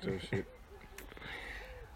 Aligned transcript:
Done 0.00 0.12
with 0.12 0.20
this 0.22 0.28
item 0.32 0.38
shit. 0.38 0.46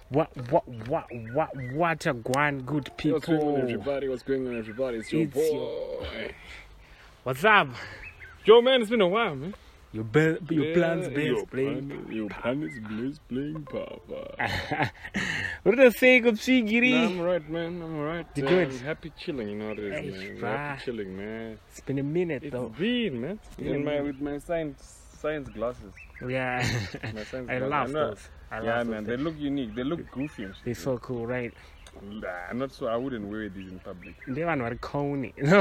What 0.08 0.28
what 0.50 0.68
what 0.88 1.06
what 1.32 1.50
what 1.74 2.06
a 2.06 2.12
guan 2.14 2.66
good 2.66 2.88
What's 2.88 3.26
going 3.26 3.40
on, 3.40 3.54
people. 3.54 3.56
everybody? 3.62 4.08
What's 4.08 4.22
going 4.22 4.46
on, 4.46 4.58
everybody? 4.58 4.98
It's 4.98 5.12
your 5.12 5.22
It's 5.22 5.32
boy. 5.34 5.40
your- 5.50 6.30
What's 7.24 7.44
up? 7.44 7.68
Yo, 8.44 8.60
man, 8.60 8.80
it's 8.82 8.90
been 8.90 9.00
a 9.00 9.08
while, 9.08 9.34
man. 9.36 9.54
Your 9.92 10.04
be- 10.04 10.36
your 10.50 10.64
Yeah, 10.66 10.74
plans 10.74 11.08
best 11.08 11.50
playing. 11.50 11.88
plan- 11.88 12.06
Your 12.12 12.28
planets 12.28 12.78
bliss 12.80 13.18
playing 13.28 13.64
papa. 13.64 14.90
What 15.62 15.76
did 15.76 15.86
I 15.86 15.90
say, 15.90 16.18
good 16.20 16.34
Nah, 16.34 16.40
Sigiri? 16.40 16.94
I'm 17.06 17.20
alright, 17.20 17.48
man. 17.48 17.80
I'm 17.82 17.96
alright. 17.98 18.26
You 18.34 18.42
good? 18.42 18.68
I'm 18.70 18.78
happy 18.80 19.12
chilling, 19.18 19.48
you 19.50 19.56
know 19.56 19.68
what 19.68 19.78
it 19.78 20.04
is, 20.04 20.40
man. 20.40 20.58
Happy 20.58 20.84
chilling, 20.84 21.16
man. 21.16 21.58
It's 21.70 21.80
been 21.80 21.98
a 22.00 22.02
minute 22.02 22.42
It's 22.42 22.52
though. 22.52 22.68
been, 22.70 23.20
man. 23.20 23.38
been 23.56 23.66
a 23.68 23.70
In 23.74 23.84
my, 23.84 24.00
with 24.00 24.20
my 24.20 24.38
science 24.38 25.01
science 25.22 25.48
glasses. 25.48 25.92
Yeah. 26.26 26.66
My 27.14 27.24
science 27.24 27.48
I 27.50 27.58
glasses. 27.58 27.70
love 27.70 27.86
I'm 27.86 27.92
not- 27.92 28.10
those. 28.10 28.28
I 28.50 28.56
love 28.56 28.64
yeah, 28.66 28.78
those 28.82 28.86
man. 28.92 29.04
They 29.04 29.16
look 29.16 29.38
unique. 29.38 29.74
They 29.74 29.84
look 29.84 30.10
goofy 30.10 30.44
and 30.44 30.54
shit. 30.54 30.64
They're 30.66 30.74
so 30.74 30.98
cool, 30.98 31.26
right? 31.26 31.54
Nah, 32.02 32.26
I'm 32.50 32.58
not 32.58 32.72
so. 32.72 32.86
I 32.86 32.96
wouldn't 32.96 33.26
wear 33.30 33.48
these 33.48 33.70
in 33.70 33.78
public. 33.78 34.14
They 34.26 34.44
want 34.44 34.60
not 34.60 34.78
coney. 34.80 35.32
No. 35.42 35.60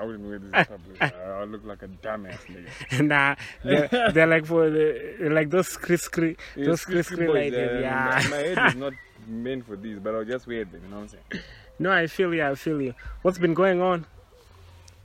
I 0.00 0.04
wouldn't 0.04 0.26
wear 0.28 0.38
these 0.38 0.48
in 0.52 0.64
public. 0.64 1.02
I, 1.02 1.12
I 1.42 1.44
look 1.44 1.64
like 1.64 1.82
a 1.82 1.88
dumbass 1.88 2.40
nigga. 2.46 3.06
nah, 3.06 3.34
they're, 3.62 4.10
they're 4.12 4.26
like 4.26 4.46
for 4.46 4.68
the 4.70 5.28
like 5.30 5.48
those 5.50 5.76
Chris 5.76 6.08
Chris 6.08 6.36
those 6.56 6.84
Chris 6.84 7.10
boys, 7.10 7.52
like 7.52 7.52
uh, 7.54 7.78
yeah. 7.78 8.22
my 8.30 8.36
head 8.36 8.58
is 8.68 8.74
not 8.76 8.92
meant 9.28 9.66
for 9.66 9.76
these, 9.76 9.98
but 9.98 10.14
I'll 10.14 10.24
just 10.24 10.46
wear 10.46 10.64
them. 10.64 10.80
You 10.82 10.88
know 10.90 10.96
what 10.96 11.02
I'm 11.02 11.08
saying? 11.08 11.44
No, 11.78 11.92
I 11.92 12.06
feel 12.06 12.34
you. 12.34 12.42
I 12.44 12.54
feel 12.54 12.80
you. 12.80 12.94
What's 13.22 13.38
been 13.38 13.54
going 13.54 13.80
on? 13.82 14.06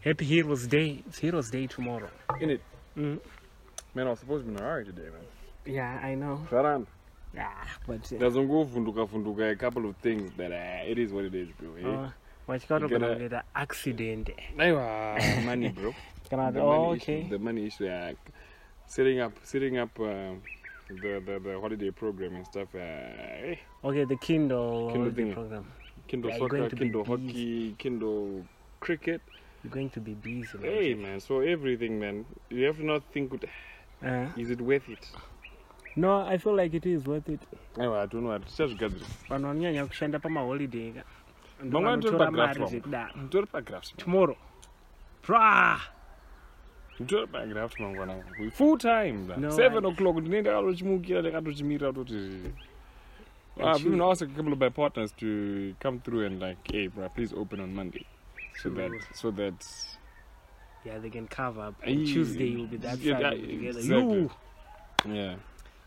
Happy 0.02 0.24
Heroes 0.26 0.68
Day. 0.68 1.04
It's 1.08 1.20
Heroes 1.20 1.50
Day 1.52 1.68
tomorrow. 1.68 2.10
In 2.40 2.50
it, 2.52 2.62
Mm. 2.98 3.20
Man. 3.94 4.08
I 4.08 4.10
was 4.12 4.20
supposed 4.20 4.46
to 4.46 4.52
be 4.52 4.58
in 4.58 4.62
Harare 4.62 4.86
today, 4.86 5.04
man. 5.04 5.26
Yeah, 5.66 6.00
I 6.04 6.16
know. 6.16 6.46
Sharan, 6.50 6.86
Yeah, 7.34 7.48
but 7.88 8.02
uh, 8.12 8.18
there's 8.20 8.34
funduka 8.36 9.08
funduka 9.08 9.52
a 9.52 9.56
couple 9.56 9.88
of 9.88 9.96
things 9.98 10.32
that 10.38 10.52
uh, 10.52 10.90
it 10.92 10.98
is 10.98 11.14
what 11.14 11.26
it 11.26 11.36
is, 11.36 11.50
bro. 11.60 11.70
Eh? 11.76 11.88
uh, 11.88 12.10
wachikauta 12.48 12.90
Gonna- 12.90 12.90
kuna 12.90 13.16
kuleta 13.16 13.44
accident. 13.56 14.30
Aiwa, 14.58 15.46
money, 15.46 15.70
bro. 15.70 15.94
Kana 16.30 16.52
the 16.52 16.60
oh, 16.60 16.66
money 16.88 16.98
okay. 17.02 17.20
issue, 17.20 17.30
the 17.30 17.40
money 17.40 17.66
issue, 17.68 17.88
uh, 17.88 18.14
setting 18.88 19.20
up, 19.20 19.34
setting 19.44 19.78
up 19.78 20.00
uh, 20.00 20.34
the, 20.90 21.22
the 21.26 21.40
the 21.44 21.60
holiday 21.60 21.92
program 21.92 22.36
and 22.36 22.46
stuff. 22.46 22.68
Uh, 22.76 22.80
eh, 22.80 23.56
Okay, 23.84 24.04
the 24.06 24.16
Kindle, 24.18 24.92
Kindle 24.92 25.12
thingy. 25.12 25.34
program. 25.34 25.66
Kindle 26.08 26.32
Yeah, 26.32 26.38
soccer, 26.38 26.70
Kindle 26.70 27.04
hockey, 27.06 27.76
Kindle 27.78 28.46
cricket. 28.80 29.22
You're 29.64 29.72
going 29.72 29.90
to 29.92 30.00
be 30.00 30.14
busy. 30.16 30.58
man. 30.58 30.72
Hey, 30.72 30.94
man. 30.96 31.20
So 31.20 31.40
everything, 31.42 32.00
man. 32.00 32.26
You 32.50 32.66
have 32.66 32.78
to 32.78 32.86
not 32.86 33.04
think, 33.14 33.32
Uh, 34.04 34.28
is 34.42 34.50
it 34.50 34.62
worth 34.62 34.90
it? 34.90 35.08
no, 35.96 36.22
I 36.22 36.38
feel 36.38 36.56
like 36.56 36.74
it 36.78 36.86
is 36.86 37.06
worth 37.06 37.30
it. 37.30 37.40
Aiwa, 37.78 38.00
I 38.04 38.08
don't 38.08 38.24
know. 38.24 38.40
tichazvigadzira 38.40 39.06
vanhu 39.30 39.48
vanonyanya 39.48 39.86
kushanda 39.86 40.20
pamaholiday 40.20 40.92
ka 40.92 41.04
Mangwana 41.64 42.02
tori 42.02 42.18
vanotora 42.18 42.26
pagraph 42.26 42.48
mari 42.48 42.60
wamo. 42.60 42.70
zvekudaro 42.70 43.14
nditori 43.22 43.48
pagraft 43.48 43.98
tomorrow 43.98 44.36
pra 45.22 45.80
nditori 47.00 47.28
pagraft 47.28 47.80
mangwana 47.80 48.24
full 48.52 48.78
time. 48.78 49.28
Seven 49.52 49.86
o'clock 49.86 50.16
ndinenge 50.18 50.42
ndakatochimukira 50.50 51.22
ndakatochimirira 51.22 51.90
And 51.90 52.54
I've 53.76 53.84
you- 53.84 53.90
even 53.94 54.02
asked 54.02 54.22
a 54.22 54.34
couple 54.36 54.54
of 54.54 54.60
my 54.60 54.70
partners 54.70 55.12
to 55.18 55.74
come 55.84 56.00
through 56.00 56.26
and 56.26 56.40
like, 56.42 56.72
hey, 56.72 56.88
bro, 56.88 57.10
please 57.10 57.34
open 57.36 57.60
on 57.60 57.74
Monday, 57.76 58.06
so 58.64 58.70
that 58.70 58.92
so 59.14 59.30
that 59.32 59.66
yeah 60.84 60.98
they 61.00 61.10
can 61.10 61.28
cover 61.28 61.62
up 61.62 61.76
on 61.86 62.06
tuesday 62.06 62.48
you'll 62.48 62.68
be 62.68 62.78
that 62.78 62.98
yeah, 63.00 63.20
side 63.20 63.22
yeah, 63.22 63.48
together 63.48 63.80
exactly. 63.80 64.18
you 64.18 64.32
yeah. 65.08 65.36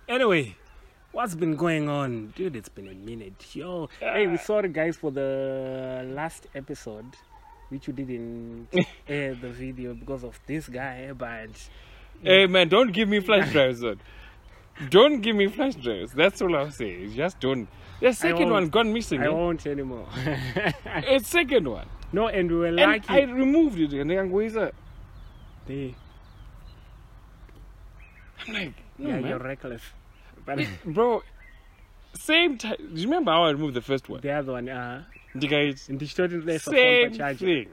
anyway 0.09 0.55
what's 1.12 1.34
been 1.34 1.56
going 1.56 1.88
on 1.88 2.32
dude 2.37 2.56
it's 2.56 2.69
been 2.69 2.88
a 2.88 2.94
minute 2.94 3.55
yo 3.55 3.88
hey 4.00 4.27
we 4.27 4.37
sorry 4.37 4.69
guys 4.69 4.97
for 4.97 5.10
the 5.10 6.05
last 6.12 6.47
episode 6.55 7.06
which 7.69 7.87
we 7.87 7.93
didn't 7.93 8.69
air 9.09 9.34
the 9.34 9.49
video 9.49 9.94
because 9.94 10.25
of 10.25 10.38
this 10.47 10.69
guy 10.69 11.11
but 11.16 11.50
Hey 12.22 12.47
man, 12.47 12.69
don't 12.69 12.93
give 12.93 13.09
me 13.09 13.21
flash 13.21 13.53
drives, 13.53 13.81
son. 13.81 14.00
Don't 14.88 15.21
give 15.21 15.37
me 15.37 15.47
flash 15.49 15.75
drives. 15.75 16.12
That's 16.12 16.41
all 16.41 16.56
I'll 16.56 16.71
say. 16.71 17.06
Just 17.09 17.38
don't. 17.38 17.69
The 18.00 18.12
second 18.12 18.50
one 18.50 18.69
gone 18.69 18.93
missing. 18.93 19.22
i 19.22 19.26
eh? 19.26 19.28
won't 19.28 19.66
anymore 19.66 20.06
It's 20.87 21.28
second 21.28 21.69
one. 21.69 21.87
no 22.12 22.28
and 22.28 22.50
we 22.50 22.56
were 22.56 22.66
And 22.66 22.76
lucky 22.76 23.09
I 23.09 23.22
removed 23.22 23.78
it 23.78 23.93
and 23.93 24.11
I'm 28.47 28.54
like, 28.54 28.72
no, 28.98 29.08
yeah 29.08 29.20
man. 29.20 29.26
you're 29.26 29.38
reckless 29.38 29.82
but 30.47 30.58
bro. 30.84 31.22
Same 32.14 32.58
time. 32.58 32.76
Do 32.78 33.00
you 33.00 33.08
remember 33.08 33.32
how 33.32 33.44
I 33.44 33.50
removed 33.50 33.75
the 33.75 33.80
first 33.80 34.08
one? 34.08 34.20
the 34.20 34.30
other 34.30 34.52
one 34.52 34.69
uh 34.69 35.04
guys. 35.34 35.88
ndichitoti 35.88 36.34
ndinesa 36.36 36.70
phone 36.70 37.14
Same 37.14 37.34
thing. 37.36 37.69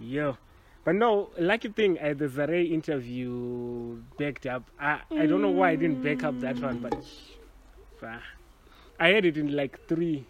Yo. 0.00 0.36
But 0.84 0.94
no, 0.94 1.30
lucky 1.38 1.68
thing, 1.68 1.98
uh, 1.98 2.14
the 2.14 2.28
Zare 2.28 2.62
interview 2.62 4.00
backed 4.18 4.46
up. 4.46 4.70
I, 4.80 5.00
I 5.10 5.26
don't 5.26 5.42
know 5.42 5.50
why 5.50 5.70
I 5.70 5.76
didn't 5.76 6.02
back 6.02 6.24
up 6.24 6.40
that 6.40 6.58
one, 6.60 6.78
but 6.78 6.94
uh, 8.02 8.18
I 8.98 9.08
had 9.08 9.26
it 9.26 9.36
in 9.36 9.54
like 9.54 9.86
three. 9.86 10.24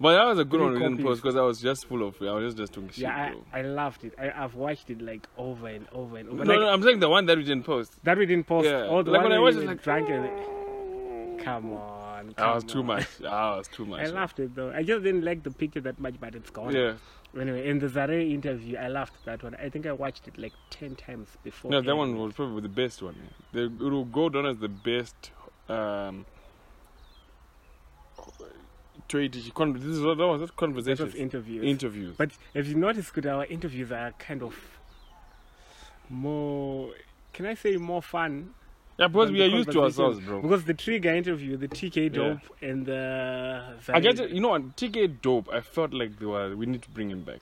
But 0.00 0.14
that 0.16 0.24
was 0.24 0.38
a 0.38 0.44
good 0.46 0.60
one 0.62 0.72
we 0.72 0.78
didn't 0.78 1.02
post 1.02 1.20
because 1.22 1.36
I 1.36 1.42
was 1.42 1.60
just 1.60 1.86
full 1.86 2.02
of. 2.06 2.16
I 2.22 2.32
was 2.32 2.54
just 2.54 2.56
just 2.56 2.72
talking 2.72 2.88
shit, 2.88 3.02
Yeah. 3.02 3.34
I, 3.52 3.58
I 3.58 3.62
loved 3.62 4.02
it. 4.04 4.14
I, 4.18 4.30
I've 4.34 4.54
watched 4.54 4.88
it 4.88 5.02
like 5.02 5.26
over 5.36 5.68
and 5.68 5.86
over 5.92 6.16
and 6.16 6.28
over. 6.30 6.42
no, 6.44 6.52
like, 6.54 6.60
no, 6.60 6.68
I'm 6.70 6.82
saying 6.82 7.00
the 7.00 7.08
one 7.10 7.26
that 7.26 7.36
we 7.36 7.44
didn't 7.44 7.64
post. 7.64 8.02
That 8.04 8.16
we 8.16 8.24
didn't 8.24 8.46
post. 8.46 8.66
Yeah. 8.66 8.86
All 8.86 9.02
the 9.04 9.10
Like 9.10 9.20
one 9.22 9.30
when 9.30 9.38
I 9.38 9.42
we 9.42 9.50
it, 9.50 9.66
like, 9.66 9.82
drunk 9.82 10.08
and- 10.08 11.40
Come 11.40 11.72
on. 11.74 12.34
That 12.36 12.54
was 12.54 12.64
come 12.64 12.68
too 12.72 12.82
much. 12.82 13.06
That 13.20 13.30
was 13.56 13.68
too 13.68 13.84
much. 13.86 14.00
I 14.00 14.06
loved 14.06 14.40
it 14.40 14.54
though. 14.54 14.70
I 14.70 14.82
just 14.82 15.02
didn't 15.04 15.24
like 15.24 15.42
the 15.42 15.50
picture 15.50 15.80
that 15.82 15.98
much, 16.00 16.14
but 16.18 16.34
it's 16.34 16.50
gone. 16.50 16.74
Yeah. 16.74 16.94
Anyway, 17.38 17.68
in 17.68 17.78
the 17.78 17.88
Zare 17.88 18.20
interview, 18.20 18.76
I 18.76 18.88
loved 18.88 19.12
that 19.24 19.42
one. 19.42 19.54
I 19.54 19.68
think 19.68 19.86
I 19.86 19.92
watched 19.92 20.26
it 20.28 20.36
like 20.38 20.52
10 20.70 20.96
times 20.96 21.28
before. 21.44 21.70
No, 21.70 21.80
that 21.80 21.94
one 21.96 22.16
was 22.18 22.32
probably 22.34 22.62
the 22.62 22.68
best 22.68 23.02
one. 23.02 23.16
The, 23.52 23.64
it 23.64 23.78
will 23.80 24.04
go 24.04 24.28
down 24.28 24.46
as 24.46 24.58
the 24.58 24.68
best. 24.68 25.30
Um, 25.68 26.26
trade 29.10 29.36
con- 29.54 29.72
this 29.72 29.84
is 29.84 30.00
what 30.02 30.16
that 30.18 30.26
was 30.26 30.40
not 30.40 30.46
That 30.48 30.56
conversations. 30.56 31.12
was 31.12 31.14
interviews. 31.14 31.64
interviews. 31.64 32.14
But 32.16 32.30
if 32.54 32.68
you 32.68 32.74
noticed 32.76 33.12
good 33.14 33.26
our 33.26 33.44
interviews 33.46 33.90
are 33.92 34.12
kind 34.18 34.42
of 34.42 34.54
more, 36.08 36.92
can 37.32 37.46
I 37.46 37.54
say 37.54 37.76
more 37.76 38.02
fun? 38.02 38.50
yeah, 38.98 39.08
because 39.08 39.30
we 39.30 39.42
are 39.42 39.46
used 39.46 39.70
to 39.72 39.82
ourselves, 39.82 40.20
bro. 40.20 40.42
Because 40.42 40.64
the 40.64 40.74
Trigger 40.74 41.14
interview, 41.14 41.56
the 41.56 41.68
TK 41.68 42.12
Dope 42.12 42.40
and 42.62 42.86
the. 42.86 43.74
I 43.88 44.00
get 44.00 44.20
it. 44.20 44.30
You 44.30 44.40
know 44.40 44.48
what? 44.50 44.76
TK 44.76 45.20
dope. 45.22 45.48
I 45.52 45.60
felt 45.60 45.92
like 45.92 46.18
they 46.18 46.26
were. 46.26 46.54
We 46.56 46.66
need 46.66 46.82
to 46.82 46.90
bring 46.90 47.10
him 47.10 47.22
back. 47.22 47.40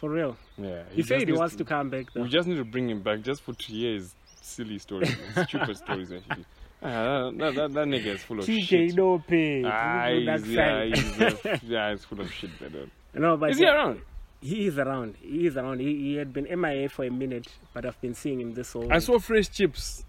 For 0.00 0.10
real. 0.10 0.36
Yeah. 0.58 0.82
He 0.90 0.98
just 1.02 1.08
said 1.08 1.26
he 1.26 1.32
wants 1.32 1.56
to 1.56 1.64
come 1.64 1.88
back 1.90 2.12
though. 2.12 2.22
We 2.22 2.28
just 2.28 2.46
need 2.46 2.56
to 2.56 2.64
bring 2.64 2.88
him 2.90 3.00
back 3.02 3.22
just 3.22 3.42
for 3.42 3.54
to 3.54 3.72
years. 3.72 4.14
silly 4.42 4.78
stories, 4.78 5.14
stupid 5.48 5.76
stories 5.84 6.12
actually. 6.12 6.44
Ah, 6.88 7.32
that, 7.34 7.54
that, 7.56 7.72
that 7.72 7.88
nigga 7.88 8.06
is 8.14 8.22
full 8.22 8.38
of 8.38 8.46
TK 8.46 8.62
shit. 8.62 8.94
Dope. 8.96 9.22
Ah, 9.66 10.06
that 10.06 10.40
he's, 10.40 10.48
yeah, 10.48 10.94
side. 10.94 10.96
he's, 10.96 11.20
uh, 11.20 11.58
yeah, 11.66 11.90
he's 11.90 12.04
full 12.04 12.20
of 12.20 12.32
shit. 12.32 12.56
That 12.60 12.72
dude. 12.72 12.90
no, 13.14 13.36
but 13.36 13.50
Is 13.50 13.58
he 13.58 13.66
around? 13.66 14.02
He 14.40 14.66
is 14.68 14.78
around. 14.78 15.16
He 15.20 15.46
is 15.46 15.56
around. 15.56 15.80
He, 15.80 15.96
he 15.96 16.14
had 16.14 16.32
been 16.32 16.44
MIA 16.60 16.88
for 16.88 17.04
a 17.04 17.10
minute, 17.10 17.48
but 17.74 17.84
I've 17.84 18.00
been 18.00 18.14
seeing 18.14 18.40
him 18.40 18.54
this 18.54 18.72
whole. 18.72 18.92
I 18.92 19.00
saw 19.00 19.18
fresh 19.18 19.48
chips. 19.48 20.04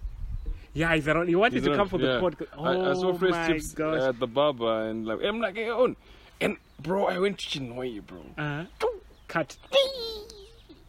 Yeah, 0.74 0.94
he's 0.94 1.08
around. 1.08 1.30
He 1.30 1.36
wanted 1.36 1.54
He's 1.54 1.64
to 1.64 1.70
around, 1.72 1.78
come 1.80 1.90
for 1.90 2.00
yeah. 2.00 2.20
the 2.20 2.22
podcast. 2.22 2.48
Oh 2.56 2.64
I, 2.64 2.92
I 2.92 2.94
saw 2.94 3.14
fresh 3.18 3.48
chips 3.48 3.74
gosh. 3.74 4.02
at 4.02 4.20
the 4.20 4.28
barber 4.28 4.88
and 4.88 5.08
like 5.08 5.24
I'm 5.24 5.40
like, 5.40 5.56
hey, 5.56 5.70
on. 5.70 5.96
And 6.40 6.58
bro, 6.80 7.08
I 7.08 7.18
went 7.18 7.40
to 7.40 7.48
Chinhoyi, 7.48 8.06
bro. 8.06 8.20
Uh-huh. 8.38 8.88
cut. 9.28 9.58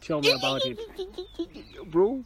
Tell 0.01 0.21
me 0.21 0.31
about 0.31 0.61
it. 0.65 0.79
Bro, 1.89 2.23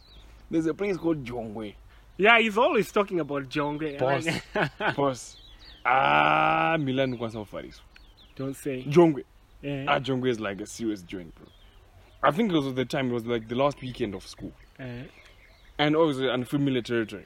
there's 0.50 0.66
a 0.66 0.74
place 0.74 0.98
called 0.98 1.24
Jongwe. 1.24 1.74
Yeah, 2.16 2.38
he's 2.38 2.56
always 2.58 2.92
talking 2.92 3.20
about 3.20 3.48
Jongwe. 3.48 3.98
Boss. 3.98 4.26
Boss. 4.96 5.36
Ah, 5.84 6.76
Milan 6.80 7.16
kwanza 7.18 7.40
ufaris. 7.40 7.80
don't 8.36 8.54
say. 8.56 8.82
Jongwe. 8.84 9.24
Eh, 9.62 9.84
Ah, 9.88 9.98
Jongwe 10.00 10.28
is 10.30 10.40
like 10.40 10.60
a 10.62 10.66
serious 10.66 11.02
joint, 11.02 11.34
bro. 11.34 11.46
I 12.22 12.30
think 12.32 12.50
it 12.52 12.54
was 12.56 12.74
the 12.74 12.84
time, 12.84 13.08
it 13.10 13.12
was 13.14 13.26
like 13.26 13.48
the 13.48 13.54
last 13.54 13.80
weekend 13.82 14.14
of 14.14 14.26
school. 14.26 14.52
eh. 14.78 15.02
And 15.78 15.96
obviously 15.96 16.30
unfamiliar 16.30 16.82
territory. 16.82 17.24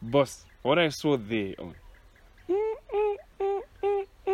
Boss, 0.00 0.46
what 0.62 0.78
I 0.78 0.88
saw 0.90 1.16
there, 1.16 1.54
oh, 1.58 1.72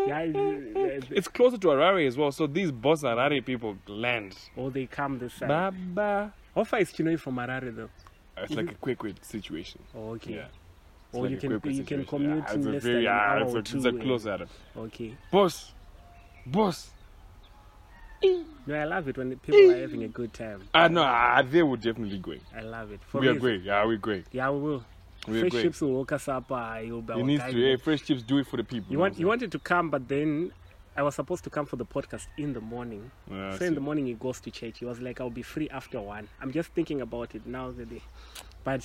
yeah, 0.06 0.22
it's- 0.22 1.10
it's 1.10 1.28
closer 1.28 1.58
to 1.58 1.68
Harare 1.68 2.06
as 2.06 2.16
well. 2.16 2.30
So 2.32 2.46
these 2.46 2.70
boss 2.72 3.02
Harare 3.02 3.44
people 3.44 3.76
land. 3.86 4.36
or 4.56 4.70
they 4.70 4.86
come 4.86 5.18
this 5.18 5.34
side. 5.34 5.48
Baba. 5.48 6.32
How 6.54 6.64
far 6.64 6.80
is 6.80 6.92
Chinhoyi 6.92 7.18
from 7.18 7.36
Harare 7.36 7.74
though? 7.74 7.90
It's 8.42 8.54
like 8.54 8.70
a 8.70 8.74
quick 8.80 8.98
quick 8.98 9.16
situation. 9.22 9.80
Oh, 9.94 10.10
okay. 10.12 10.34
Yeah. 10.34 10.44
It's 11.10 11.16
Or 11.16 11.22
like 11.22 11.30
you 11.30 11.36
can 11.38 11.50
quick, 11.50 11.62
quick 11.62 11.74
you 11.74 11.84
can 11.84 12.04
commute 12.04 12.44
Yeah, 12.46 12.54
in 12.54 12.72
less 12.72 12.82
very, 12.82 12.94
than 12.96 13.02
an 13.04 13.08
hour 13.18 13.42
it's 13.42 13.54
or 13.54 13.58
a, 13.58 13.62
two. 13.62 13.76
it's 13.76 13.86
a 13.86 13.88
and- 13.88 14.02
close 14.02 14.26
item. 14.26 14.48
Okay. 14.76 15.16
Boss, 15.30 15.72
boss. 16.46 16.90
No, 18.66 18.74
I 18.74 18.84
love 18.84 19.08
it 19.08 19.16
when 19.16 19.34
people 19.38 19.70
are 19.70 19.80
having 19.80 20.02
a 20.02 20.08
good 20.08 20.34
time. 20.34 20.62
Ah 20.74 20.88
no, 20.88 21.02
ah, 21.02 21.40
they 21.48 21.62
would 21.62 21.80
definitely 21.80 22.18
going. 22.18 22.40
I 22.54 22.60
love 22.62 22.90
it. 22.92 23.00
For 23.06 23.20
we 23.20 23.28
are 23.28 23.32
real. 23.32 23.40
going. 23.42 23.62
Yeah, 23.62 23.84
we're 23.86 23.96
going. 23.96 24.24
Yeah, 24.32 24.50
we 24.50 24.60
will. 24.60 24.84
We're 25.26 25.40
Fresh 25.40 25.52
great. 25.52 25.62
Chips 25.62 25.80
will 25.80 25.92
woke 25.94 26.12
us 26.12 26.28
up. 26.28 26.50
Uh, 26.50 26.74
he'll 26.76 27.00
be 27.00 27.12
He 27.14 27.20
our 27.20 27.26
needs 27.26 27.44
to. 27.44 27.52
Hey, 27.52 27.76
fresh 27.76 28.02
chips, 28.02 28.22
do 28.22 28.38
it 28.38 28.46
for 28.46 28.56
the 28.56 28.64
people. 28.64 28.90
You 28.92 28.98
want, 28.98 29.16
he 29.16 29.24
wanted 29.24 29.52
to 29.52 29.58
come, 29.58 29.88
but 29.90 30.08
then 30.08 30.52
I 30.98 31.02
was 31.02 31.14
supposed 31.14 31.44
to 31.44 31.50
come 31.50 31.64
for 31.64 31.76
the 31.76 31.84
podcast 31.84 32.26
in 32.36 32.52
the 32.54 32.60
morning. 32.60 33.10
Yeah, 33.30 33.56
so 33.56 33.64
in 33.64 33.74
the 33.74 33.80
morning 33.80 34.06
he 34.06 34.14
goes 34.14 34.40
to 34.40 34.50
church. 34.50 34.80
He 34.80 34.84
was 34.84 34.98
like, 35.00 35.20
"I'll 35.20 35.30
be 35.30 35.42
free 35.42 35.68
after 35.70 36.00
one." 36.00 36.28
I'm 36.42 36.50
just 36.52 36.70
thinking 36.70 37.00
about 37.00 37.36
it 37.36 37.46
now. 37.46 37.70
The 37.70 37.86
day, 37.86 38.02
but 38.64 38.82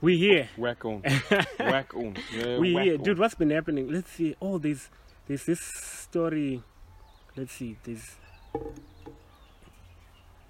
we 0.00 0.18
here. 0.18 0.48
Whack 0.56 0.84
on. 0.84 1.02
Whack 1.60 1.94
on. 1.94 2.16
Yeah, 2.36 2.58
we 2.58 2.74
whack 2.74 2.84
here, 2.84 2.94
on. 2.98 3.02
dude. 3.04 3.18
What's 3.20 3.36
been 3.36 3.50
happening? 3.50 3.88
Let's 3.92 4.10
see. 4.10 4.34
Oh, 4.42 4.58
there's 4.58 4.90
there's 5.28 5.44
this 5.46 5.60
story. 5.60 6.62
Let's 7.36 7.52
see. 7.52 7.76
There's 7.84 8.16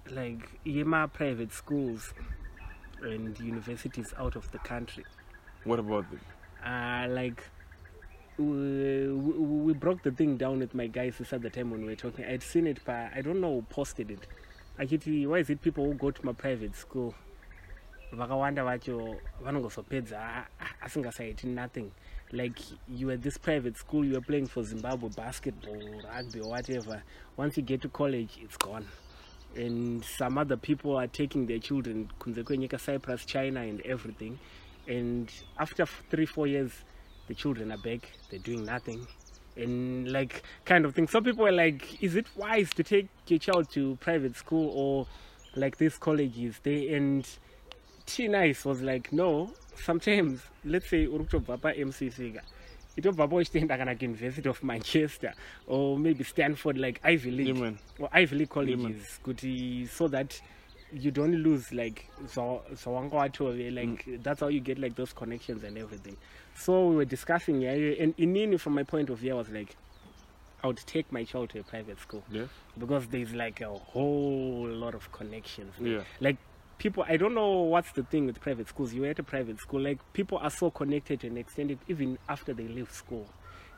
like 0.09 0.63
Yema 0.65 1.11
private 1.13 1.53
schools 1.53 2.13
and 3.01 3.39
universities 3.39 4.13
out 4.17 4.35
of 4.35 4.51
the 4.51 4.59
country. 4.59 5.05
What 5.63 5.77
about 5.79 6.09
them? 6.09 6.21
uh, 6.65 7.05
like 7.09 7.43
we, 8.37 9.07
we, 9.11 9.73
broke 9.73 10.01
the 10.03 10.11
thing 10.11 10.37
down 10.37 10.59
with 10.59 10.73
my 10.73 10.87
guys 10.87 11.15
this 11.17 11.29
the 11.29 11.49
time 11.49 11.71
when 11.71 11.81
we 11.81 11.87
were 11.87 11.95
talking. 11.95 12.25
I'd 12.25 12.43
seen 12.43 12.67
it, 12.67 12.79
but 12.85 13.11
I 13.15 13.21
don't 13.21 13.39
know 13.39 13.55
who 13.55 13.61
posted 13.63 14.11
it. 14.11 14.27
Akiti, 14.79 15.27
why 15.27 15.37
is 15.39 15.49
it 15.49 15.61
people 15.61 15.85
who 15.85 15.93
go 15.93 16.09
to 16.09 16.25
my 16.25 16.33
private 16.33 16.75
school? 16.75 17.13
Vakawanda 18.11 18.63
vacho 18.63 19.17
a- 20.11 20.47
asingasaiti 20.85 21.45
nothing. 21.45 21.91
Like 22.31 22.59
you 22.87 23.11
at 23.11 23.21
this 23.21 23.37
private 23.37 23.77
school 23.77 24.05
you 24.05 24.17
are 24.17 24.21
playing 24.21 24.47
for 24.47 24.63
zimbabwe 24.63 25.09
basketball 25.09 25.79
rugby 26.03 26.39
or 26.39 26.49
whatever. 26.49 27.03
Once 27.37 27.57
you 27.57 27.63
get 27.63 27.81
to 27.81 27.89
college 27.89 28.37
it's 28.41 28.57
gone. 28.57 28.87
And 29.55 30.03
some 30.03 30.37
other 30.37 30.57
people 30.57 30.95
are 30.95 31.07
taking 31.07 31.45
their 31.45 31.59
children 31.59 32.09
kunze 32.19 32.43
kwenyika 32.43 32.79
cyprus 32.79 33.25
china 33.25 33.61
and 33.61 33.81
everything. 33.81 34.39
And 34.87 35.31
after 35.57 35.85
three 35.85 36.25
four 36.25 36.47
years 36.47 36.71
the 37.27 37.33
children 37.33 37.71
are 37.71 37.77
back 37.77 38.11
they're 38.29 38.39
doing 38.39 38.65
nothing 38.65 39.07
and 39.55 40.11
like 40.11 40.43
kind 40.65 40.85
of 40.85 40.95
thing. 40.95 41.07
Some 41.07 41.23
people 41.23 41.45
are 41.45 41.51
like 41.51 42.01
is 42.03 42.15
it 42.15 42.25
wise 42.35 42.71
to 42.71 42.83
take 42.83 43.07
your 43.27 43.39
child 43.39 43.69
to 43.71 43.97
private 43.97 44.35
school 44.35 44.71
or 44.73 45.07
like 45.55 45.77
these 45.77 45.97
colleges? 45.97 46.59
They 46.63 46.93
and 46.93 47.27
t 48.05 48.27
nice 48.27 48.65
was 48.65 48.81
like 48.81 49.13
no 49.13 49.49
sometimes 49.75 50.41
let's 50.65 50.89
say 50.89 51.03
uri 51.03 51.25
kutobva 51.25 51.57
pamcc 51.57 52.33
ka 52.35 52.41
itobvapo 52.97 53.35
uchitoenda 53.35 53.77
kana 53.77 53.95
kuuniversity 53.95 54.49
of 54.49 54.61
manchester 54.61 55.33
or 55.67 55.97
maybe 55.97 56.23
stanford 56.23 56.77
like 56.77 56.99
ivy 57.03 57.31
league 57.31 57.57
man. 57.57 57.77
or 57.99 58.09
ivy 58.11 58.35
league 58.35 58.49
colleges 58.49 59.19
kuti 59.23 59.87
so 59.87 60.07
that 60.09 60.41
you 60.91 61.11
don't 61.11 61.35
lose 61.35 61.71
like 61.71 62.05
zvawanga 62.75 63.15
watove 63.15 63.57
like 63.57 64.05
mm. 64.05 64.21
that's 64.21 64.41
how 64.41 64.49
you 64.49 64.59
get 64.59 64.77
like 64.77 64.95
those 64.95 65.13
connections 65.13 65.63
and 65.63 65.77
everything 65.77 66.17
so 66.55 66.87
we 66.87 66.95
were 66.95 67.05
discussing 67.05 67.61
yeah, 67.61 67.71
and 67.71 68.15
inini 68.17 68.59
from 68.59 68.73
my 68.73 68.83
point 68.83 69.09
of 69.09 69.19
view 69.19 69.33
I 69.33 69.37
was 69.37 69.49
like 69.49 69.75
i 70.63 70.67
would 70.67 70.77
take 70.77 71.11
my 71.11 71.23
child 71.25 71.49
to 71.49 71.59
a 71.59 71.63
private 71.63 71.99
school 71.99 72.23
Yeah. 72.31 72.45
because 72.79 73.07
there's 73.07 73.33
like 73.33 73.59
a 73.61 73.69
whole 73.69 74.67
lot 74.69 74.95
of 74.95 75.11
connections 75.11 75.73
Yeah. 75.79 76.03
like 76.21 76.37
people 76.77 77.03
i 77.07 77.17
don't 77.17 77.33
know 77.35 77.51
what's 77.63 77.91
the 77.91 78.03
thing 78.03 78.25
with 78.25 78.39
private 78.39 78.67
schools 78.69 78.93
you're 78.93 79.07
at 79.07 79.19
a 79.19 79.23
private 79.23 79.59
school 79.59 79.81
like 79.81 79.99
people 80.13 80.37
are 80.37 80.49
so 80.49 80.71
connected 80.71 81.23
and 81.25 81.37
extended 81.37 81.79
even 81.89 82.17
after 82.29 82.53
they 82.53 82.67
leave 82.67 82.91
school 82.91 83.27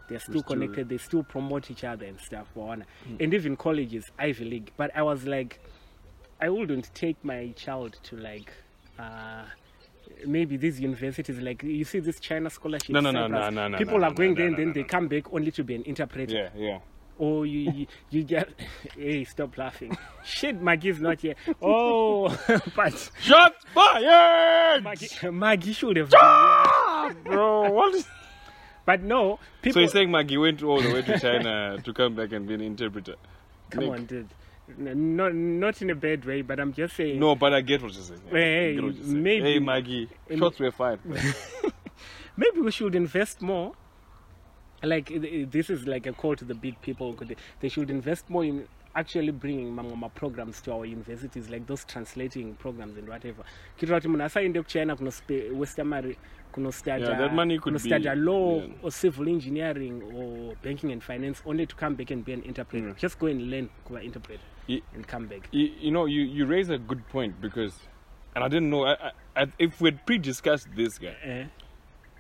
they're 0.08 0.20
still 0.20 0.36
It's 0.36 0.44
true. 0.48 0.54
connected 0.56 0.90
they 0.90 1.00
still 1.00 1.24
promote 1.24 1.72
each 1.72 1.84
other 1.84 2.06
and 2.06 2.20
stuff. 2.20 2.48
Hmm. 2.54 2.82
and 3.20 3.34
even 3.34 3.56
colleges 3.58 4.04
ivy 4.20 4.46
league 4.46 4.72
but 4.78 4.92
i 4.96 5.02
was 5.02 5.26
like 5.26 5.60
i 6.40 6.50
wouldn't 6.50 6.94
take 6.94 7.18
my 7.24 7.52
child 7.56 7.98
to 8.04 8.18
like 8.18 8.52
uh 9.00 9.46
maybe 10.26 10.58
these 10.58 10.80
universities 10.80 11.40
like 11.40 11.64
you 11.64 11.84
see 11.86 12.00
this 12.00 12.20
china 12.20 12.50
scholarship 12.50 12.90
No, 12.90 13.00
no, 13.00 13.12
no, 13.12 13.28
no, 13.28 13.50
no, 13.50 13.68
no, 13.68 13.78
people 13.78 13.98
no, 14.00 14.06
are 14.06 14.10
no, 14.10 14.16
going 14.16 14.32
no, 14.32 14.36
there 14.38 14.48
and 14.48 14.58
then 14.58 14.74
they 14.74 14.84
come 14.84 15.08
back 15.08 15.32
only 15.34 15.52
to 15.52 15.64
be 15.64 15.76
an 15.76 15.84
interpreter 15.84 16.34
Yeah, 16.36 16.50
yeah. 16.56 16.80
or 17.18 17.46
you 17.46 17.72
you, 17.72 17.88
you 18.10 18.24
get 18.24 18.50
hey 18.98 19.24
stop 19.24 19.58
laughing 19.58 19.98
shit 20.24 20.62
maggie's 20.62 21.00
not 21.00 21.20
here 21.22 21.36
oh 21.62 22.30
but 22.76 23.12
Shots 23.20 23.66
fired! 23.74 24.84
maggie, 24.84 25.30
maggie 25.32 25.74
should 25.74 25.98
have. 25.98 26.12
Ah, 26.16 27.12
bro, 27.24 27.70
what 27.72 27.94
is... 27.96 28.08
but 28.86 29.02
no 29.02 29.40
people. 29.62 29.74
So 29.76 29.80
you're 29.82 29.90
saying 29.90 30.12
Maggie 30.12 30.38
went 30.38 30.62
all 30.64 30.82
the 30.82 30.92
way 30.94 31.02
to 31.02 31.20
China 31.20 31.78
to 31.84 31.94
come 31.94 32.16
back 32.16 32.32
and 32.32 32.48
be 32.48 32.54
an 32.54 32.62
interpreter? 32.62 33.16
come 33.72 33.84
Nick. 33.86 33.92
on 33.92 34.06
dude 34.06 34.30
not 34.78 35.34
not 35.36 35.82
in 35.82 35.90
a 35.92 35.96
bad 35.96 36.26
way 36.26 36.42
but 36.42 36.60
i'm 36.60 36.74
just 36.74 36.96
saying 36.96 37.20
No, 37.20 37.36
but 37.36 37.54
I 37.54 37.62
get 37.62 37.82
what 37.84 37.94
you're 37.94 38.02
saying. 38.04 38.22
Hey, 38.32 38.74
you're 38.74 38.92
saying. 38.94 39.24
maybe- 39.24 39.44
Hey, 39.54 39.60
Maggie, 39.60 40.10
shots 40.38 40.60
were 40.60 40.72
fired. 40.72 41.00
maybe 42.38 42.60
we 42.62 42.72
should 42.72 42.96
invest 42.96 43.42
more 43.42 43.74
like 44.84 45.12
this 45.52 45.70
is 45.70 45.88
like 45.88 46.06
a 46.08 46.14
call 46.14 46.36
to 46.36 46.46
the 46.46 46.54
big 46.56 46.80
people 46.82 47.16
they 47.62 47.70
should 47.70 47.90
invest 47.90 48.30
more 48.30 48.44
in 48.46 48.68
actually 48.96 49.32
bringing 49.32 49.72
mamwe 49.76 50.10
programs 50.14 50.62
to 50.62 50.72
our 50.74 50.86
universities 50.86 51.50
like 51.50 51.66
those 51.68 51.86
translating 51.86 52.54
programs 52.56 52.98
and 52.98 53.08
whatever 53.08 53.44
kuitira 53.78 54.00
kuti 54.00 54.08
munhu 54.08 54.24
asaende 54.26 54.62
kuchina 54.62 54.96
kunowesta 54.96 55.84
mari 55.86 56.18
Yeah, 56.58 57.18
that 57.18 57.34
money 57.34 57.60
could 57.60 57.74
kunostata 57.74 58.16
law 58.16 58.56
yeah. 58.56 58.70
or 58.84 58.92
civil 58.92 59.28
engineering 59.28 60.02
or 60.16 60.56
banking 60.64 60.92
and 60.94 61.02
finance 61.04 61.42
only 61.46 61.66
to 61.68 61.76
come 61.76 61.96
back 61.96 62.12
and 62.12 62.24
be 62.26 62.32
an 62.34 62.44
interpreter 62.46 62.88
Mm. 62.88 62.96
just 63.02 63.20
go 63.20 63.28
and 63.28 63.42
learn 63.50 63.68
kuva 63.86 64.02
interpreter 64.04 64.44
Ye- 64.68 64.84
and 64.94 65.08
come 65.08 65.28
back 65.28 65.48
you, 65.52 65.72
you 65.80 65.92
know, 65.92 66.06
you, 66.06 66.22
you 66.22 66.46
raise 66.46 66.70
a 66.70 66.78
good 66.78 67.08
point 67.10 67.40
because, 67.40 67.74
and 68.36 68.44
I 68.44 68.48
didn't 68.48 68.70
know, 68.70 68.86
I, 68.86 69.12
I, 69.36 69.48
if 69.60 69.80
we'd 69.80 70.06
pre 70.06 70.18
discussed 70.18 70.68
this 70.76 70.98
guy, 70.98 71.16
Eh, 71.24 71.46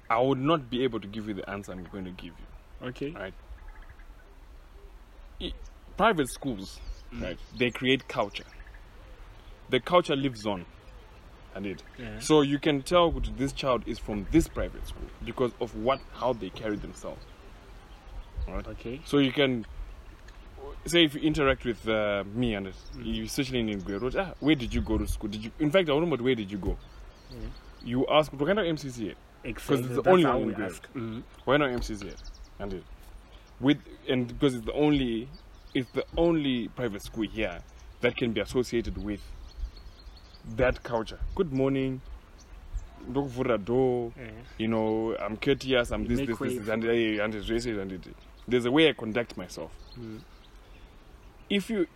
I 0.09 0.21
would 0.21 0.39
not 0.39 0.69
be 0.69 0.83
able 0.83 0.99
to 0.99 1.07
give 1.07 1.27
you 1.27 1.33
the 1.33 1.49
answer 1.49 1.71
I'm 1.71 1.83
going 1.91 2.05
to 2.05 2.11
give 2.11 2.33
you. 2.39 2.87
okay 2.87 3.11
Right? 3.11 3.33
Private 5.97 6.27
schools, 6.29 6.81
right, 7.21 7.37
they 7.57 7.71
create 7.71 8.07
culture. 8.09 8.43
The 9.69 9.79
culture 9.79 10.15
lives 10.15 10.45
on. 10.45 10.65
And 11.55 11.65
it. 11.65 11.81
Yeah. 11.97 12.19
So 12.19 12.41
you 12.41 12.59
can 12.59 12.81
tell 12.81 13.11
that 13.11 13.37
this 13.37 13.53
child 13.53 13.83
is 13.87 13.97
from 13.97 14.27
this 14.29 14.49
private 14.49 14.85
school 14.85 15.07
because 15.23 15.53
of 15.61 15.73
what 15.73 16.01
how 16.15 16.33
they 16.33 16.49
carry 16.49 16.75
themselves. 16.75 17.25
Right? 18.45 18.67
okay 18.67 18.99
So 19.05 19.19
you 19.19 19.31
can 19.31 19.65
say 20.85 21.03
if 21.03 21.15
you 21.15 21.21
interact 21.21 21.65
with 21.65 21.87
uh, 21.87 22.23
me 22.33 22.53
and 22.55 22.71
you 23.01 23.23
especially 23.25 23.59
in 23.59 23.67
Ngwe, 23.81 24.15
ah, 24.19 24.33
where 24.39 24.55
did 24.55 24.73
you 24.73 24.81
go 24.81 24.97
to 24.97 25.07
school? 25.07 25.29
Did 25.29 25.43
you 25.45 25.51
in 25.59 25.71
fact 25.71 25.89
I 25.89 25.93
don't 25.93 26.09
know 26.09 26.15
where 26.15 26.35
did 26.35 26.51
you 26.51 26.57
go? 26.57 26.77
You 27.83 28.05
ask 28.07 28.31
what 28.33 28.45
kind 28.47 28.59
of 28.59 28.65
MCC? 28.65 29.15
exactly 29.43 29.77
because 29.77 29.79
it's 29.97 30.03
the 30.03 30.09
only 30.09 30.25
one 30.25 30.45
we 30.45 30.63
ask 30.63 30.87
Mhm. 30.95 31.23
Why 31.45 31.57
not 31.57 31.69
MCC? 31.69 32.13
And 32.59 32.73
it 32.73 32.83
with 33.59 33.77
and 34.09 34.27
because 34.27 34.55
it's 34.55 34.65
the 34.65 34.73
only 34.73 35.27
it's 35.73 35.89
the 35.91 36.05
only 36.17 36.67
private 36.69 37.01
school 37.03 37.27
here 37.27 37.59
that 38.01 38.15
can 38.15 38.33
be 38.33 38.41
associated 38.41 38.97
with 39.03 39.21
that 40.55 40.83
culture. 40.83 41.19
Good 41.35 41.53
morning. 41.53 42.01
ndokuvhurira 43.09 43.57
door 43.57 44.11
Eh. 44.19 44.31
you 44.57 44.67
know 44.67 45.15
i'm 45.19 45.37
courteous 45.37 45.91
i'm 45.91 46.07
this 46.07 46.17
this 46.25 46.39
this, 46.39 46.57
this 46.57 46.69
and 46.69 46.83
eh, 46.85 47.23
and 47.23 47.35
it's 47.35 47.47
racist 47.49 47.79
and 47.79 47.91
it, 47.91 48.01
there's 48.47 48.65
a 48.65 48.71
way 48.71 48.89
i 48.89 48.93
conduct 48.93 49.37
myself 49.37 49.71
Mm. 49.97 50.21
If 51.49 51.69
you 51.69 51.87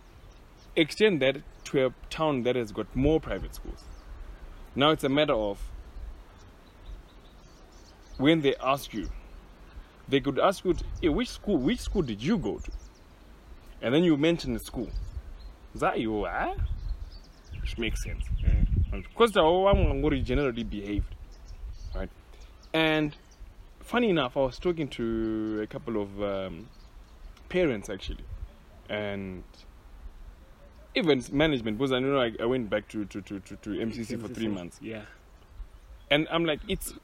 extend 0.76 1.20
that 1.20 1.36
to 1.64 1.86
a 1.86 1.94
town 2.08 2.42
that 2.42 2.56
has 2.56 2.72
got 2.72 2.94
more 2.94 3.20
private 3.20 3.54
schools 3.54 3.84
now 4.74 4.90
it's 4.90 5.04
a 5.04 5.08
matter 5.08 5.34
of 5.34 5.58
when 8.18 8.42
they 8.42 8.54
ask 8.56 8.92
you 8.92 9.08
they 10.10 10.20
could 10.20 10.38
ask 10.38 10.64
you 10.64 10.76
hey, 11.00 11.08
which 11.08 11.28
school 11.28 11.56
which 11.56 11.80
school 11.80 12.02
did 12.02 12.22
you 12.22 12.36
go 12.36 12.58
to? 12.58 12.70
And 13.80 13.94
then 13.94 14.04
you 14.04 14.16
mention 14.16 14.52
the 14.52 14.58
school. 14.58 14.90
Is 15.74 15.80
that 15.80 16.00
you 16.00 16.26
ah? 16.26 16.54
which 17.60 17.78
makes 17.78 18.02
sense. 18.02 18.24
Eh. 18.44 19.00
because 19.08 19.32
the 19.32 19.42
one 19.42 20.24
generally 20.24 20.64
behaved 20.64 21.14
right? 21.94 22.10
And 22.72 23.16
funny 23.80 24.08
enough 24.10 24.36
i 24.36 24.40
was 24.40 24.58
talking 24.58 24.86
to 24.86 25.60
a 25.62 25.66
couple 25.66 26.00
of 26.00 26.22
um, 26.22 26.68
parents 27.48 27.90
actually 27.90 28.24
and 28.90 29.44
even 30.94 31.24
management 31.32 31.78
because 31.78 31.92
i 31.92 31.98
know 31.98 32.20
I, 32.20 32.32
I 32.40 32.44
went 32.44 32.68
back 32.68 32.88
to, 32.88 33.04
to, 33.06 33.22
to, 33.22 33.40
to, 33.40 33.56
to 33.56 33.70
mcc 33.70 34.20
for 34.20 34.28
three 34.28 34.48
months. 34.48 34.78
Yeah. 34.82 35.02
And 36.10 36.26
i'm 36.30 36.44
like 36.44 36.60
it's 36.68 36.94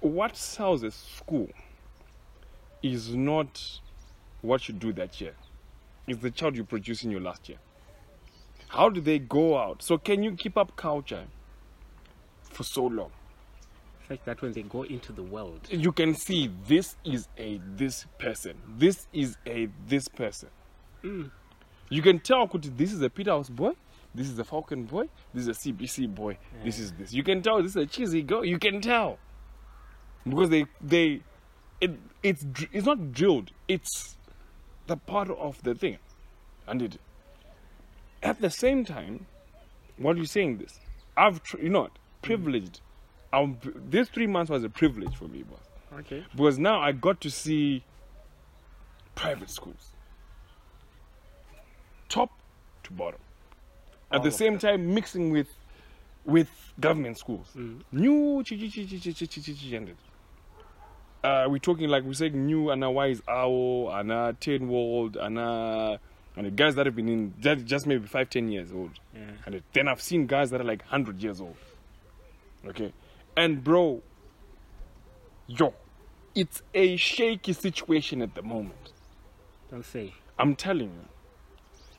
what 0.00 0.36
sells 0.36 0.82
a 0.82 0.90
school 0.90 1.48
is 2.82 3.14
not 3.14 3.80
what 4.42 4.68
you 4.68 4.74
do 4.74 4.92
that 4.92 5.20
year. 5.20 5.34
It's 6.06 6.20
the 6.20 6.30
child 6.30 6.56
you 6.56 6.64
produce 6.64 7.02
in 7.02 7.10
your 7.10 7.20
last 7.20 7.48
year. 7.48 7.58
How 8.68 8.88
do 8.88 9.00
they 9.00 9.18
go 9.18 9.58
out? 9.58 9.82
So 9.82 9.98
can 9.98 10.22
you 10.22 10.32
keep 10.32 10.56
up 10.56 10.76
culture 10.76 11.24
for 12.42 12.62
so 12.62 12.86
long? 12.86 13.10
Such 14.06 14.20
that 14.24 14.40
when 14.40 14.52
they 14.52 14.62
go 14.62 14.84
into 14.84 15.12
the 15.12 15.22
world. 15.22 15.60
You 15.70 15.90
can 15.90 16.14
see 16.14 16.50
this 16.66 16.96
is 17.04 17.28
a 17.36 17.60
this 17.74 18.06
person. 18.18 18.54
This 18.78 19.06
is 19.12 19.36
a 19.46 19.68
this 19.86 20.08
person 20.08 20.48
Mm. 21.02 21.30
you 21.90 22.02
can 22.02 22.18
tell 22.18 22.46
this 22.46 22.92
is 22.92 23.00
a 23.02 23.10
Peterhouse 23.10 23.48
boy 23.48 23.72
this 24.14 24.28
is 24.28 24.38
a 24.38 24.44
falcon 24.44 24.84
boy 24.84 25.08
this 25.32 25.46
is 25.46 25.48
a 25.48 25.60
cbc 25.72 26.12
boy 26.12 26.36
this 26.64 26.78
is 26.78 26.92
this 26.92 27.12
you 27.12 27.22
can 27.22 27.40
tell 27.40 27.62
this 27.62 27.72
is 27.72 27.76
a 27.76 27.86
cheesy 27.86 28.22
girl 28.22 28.44
you 28.44 28.58
can 28.58 28.80
tell 28.80 29.18
because 30.26 30.50
they 30.50 30.66
they 30.80 31.20
it 31.80 31.92
it's 32.22 32.44
it's 32.72 32.86
not 32.86 33.12
drilled. 33.12 33.50
It's 33.68 34.16
the 34.86 34.96
part 34.96 35.30
of 35.30 35.62
the 35.62 35.74
thing, 35.74 35.98
and 36.66 36.82
it. 36.82 36.98
At 38.22 38.40
the 38.40 38.50
same 38.50 38.84
time, 38.84 39.26
while 39.96 40.16
you're 40.16 40.26
saying 40.26 40.58
this, 40.58 40.80
I've 41.16 41.42
tr- 41.42 41.58
you 41.58 41.68
know 41.68 41.82
what 41.82 41.92
privileged. 42.22 42.80
I'm, 43.32 43.58
this 43.90 44.08
three 44.08 44.26
months 44.26 44.50
was 44.50 44.64
a 44.64 44.70
privilege 44.70 45.14
for 45.14 45.28
me, 45.28 45.42
boss 45.42 45.60
Okay. 46.00 46.24
because 46.34 46.58
now 46.58 46.80
I 46.80 46.92
got 46.92 47.20
to 47.20 47.30
see 47.30 47.84
private 49.14 49.50
schools, 49.50 49.92
top 52.08 52.30
to 52.84 52.92
bottom. 52.92 53.20
At 54.10 54.22
the 54.22 54.30
same 54.30 54.58
time, 54.58 54.94
mixing 54.94 55.30
with 55.30 55.48
with 56.24 56.48
government 56.80 57.18
schools. 57.18 57.46
Mm. 57.56 57.82
New. 57.92 58.42
Uh, 61.24 61.46
we're 61.48 61.58
talking 61.58 61.88
like 61.88 62.04
we're 62.04 62.12
saying 62.14 62.46
new 62.46 62.70
and 62.70 62.94
wise 62.94 63.20
owl 63.28 63.90
and 63.92 64.12
a 64.12 64.36
ten 64.40 64.68
world 64.68 65.16
and 65.16 65.38
a 65.38 66.00
and 66.38 66.46
the 66.46 66.50
guys 66.52 66.76
that 66.76 66.86
have 66.86 66.94
been 66.94 67.08
in 67.08 67.34
just, 67.40 67.64
just 67.64 67.86
maybe 67.86 68.06
five 68.06 68.30
ten 68.30 68.48
years 68.48 68.72
old 68.72 68.92
yeah. 69.12 69.22
and 69.44 69.60
then 69.72 69.88
i've 69.88 70.00
seen 70.00 70.26
guys 70.26 70.50
that 70.50 70.60
are 70.60 70.64
like 70.64 70.82
100 70.82 71.20
years 71.20 71.40
old 71.40 71.56
okay 72.64 72.92
and 73.36 73.64
bro 73.64 74.00
yo 75.48 75.74
it's 76.36 76.62
a 76.74 76.96
shaky 76.96 77.52
situation 77.52 78.22
at 78.22 78.36
the 78.36 78.42
moment 78.42 78.92
don't 79.70 79.84
say 79.84 80.14
i'm 80.38 80.54
telling 80.54 80.90
you 80.90 81.08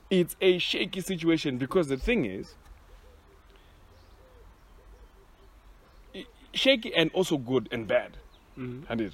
it's 0.09 0.35
a 0.41 0.57
shaky 0.57 1.01
situation 1.01 1.57
because 1.57 1.87
the 1.87 1.97
thing 1.97 2.25
is, 2.25 2.55
shaky 6.53 6.93
and 6.95 7.11
also 7.13 7.37
good 7.37 7.69
and 7.71 7.87
bad. 7.87 8.17
Mhm. 8.57 8.85
And 8.89 9.01
it. 9.01 9.13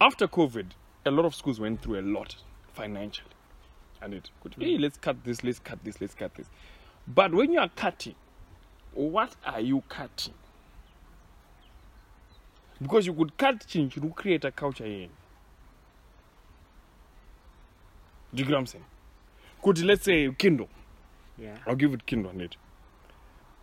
After 0.00 0.28
COVID, 0.28 0.72
a 1.06 1.10
lot 1.10 1.24
of 1.24 1.34
schools 1.34 1.58
went 1.58 1.80
through 1.80 2.00
a 2.00 2.02
lot 2.02 2.36
financially. 2.74 3.30
And 4.02 4.12
it 4.12 4.30
could, 4.42 4.54
hey, 4.58 4.76
let's 4.76 4.98
cut 4.98 5.24
this, 5.24 5.42
let's 5.42 5.58
cut 5.58 5.82
this, 5.82 6.00
let's 6.00 6.14
cut 6.14 6.34
this. 6.34 6.48
But 7.08 7.32
when 7.32 7.50
you 7.50 7.60
are 7.60 7.70
cutting, 7.70 8.14
what 8.92 9.34
are 9.44 9.60
you 9.60 9.82
cutting? 9.88 10.34
Because 12.80 13.06
you 13.06 13.14
could 13.14 13.38
cut 13.38 13.66
change 13.66 13.94
to 13.94 14.10
create 14.10 14.44
a 14.44 14.50
culture 14.50 14.84
here. 14.84 15.08
Do 18.34 18.42
you 18.42 18.44
get 18.44 18.52
what 18.52 18.58
I'm 18.58 18.66
saying? 18.66 18.84
Could 19.66 19.82
let's 19.82 20.04
say 20.04 20.30
Kindle. 20.38 20.68
Yeah. 21.36 21.56
I'll 21.66 21.74
give 21.74 21.92
it 21.92 22.06
Kindle 22.06 22.30
on 22.30 22.40
it. 22.40 22.54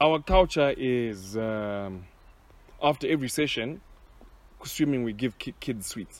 Our 0.01 0.21
culture 0.21 0.73
is 0.77 1.37
um, 1.37 2.03
after 2.83 3.07
every 3.07 3.29
session, 3.29 3.79
swimming 4.65 5.05
we 5.05 5.13
give 5.13 5.39
ki- 5.39 5.55
kids 5.61 5.87
sweets, 5.87 6.19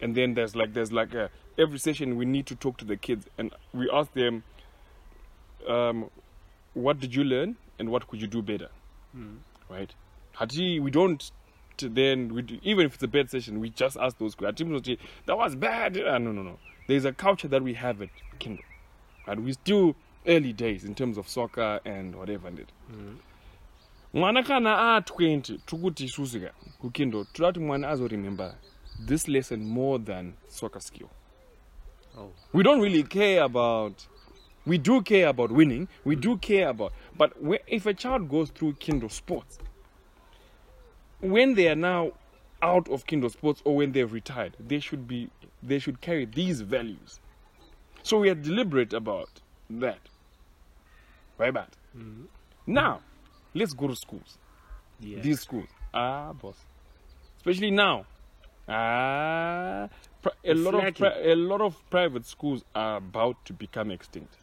and 0.00 0.16
then 0.16 0.34
there's 0.34 0.56
like 0.56 0.74
there's 0.74 0.90
like 0.90 1.14
a, 1.14 1.30
every 1.56 1.78
session 1.78 2.16
we 2.16 2.24
need 2.24 2.46
to 2.46 2.56
talk 2.56 2.76
to 2.78 2.84
the 2.84 2.96
kids 2.96 3.26
and 3.38 3.52
we 3.72 3.88
ask 3.88 4.12
them, 4.14 4.42
um, 5.68 6.10
what 6.74 6.98
did 6.98 7.14
you 7.14 7.22
learn 7.22 7.54
and 7.78 7.90
what 7.90 8.08
could 8.08 8.20
you 8.20 8.26
do 8.26 8.42
better, 8.42 8.68
Mm. 9.16 9.36
right? 9.70 9.94
Hati, 10.32 10.80
we 10.80 10.90
don't. 10.90 11.30
Then 11.80 12.34
we 12.34 12.42
do, 12.42 12.58
even 12.64 12.86
if 12.86 12.94
it's 12.94 13.02
a 13.04 13.06
bad 13.08 13.30
session, 13.30 13.60
we 13.60 13.70
just 13.70 13.96
ask 13.96 14.18
those 14.18 14.34
questions. 14.34 14.88
That 15.26 15.38
was 15.38 15.54
bad. 15.54 15.96
Ah, 16.04 16.18
no, 16.18 16.32
no, 16.32 16.42
no. 16.42 16.58
There's 16.88 17.04
a 17.04 17.12
culture 17.12 17.46
that 17.46 17.62
we 17.62 17.74
have 17.74 18.02
at 18.02 18.08
Kindle, 18.40 18.64
and 19.28 19.44
we 19.44 19.52
still 19.52 19.94
early 20.26 20.52
days 20.52 20.84
in 20.84 20.94
terms 20.94 21.18
of 21.18 21.28
soccer 21.28 21.80
and 21.84 22.14
whatever. 22.14 22.48
It. 22.48 22.68
Mm. 22.92 23.16
mwana 24.14 24.42
kana 24.42 24.96
a 24.96 25.00
20 25.00 25.58
tikuti 25.66 26.04
isusika 26.04 26.52
kukindle 26.80 27.24
tidati 27.24 27.60
mwana 27.60 27.88
azoremember 27.88 28.54
this 29.06 29.28
lesson 29.28 29.64
more 29.64 30.04
than 30.04 30.32
soccer 30.48 30.80
skill 30.82 31.08
Oh. 32.18 32.32
we 32.52 32.62
don't 32.62 32.82
really 32.82 33.02
care 33.02 33.42
about 33.42 34.02
we 34.66 34.78
do 34.78 35.02
care 35.02 35.28
about 35.28 35.50
winning 35.50 35.86
we 36.04 36.16
do 36.16 36.36
care 36.36 36.68
about 36.68 36.92
but 37.18 37.32
if 37.66 37.86
a 37.86 37.94
child 37.94 38.28
goes 38.28 38.52
through 38.52 38.72
kindle 38.78 39.08
sports 39.08 39.58
when 41.20 41.54
they 41.54 41.68
are 41.68 41.76
now 41.76 42.10
out 42.62 42.88
of 42.88 43.04
kindle 43.06 43.30
sports 43.30 43.62
or 43.64 43.76
when 43.76 43.92
they've 43.92 44.12
retired 44.12 44.52
they 44.68 44.80
should 44.80 45.06
be 45.06 45.28
they 45.62 45.78
should 45.78 46.00
carry 46.00 46.24
these 46.26 46.62
values 46.64 47.20
so 48.08 48.18
we 48.18 48.30
are 48.30 48.34
deliberate 48.34 48.92
about 48.96 49.28
that 49.70 49.98
right 51.38 51.52
back 51.54 51.70
Mhm. 51.96 52.26
now 52.66 53.00
let's 53.54 53.74
go 53.74 53.86
to 53.88 53.96
schools 53.96 54.38
Yeah. 55.00 55.20
these 55.20 55.40
schools. 55.40 55.68
Ah, 55.94 56.32
boss. 56.32 56.56
Especially 57.36 57.70
now. 57.70 58.04
Ah, 58.68 59.88
a 60.44 60.54
lot 60.54 60.74
of 60.74 61.00
a 61.02 61.34
lot 61.36 61.60
of 61.60 61.76
private 61.90 62.26
schools 62.26 62.64
are 62.74 62.96
about 62.96 63.36
to 63.44 63.52
become 63.52 63.92
extinct. 63.92 64.34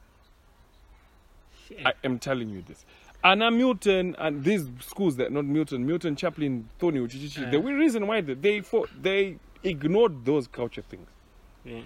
Shit. 1.68 1.86
I 1.86 1.94
am 2.06 2.20
telling 2.20 2.50
you 2.50 2.62
this. 2.62 2.86
Anna 3.24 3.52
Milton 3.52 4.16
and 4.18 4.44
these 4.46 4.66
schools 4.80 5.18
that 5.18 5.32
not 5.32 5.46
Milton, 5.46 5.86
Milton, 5.86 6.16
Chaplin, 6.16 6.70
Tony, 6.80 7.00
Uchichichi, 7.00 7.52
the 7.52 7.58
Uh. 7.58 7.62
reason 7.84 8.08
why 8.08 8.22
they 8.22 8.34
they, 8.36 8.62
fought, 8.62 8.90
they 9.02 9.38
ignored 9.64 10.24
those 10.26 10.48
culture 10.48 10.84
things 10.84 11.10
yeah. 11.66 11.82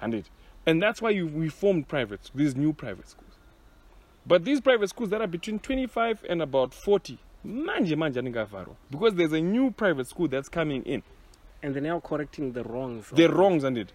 and 0.00 0.14
it, 0.14 0.26
and 0.66 0.82
that's 0.82 1.00
why 1.02 1.10
you 1.10 1.26
we 1.26 1.48
formed 1.48 1.88
private 1.88 2.30
these 2.34 2.54
new 2.56 2.72
private 2.72 3.08
schools. 3.08 3.28
But 4.26 4.44
these 4.44 4.60
private 4.60 4.88
schools 4.88 5.10
that 5.10 5.20
are 5.20 5.26
between 5.26 5.58
25 5.58 6.24
and 6.28 6.40
about 6.42 6.72
40, 6.72 7.18
manje 7.44 7.96
manje 7.96 8.16
aningavharwa. 8.20 8.76
because 8.90 9.14
there's 9.14 9.32
a 9.32 9.40
new 9.40 9.70
private 9.72 10.06
school 10.06 10.28
that's 10.28 10.48
coming 10.48 10.82
in. 10.84 11.02
And 11.64 11.74
they're 11.74 11.82
now 11.82 12.00
correcting 12.00 12.52
the 12.52 12.62
wrongs. 12.64 13.06
The 13.12 13.28
wrongs 13.28 13.62
and 13.64 13.78
it. 13.78 13.92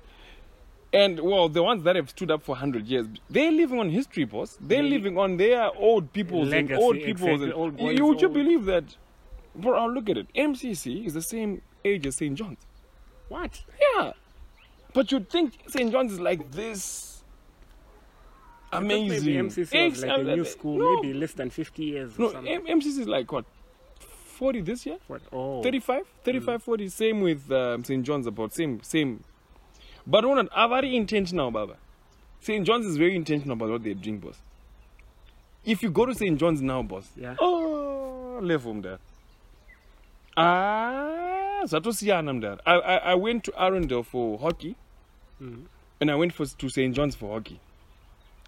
And 0.93 1.19
well, 1.19 1.49
the 1.49 1.61
ones 1.61 1.83
that 1.83 1.95
have 1.97 2.09
stood 2.09 2.31
up 2.31 2.43
for 2.43 2.53
100 2.53 2.87
years, 2.87 3.07
they're 3.29 3.51
living 3.51 3.77
on 3.79 3.89
history, 3.89 4.23
boss. 4.23 4.57
They're 4.59 4.81
They- 4.81 4.89
living 4.89 5.17
on 5.17 5.35
their 5.37 5.69
old 5.75 6.13
people's 6.13 6.51
and 6.53 6.71
old 6.73 6.95
people's. 6.95 7.41
exactly, 7.41 7.43
and, 7.45 7.53
old 7.53 7.71
you, 7.73 7.77
boys, 7.87 8.01
would 8.01 8.21
you 8.21 8.27
old- 8.27 8.33
believe 8.33 8.65
that? 8.65 8.95
Bro, 9.55 9.85
look 9.87 10.09
at 10.09 10.17
it. 10.17 10.27
MCC 10.35 11.05
is 11.05 11.13
the 11.13 11.21
same 11.21 11.61
age 11.83 12.05
as 12.07 12.15
St. 12.17 12.35
John's. 12.35 12.65
What? 13.27 13.63
Yeah. 13.95 14.13
But 14.97 15.11
you'd 15.11 15.29
think 15.29 15.53
St. 15.67 15.91
John's 15.91 16.13
is 16.13 16.19
like 16.19 16.49
this 16.51 17.21
amazing. 18.73 19.25
Maybe 19.25 19.49
MCC 19.49 19.89
was 19.91 20.03
like 20.03 20.19
a 20.19 20.23
new 20.23 20.43
school, 20.43 20.79
no, 20.79 20.95
maybe 21.01 21.13
less 21.13 21.33
than 21.33 21.51
50 21.51 21.83
years. 21.83 22.17
Or 22.17 22.21
No, 22.21 22.31
something. 22.31 22.51
M- 22.67 22.79
MCC 22.79 23.01
is 23.01 23.07
like 23.07 23.31
what? 23.31 23.45
40 23.99 24.61
this 24.61 24.87
year? 24.87 24.97
what? 25.05 25.21
Oh. 25.31 25.61
35? 25.61 26.01
35, 26.23 26.63
40. 26.63 26.89
Same 26.89 27.21
with 27.21 27.51
um, 27.51 27.83
St. 27.83 28.03
John's 28.03 28.25
about 28.25 28.53
same, 28.55 28.81
same. 28.81 29.23
But 30.07 30.25
one, 30.25 30.49
are 30.49 30.67
very 30.69 30.95
intentional, 30.97 31.51
Baba. 31.51 31.75
St. 32.39 32.65
John's 32.65 32.87
is 32.87 32.97
very 32.97 33.15
intentional 33.15 33.53
about 33.53 33.69
what 33.69 33.83
they're 33.83 33.93
doing, 33.93 34.17
boss. 34.17 34.39
If 35.63 35.83
you 35.83 35.91
go 35.91 36.07
to 36.07 36.15
St. 36.15 36.39
John's 36.39 36.63
now, 36.63 36.81
boss, 36.81 37.07
Yeah. 37.15 37.35
oh, 37.39 38.39
leave 38.41 38.63
from 38.63 38.81
there. 38.81 38.97
Ah, 40.35 41.61
Zatosiyana 41.65 42.31
mdar. 42.33 42.59
I, 42.65 42.73
I, 42.79 42.95
I 43.11 43.15
went 43.15 43.43
to 43.43 43.53
Arundel 43.63 44.01
for 44.01 44.39
hockey, 44.39 44.75
Mhm. 45.41 45.65
and 45.99 46.11
I 46.11 46.15
went 46.15 46.33
for, 46.33 46.45
to 46.45 46.69
St. 46.69 46.95
John's 46.95 47.15
for 47.15 47.33
hockey. 47.33 47.59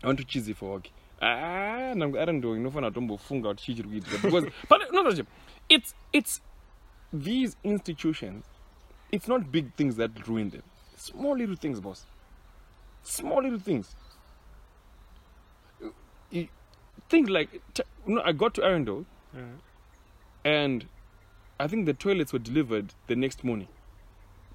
I 0.03 0.08
went 0.08 0.19
to 0.19 0.25
Chizi 0.25 0.53
for 0.55 0.74
hockey. 0.77 0.91
Ah, 1.22 1.93
nam 1.96 2.15
Arundel 2.15 2.55
inofana 2.55 2.91
tombofunga 2.91 3.50
kuti 3.50 3.63
chii 3.65 3.75
chiri 3.75 3.89
kuitika 3.89 4.17
because 4.22 4.46
but 4.69 4.81
no, 4.93 5.01
no, 5.03 5.25
it's 5.69 5.96
it's 6.13 6.41
these 7.13 7.58
institutions. 7.63 8.46
It's 9.12 9.27
not 9.27 9.51
big 9.51 9.74
things 9.75 9.96
that 9.96 10.27
ruin 10.27 10.50
them. 10.51 10.63
Small 10.96 11.36
little 11.38 11.55
things, 11.55 11.79
boss. 11.81 12.05
Small 13.03 13.41
little 13.43 13.60
things. 13.60 13.96
Think 17.10 17.29
like 17.29 17.62
t- 17.74 17.84
no, 18.05 18.22
I 18.24 18.31
got 18.34 18.53
to 18.55 18.63
Arundel 18.63 19.05
Uh, 19.36 19.39
and 20.43 20.86
I 21.60 21.67
think 21.67 21.86
the 21.86 21.93
toilets 21.93 22.34
were 22.34 22.39
delivered 22.39 22.93
the 23.08 23.15
next 23.15 23.43
morning. 23.43 23.67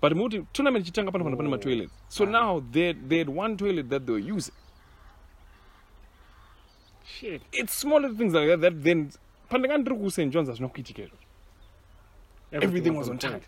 But 0.00 0.14
muti 0.16 0.46
tournament 0.52 0.84
chitanga 0.84 1.10
pano 1.10 1.24
pano 1.24 1.36
pana 1.36 1.50
Oh. 1.50 1.56
toilets. 1.56 1.92
So 2.08 2.24
Ah. 2.24 2.30
now 2.30 2.60
they 2.72 2.92
they 2.92 3.18
had 3.18 3.28
one 3.28 3.56
toilet 3.56 3.88
that 3.90 4.06
they 4.06 4.12
were 4.12 4.18
using. 4.36 4.54
shit. 7.04 7.42
It's 7.52 7.72
small 7.72 8.00
little 8.00 8.16
things 8.16 8.34
like 8.34 8.48
that 8.48 8.60
that 8.60 8.82
then 8.82 9.10
pandangandiri 9.50 9.98
ku 10.00 10.10
St. 10.10 10.32
John's 10.32 10.48
kuitika 10.48 11.02
izvozvo. 11.02 11.18
Everything 12.52 12.96
was 12.96 13.08
on 13.08 13.18
time. 13.18 13.40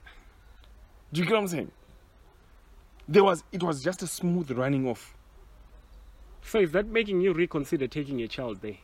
Do 1.12 1.20
you 1.20 1.26
get 1.26 1.32
what 1.34 1.40
I'm 1.42 1.48
saying? 1.48 1.70
There 3.08 3.24
was 3.24 3.44
it 3.52 3.62
was 3.62 3.82
just 3.82 4.02
a 4.02 4.06
smooth 4.06 4.50
running 4.50 4.86
off. 4.88 5.14
So 6.42 6.60
is 6.60 6.72
that 6.72 6.86
making 6.86 7.20
you 7.22 7.32
reconsider 7.32 7.88
taking 7.88 8.18
your 8.18 8.28
child 8.28 8.60
there? 8.62 8.78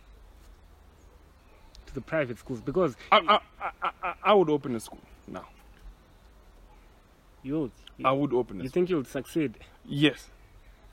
To 1.87 1.95
the 1.95 2.00
private 2.00 2.38
schools? 2.38 2.61
Because 2.61 2.97
I 3.11 3.19
I, 3.19 3.40
I, 3.61 3.90
I, 4.02 4.14
I 4.25 4.35
would 4.35 4.50
open 4.50 4.75
a 4.75 4.81
school 4.81 5.00
now. 5.28 5.47
You, 7.42 7.70
I 8.04 8.12
would 8.12 8.32
open 8.32 8.61
a 8.61 8.64
you 8.64 8.70
think 8.70 8.90
you 8.90 8.96
would 8.96 9.06
succeed? 9.06 9.58
Yes. 9.84 10.30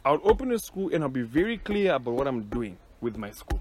I 0.03 0.11
would 0.11 0.21
open 0.23 0.51
a 0.51 0.59
school 0.59 0.89
and 0.93 1.03
I'll 1.03 1.09
be 1.09 1.21
very 1.21 1.57
clear 1.57 1.93
about 1.93 2.13
what 2.13 2.27
I'm 2.27 2.43
doing 2.43 2.77
with 3.01 3.17
my 3.17 3.31
school. 3.31 3.59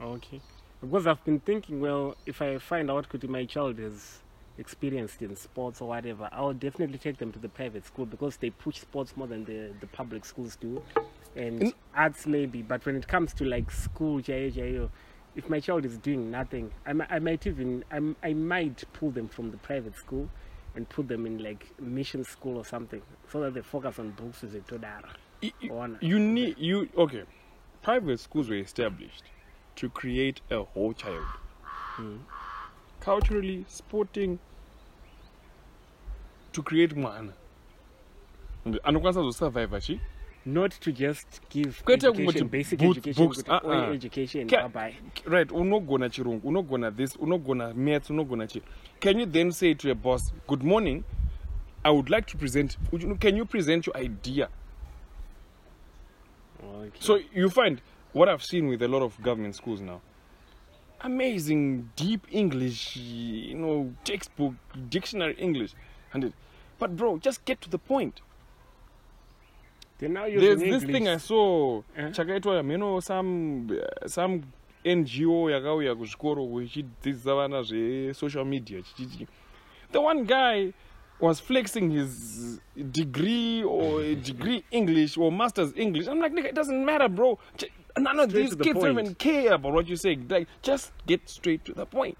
Okay. 0.00 0.40
Because 0.80 1.06
I've 1.06 1.24
been 1.24 1.40
thinking, 1.40 1.80
well, 1.80 2.16
if 2.26 2.40
I 2.40 2.58
find 2.58 2.90
out 2.90 3.08
that 3.10 3.28
my 3.28 3.44
child 3.44 3.78
is 3.78 4.20
experienced 4.58 5.22
in 5.22 5.34
sports 5.36 5.80
or 5.80 5.88
whatever, 5.88 6.28
I'll 6.32 6.52
definitely 6.52 6.98
take 6.98 7.18
them 7.18 7.32
to 7.32 7.38
the 7.38 7.48
private 7.48 7.84
school 7.86 8.06
because 8.06 8.36
they 8.36 8.50
push 8.50 8.80
sports 8.80 9.16
more 9.16 9.26
than 9.26 9.44
the, 9.44 9.72
the 9.80 9.86
public 9.86 10.24
schools 10.24 10.56
do. 10.56 10.82
And 11.36 11.62
In- 11.62 11.72
arts 11.94 12.26
maybe, 12.26 12.62
but 12.62 12.84
when 12.86 12.96
it 12.96 13.06
comes 13.06 13.32
to 13.34 13.44
like 13.44 13.70
school, 13.70 14.20
jayo, 14.20 14.52
jayo, 14.52 14.90
if 15.36 15.48
my 15.48 15.60
child 15.60 15.84
is 15.84 15.98
doing 15.98 16.30
nothing, 16.30 16.72
I, 16.86 16.94
I 17.08 17.18
might 17.18 17.46
even, 17.46 17.84
I, 17.92 18.28
I 18.28 18.32
might 18.34 18.84
pull 18.92 19.10
them 19.10 19.28
from 19.28 19.50
the 19.50 19.56
private 19.58 19.96
school 19.96 20.28
and 20.74 20.88
put 20.88 21.08
them 21.08 21.26
in 21.26 21.38
like 21.38 21.66
mission 21.80 22.24
school 22.24 22.56
or 22.56 22.64
something 22.64 23.02
so 23.32 23.40
that 23.40 23.54
they 23.54 23.62
focus 23.62 23.98
on 23.98 24.10
books 24.10 24.42
with 24.42 24.66
todara. 24.66 25.08
Y- 25.42 25.52
y- 25.62 25.96
you 26.00 26.18
need 26.18 26.56
you 26.58 26.88
okay. 26.96 27.24
Private 27.82 28.18
schools 28.18 28.48
were 28.48 28.56
established 28.60 29.24
to 29.76 29.88
create 29.88 30.40
a 30.50 30.62
whole 30.64 30.92
child. 30.92 31.24
Hmm. 31.62 32.16
Culturally 33.00 33.64
sporting 33.68 34.38
to 36.52 36.62
create 36.62 36.96
mwana 36.96 37.32
And 38.64 38.80
anokwanisa 38.82 39.20
kuzosurvive 39.20 39.80
chi 39.80 40.00
Not 40.54 40.80
to 40.80 40.92
just 40.92 41.26
give 41.50 41.82
Kwete 41.84 42.10
kungoti 42.12 42.44
basic 42.44 42.78
boot- 42.78 42.96
education, 42.96 43.24
books, 43.26 43.44
uh-uh. 43.48 43.60
Oh, 43.64 43.68
"Oye, 43.70 43.76
ah, 43.76 43.88
ah. 43.88 43.92
education, 43.94 44.48
Ca- 44.48 44.68
bye-bye." 44.68 44.94
right 45.26 45.50
unogona 45.52 46.08
chirungu 46.10 46.48
unogona 46.48 46.90
this 46.90 47.16
unogona 47.16 47.74
maths 47.74 48.10
unogona 48.10 48.46
chi 48.46 48.60
can 49.00 49.20
you 49.20 49.26
then 49.26 49.50
say 49.52 49.74
to 49.74 49.90
a 49.90 49.94
boss 49.94 50.32
good 50.46 50.62
morning 50.62 51.02
i 51.84 51.90
would 51.90 52.08
like 52.10 52.26
to 52.26 52.38
present 52.38 52.78
can 53.18 53.36
you 53.36 53.44
present 53.46 53.86
your 53.86 53.96
idea 53.96 54.48
Okay. 56.62 56.90
So 57.00 57.20
you 57.34 57.50
find 57.50 57.80
what 58.12 58.28
I've 58.28 58.42
seen 58.42 58.68
with 58.68 58.82
a 58.82 58.88
lot 58.88 59.02
of 59.02 59.20
government 59.22 59.54
schools 59.54 59.80
now. 59.80 60.00
Amazing 61.00 61.90
deep 61.96 62.26
English, 62.30 62.96
you 62.96 63.54
know, 63.54 63.92
textbook, 64.04 64.54
dictionary 64.88 65.34
English, 65.38 65.74
and 66.12 66.24
it, 66.24 66.32
but 66.80 66.96
bro, 66.96 67.18
just 67.18 67.44
get 67.44 67.60
to 67.60 67.70
the 67.70 67.78
point. 67.78 68.20
There's 69.98 70.60
this 70.60 70.84
thing 70.84 71.08
I 71.08 71.16
saw. 71.16 71.82
Eh? 71.96 72.10
Chakaitwa, 72.10 72.64
know, 72.78 73.00
some 73.00 73.80
some 74.06 74.42
NGO 74.84 75.50
yakauya 75.50 75.94
kuzvikoro 75.94 76.46
wechidzidzisa 76.46 77.34
vana 77.34 77.62
zve-social 77.62 78.44
media. 78.44 78.82
chichichi. 78.82 79.26
The 79.90 80.00
one 80.00 80.24
guy 80.24 80.72
was 81.20 81.40
flexing 81.40 81.90
his 81.90 82.60
degree 82.92 83.64
or 83.64 84.02
degree 84.22 84.64
English 84.70 85.16
or 85.16 85.32
master's 85.32 85.72
English. 85.76 86.06
I'm 86.06 86.20
like, 86.20 86.32
nigga, 86.32 86.46
it 86.46 86.54
doesn't 86.54 86.84
matter, 86.84 87.08
bro. 87.08 87.38
None 87.98 88.20
of 88.20 88.30
Straight 88.30 88.42
these 88.42 88.50
to 88.50 88.56
the 88.56 88.64
kids 88.64 88.78
don't 88.78 88.98
even 88.98 89.14
care 89.16 89.54
about 89.54 89.72
what 89.72 89.88
you're 89.88 89.96
saying. 89.96 90.28
Like, 90.28 90.46
just 90.62 90.92
get 91.06 91.28
straight 91.28 91.64
to 91.64 91.72
the 91.72 91.86
point. 91.86 92.18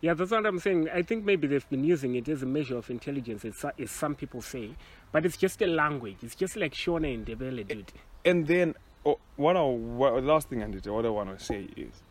Yeah, 0.00 0.14
that's 0.14 0.30
what 0.30 0.46
I'm 0.46 0.60
saying. 0.60 0.88
I 0.90 1.02
think 1.02 1.24
maybe 1.24 1.48
they've 1.48 1.68
been 1.68 1.82
using 1.82 2.14
it 2.14 2.28
as 2.28 2.42
a 2.42 2.46
measure 2.46 2.76
of 2.76 2.88
intelligence, 2.88 3.44
as, 3.44 3.64
as 3.78 3.90
some 3.90 4.14
people 4.14 4.40
say. 4.40 4.70
But 5.10 5.26
it's 5.26 5.36
just 5.36 5.60
a 5.60 5.66
language. 5.66 6.18
It's 6.22 6.36
just 6.36 6.56
like 6.56 6.72
Shona 6.72 7.12
and 7.14 7.26
Ndebele, 7.26 7.66
dude. 7.66 7.92
And 8.24 8.46
then, 8.46 8.74
oh, 9.04 9.18
what 9.36 9.56
I 9.56 9.62
what, 9.62 10.22
last 10.22 10.50
thing 10.50 10.62
I 10.62 10.66
need 10.66 10.84
to, 10.84 10.92
what 10.92 11.04
I 11.04 11.08
want 11.08 11.36
to 11.36 11.44
say 11.44 11.66
is, 11.76 12.02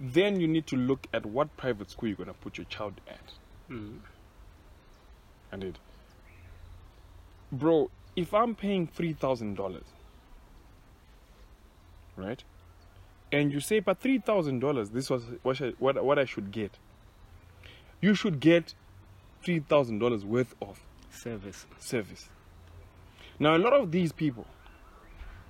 then 0.00 0.40
you 0.40 0.48
need 0.48 0.66
to 0.68 0.76
look 0.76 1.06
at 1.12 1.26
what 1.26 1.54
private 1.56 1.90
school 1.90 2.08
you're 2.08 2.16
gonna 2.16 2.32
put 2.32 2.56
your 2.56 2.66
child 2.66 3.00
at. 3.08 3.32
Mm. 3.70 3.98
And 5.52 5.64
it, 5.64 5.78
bro, 7.50 7.90
if 8.16 8.32
I'm 8.32 8.54
paying 8.54 8.86
three 8.86 9.12
thousand 9.12 9.56
dollars, 9.56 9.86
right, 12.16 12.42
and 13.32 13.52
you 13.52 13.60
say, 13.60 13.80
but 13.80 14.00
three 14.00 14.18
thousand 14.18 14.60
dollars, 14.60 14.90
this 14.90 15.10
was 15.10 15.24
what 15.42 15.60
I, 15.60 15.72
what 15.78 16.02
what 16.04 16.18
I 16.18 16.24
should 16.24 16.50
get. 16.50 16.78
You 18.00 18.14
should 18.14 18.40
get 18.40 18.74
three 19.42 19.60
thousand 19.60 19.98
dollars 19.98 20.24
worth 20.24 20.54
of 20.62 20.80
Service. 21.10 21.66
service. 21.78 22.28
Now, 23.38 23.56
a 23.56 23.58
lot 23.58 23.72
of 23.72 23.90
these 23.90 24.12
people 24.12 24.46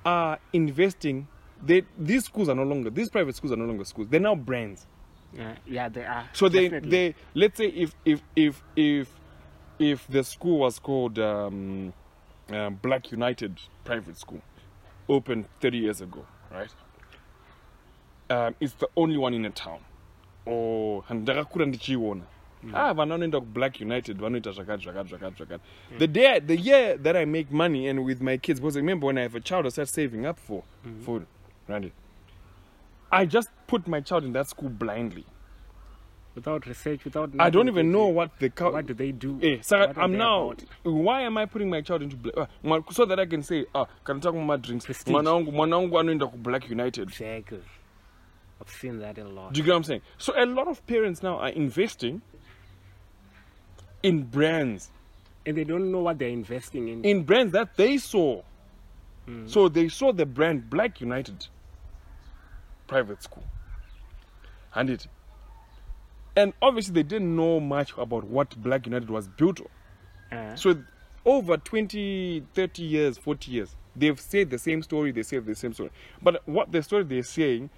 are 0.04 0.38
investing. 0.52 1.28
They 1.62 1.82
these 1.98 2.24
schools 2.24 2.48
are 2.48 2.54
no 2.54 2.62
longer 2.62 2.90
these 2.90 3.10
private 3.10 3.34
schools 3.34 3.52
are 3.52 3.56
no 3.56 3.64
longer 3.64 3.84
schools. 3.84 4.08
They're 4.08 4.20
now 4.20 4.34
brands. 4.34 4.86
Yeah, 5.34 5.56
yeah, 5.66 5.88
they 5.88 6.04
are. 6.04 6.28
So 6.32 6.48
they 6.48 6.64
definitely. 6.64 6.90
they 6.90 7.14
let's 7.34 7.58
say 7.58 7.66
if 7.66 7.94
if 8.04 8.22
if 8.34 8.62
if 8.76 9.08
if 9.78 10.06
the 10.08 10.24
school 10.24 10.58
was 10.58 10.78
called 10.78 11.18
um, 11.18 11.92
uh, 12.50 12.70
Black 12.70 13.12
United 13.12 13.58
Private 13.84 14.16
School, 14.18 14.40
opened 15.08 15.46
30 15.60 15.78
years 15.78 16.00
ago, 16.00 16.24
right? 16.50 16.70
Um, 18.30 18.54
it's 18.60 18.74
the 18.74 18.88
only 18.96 19.16
one 19.16 19.34
in 19.34 19.44
a 19.44 19.50
town. 19.50 19.80
Or 20.46 21.04
ndakakura 21.10 21.66
ndichiona. 21.66 22.22
Ah, 22.74 22.92
vana 22.94 23.14
vanoenda 23.14 23.40
Black 23.40 23.80
United 23.80 24.18
vanoita 24.20 24.52
zvakati 24.52 24.84
zvakati 24.84 25.08
zvakati 25.08 25.36
zvakati. 25.36 25.64
The 25.98 26.06
day 26.06 26.40
the 26.40 26.56
year 26.56 26.98
that 27.02 27.16
I 27.16 27.24
make 27.24 27.50
money 27.52 27.88
and 27.88 28.04
with 28.04 28.20
my 28.20 28.36
kids, 28.38 28.60
because 28.60 28.76
remember 28.76 29.06
when 29.06 29.18
I 29.18 29.22
have 29.22 29.34
a 29.34 29.40
child, 29.40 29.66
I 29.66 29.70
start 29.70 29.88
saving 29.88 30.26
up 30.26 30.38
for 30.38 30.62
food, 31.04 31.26
right? 31.68 31.92
I 33.10 33.26
just 33.26 33.48
put 33.66 33.86
my 33.88 34.00
child 34.00 34.24
in 34.24 34.32
that 34.32 34.48
school 34.48 34.68
blindly. 34.68 35.24
without 36.38 36.66
research, 36.66 37.04
without. 37.04 37.30
I 37.38 37.50
don't 37.50 37.68
even 37.68 37.90
know 37.90 38.06
what 38.06 38.30
the 38.38 38.50
co- 38.50 38.70
What 38.72 38.86
do 38.86 38.94
they 38.94 39.12
do? 39.12 39.38
Eh, 39.42 39.58
so 39.60 39.78
What 39.78 39.98
I'm 39.98 40.16
now. 40.16 40.50
about? 40.50 40.64
Why 40.84 41.22
am 41.22 41.36
I 41.36 41.46
putting 41.46 41.68
my 41.70 41.80
child 41.82 42.02
into 42.02 42.16
black? 42.16 42.36
Uh, 42.38 42.92
so 42.92 43.04
that 43.06 43.18
I 43.18 43.26
can 43.26 43.42
say, 43.42 43.66
ah, 43.74 43.86
kana 44.04 44.20
taka 44.20 44.36
muma 44.36 44.60
drinks. 44.60 44.84
Prestige. 44.86 45.12
Mwana 45.12 45.32
wangu, 45.32 45.52
mwana 45.52 45.76
wangu 45.76 45.98
anoenda 45.98 46.26
ku 46.26 46.36
Black 46.36 46.70
United. 46.70 47.08
Exactly. 47.08 47.60
I've 48.60 48.70
seen 48.70 48.98
that 49.00 49.18
a 49.18 49.24
lot. 49.28 49.52
Do 49.52 49.58
you 49.60 49.64
get 49.64 49.72
what 49.72 49.76
I'm 49.78 49.84
saying? 49.84 50.02
So 50.18 50.32
a 50.36 50.44
lot 50.46 50.68
of 50.68 50.84
parents 50.86 51.22
now 51.22 51.38
are 51.38 51.48
investing 51.50 52.22
in 54.02 54.24
brands, 54.24 54.90
and 55.46 55.56
they 55.56 55.64
don't 55.64 55.90
know 55.92 56.00
what 56.00 56.18
they're 56.18 56.28
investing 56.28 56.88
in. 56.88 57.04
in 57.04 57.22
brands 57.24 57.52
that 57.52 57.76
they 57.76 57.98
saw. 57.98 58.42
So 59.46 59.68
they 59.68 59.88
saw 59.90 60.10
the 60.12 60.24
brand 60.24 60.70
Black 60.70 61.02
United 61.02 61.48
private 62.86 63.22
school, 63.22 63.44
and 64.74 64.88
it. 64.88 65.06
And 66.34 66.54
obviously 66.62 66.94
they 66.94 67.02
didn't 67.02 67.36
know 67.36 67.60
much 67.60 67.92
about 67.98 68.24
what 68.24 68.56
Black 68.62 68.86
United 68.86 69.10
was 69.10 69.28
built 69.28 69.60
on. 69.60 70.38
Uh, 70.38 70.56
So 70.56 70.82
over 71.26 71.58
20, 71.58 72.42
30 72.54 72.82
years, 72.82 73.18
40 73.18 73.50
years, 73.50 73.76
they've 73.94 74.18
said 74.18 74.48
the 74.48 74.58
same 74.58 74.82
story, 74.82 75.12
they 75.12 75.22
say 75.24 75.38
the 75.40 75.54
same 75.54 75.74
story. 75.74 75.90
But 76.22 76.40
what 76.48 76.72
the 76.72 76.82
story 76.82 77.02
they're 77.04 77.22
saying 77.22 77.68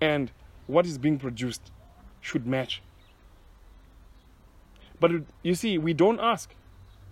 and 0.00 0.30
what 0.66 0.86
is 0.86 0.98
being 0.98 1.18
produced 1.18 1.70
should 2.20 2.46
match. 2.46 2.82
But 5.00 5.12
you 5.42 5.54
see, 5.54 5.78
we 5.78 5.92
don't 5.92 6.20
ask 6.20 6.54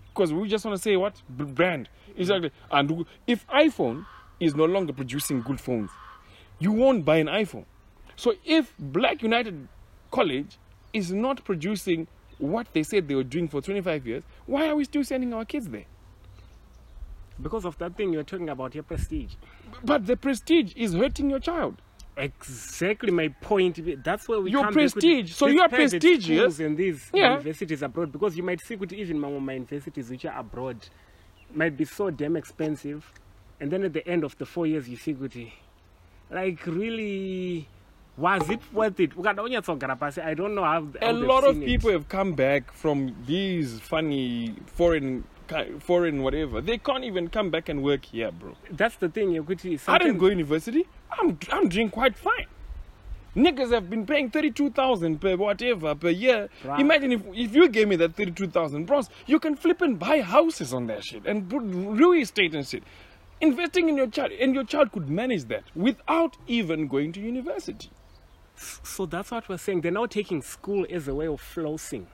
because 0.08 0.32
we 0.32 0.48
just 0.48 0.64
want 0.64 0.76
to 0.76 0.82
say 0.82 0.96
what 0.96 1.20
brand 1.28 1.88
exactly. 2.16 2.50
And 2.70 3.06
if 3.26 3.46
iPhone 3.48 4.06
is 4.40 4.54
no 4.54 4.64
longer 4.64 4.92
producing 4.92 5.42
good 5.42 5.60
phones, 5.60 5.90
you 6.58 6.72
won't 6.72 7.04
buy 7.04 7.16
an 7.16 7.26
iPhone. 7.26 7.64
So 8.16 8.34
if 8.44 8.72
Black 8.78 9.22
United 9.22 9.68
College 10.10 10.58
is 10.92 11.12
not 11.12 11.44
producing 11.44 12.06
what 12.38 12.66
they 12.72 12.82
said 12.82 13.08
they 13.08 13.14
were 13.14 13.24
doing 13.24 13.48
for 13.48 13.60
25 13.60 14.06
years, 14.06 14.22
why 14.46 14.68
are 14.68 14.76
we 14.76 14.84
still 14.84 15.04
sending 15.04 15.32
our 15.32 15.44
kids 15.44 15.68
there? 15.68 15.84
because 17.42 17.64
of 17.64 17.78
that 17.78 17.96
thing 17.96 18.12
you're 18.12 18.22
talking 18.22 18.48
about, 18.48 18.74
your 18.74 18.84
prestige. 18.84 19.34
But 19.84 20.06
the 20.06 20.16
prestige 20.16 20.72
is 20.76 20.94
hurting 20.94 21.30
your 21.30 21.40
child. 21.40 21.80
Exactly 22.16 23.10
my 23.10 23.28
point. 23.28 23.78
That's 24.04 24.28
where 24.28 24.40
we 24.40 24.50
Your 24.50 24.64
come 24.64 24.74
prestige. 24.74 25.32
So 25.32 25.46
you 25.46 25.62
are 25.62 25.68
prestigious. 25.68 26.58
and 26.60 26.76
these 26.76 27.10
Yeah. 27.14 27.30
universities 27.32 27.82
abroad 27.82 28.12
because 28.12 28.36
you 28.36 28.42
might 28.42 28.60
see 28.60 28.74
that 28.74 28.92
even 28.92 29.18
my, 29.18 29.28
my 29.30 29.54
universities 29.54 30.10
which 30.10 30.24
are 30.26 30.38
abroad 30.38 30.76
might 31.54 31.76
be 31.76 31.84
so 31.84 32.10
damn 32.10 32.36
expensive, 32.36 33.10
and 33.60 33.70
then 33.70 33.82
at 33.84 33.92
the 33.92 34.06
end 34.06 34.24
of 34.24 34.36
the 34.38 34.44
four 34.46 34.66
years 34.66 34.88
you 34.88 34.96
see 34.96 35.12
that 35.12 35.34
like 36.30 36.66
really 36.66 37.66
was 38.16 38.48
it 38.50 38.60
worth 38.72 39.00
it? 39.00 39.12
I 39.18 39.32
don't 40.34 40.54
know 40.54 40.64
how. 40.64 40.86
how 41.00 41.10
A 41.10 41.12
lot 41.12 41.44
of 41.44 41.54
seen 41.54 41.62
it. 41.62 41.66
people 41.66 41.90
have 41.92 42.08
come 42.08 42.34
back 42.34 42.72
from 42.72 43.16
these 43.26 43.80
funny 43.80 44.54
foreign, 44.66 45.24
foreign 45.80 46.22
whatever. 46.22 46.60
They 46.60 46.76
can't 46.76 47.04
even 47.04 47.28
come 47.28 47.50
back 47.50 47.70
and 47.70 47.82
work 47.82 48.04
here, 48.04 48.30
bro. 48.30 48.54
That's 48.70 48.96
the 48.96 49.08
thing. 49.08 49.30
You 49.32 49.42
Yokuti, 49.42 49.80
I 49.88 49.98
didn't 49.98 50.18
go 50.18 50.26
university. 50.26 50.86
I'm 51.18 51.38
I'm 51.50 51.68
doing 51.68 51.90
quite 51.90 52.16
fine. 52.16 52.46
Niggas 53.34 53.72
have 53.72 53.88
been 53.88 54.04
paying 54.04 54.30
thirty 54.30 54.50
two 54.50 54.70
thousand 54.70 55.20
per 55.20 55.36
whatever 55.36 55.94
per 55.94 56.10
year. 56.10 56.48
Right. 56.64 56.80
Imagine 56.80 57.12
if 57.12 57.22
if 57.32 57.54
you 57.54 57.68
gave 57.68 57.88
me 57.88 57.96
that 57.96 58.14
thirty 58.14 58.32
two 58.32 58.46
thousand, 58.46 58.86
bros, 58.86 59.08
you 59.26 59.38
can 59.38 59.56
flip 59.56 59.80
and 59.80 59.98
buy 59.98 60.20
houses 60.20 60.74
on 60.74 60.86
that 60.88 61.04
shit 61.04 61.26
and 61.26 61.48
put 61.48 61.62
real 61.62 62.12
estate 62.12 62.54
and 62.54 62.66
shit. 62.66 62.82
Investing 63.40 63.88
in 63.88 63.96
your 63.96 64.06
child 64.06 64.32
and 64.32 64.54
your 64.54 64.64
child 64.64 64.92
could 64.92 65.08
manage 65.08 65.44
that 65.44 65.64
without 65.74 66.36
even 66.46 66.86
going 66.88 67.12
to 67.12 67.20
university. 67.20 67.90
So 68.54 69.06
that's 69.06 69.30
what 69.30 69.48
we're 69.48 69.56
saying. 69.56 69.80
They're 69.80 69.90
now 69.90 70.06
taking 70.06 70.42
school 70.42 70.86
as 70.90 71.08
a 71.08 71.14
way 71.14 71.26
of 71.26 71.40
flossing. 71.40 72.06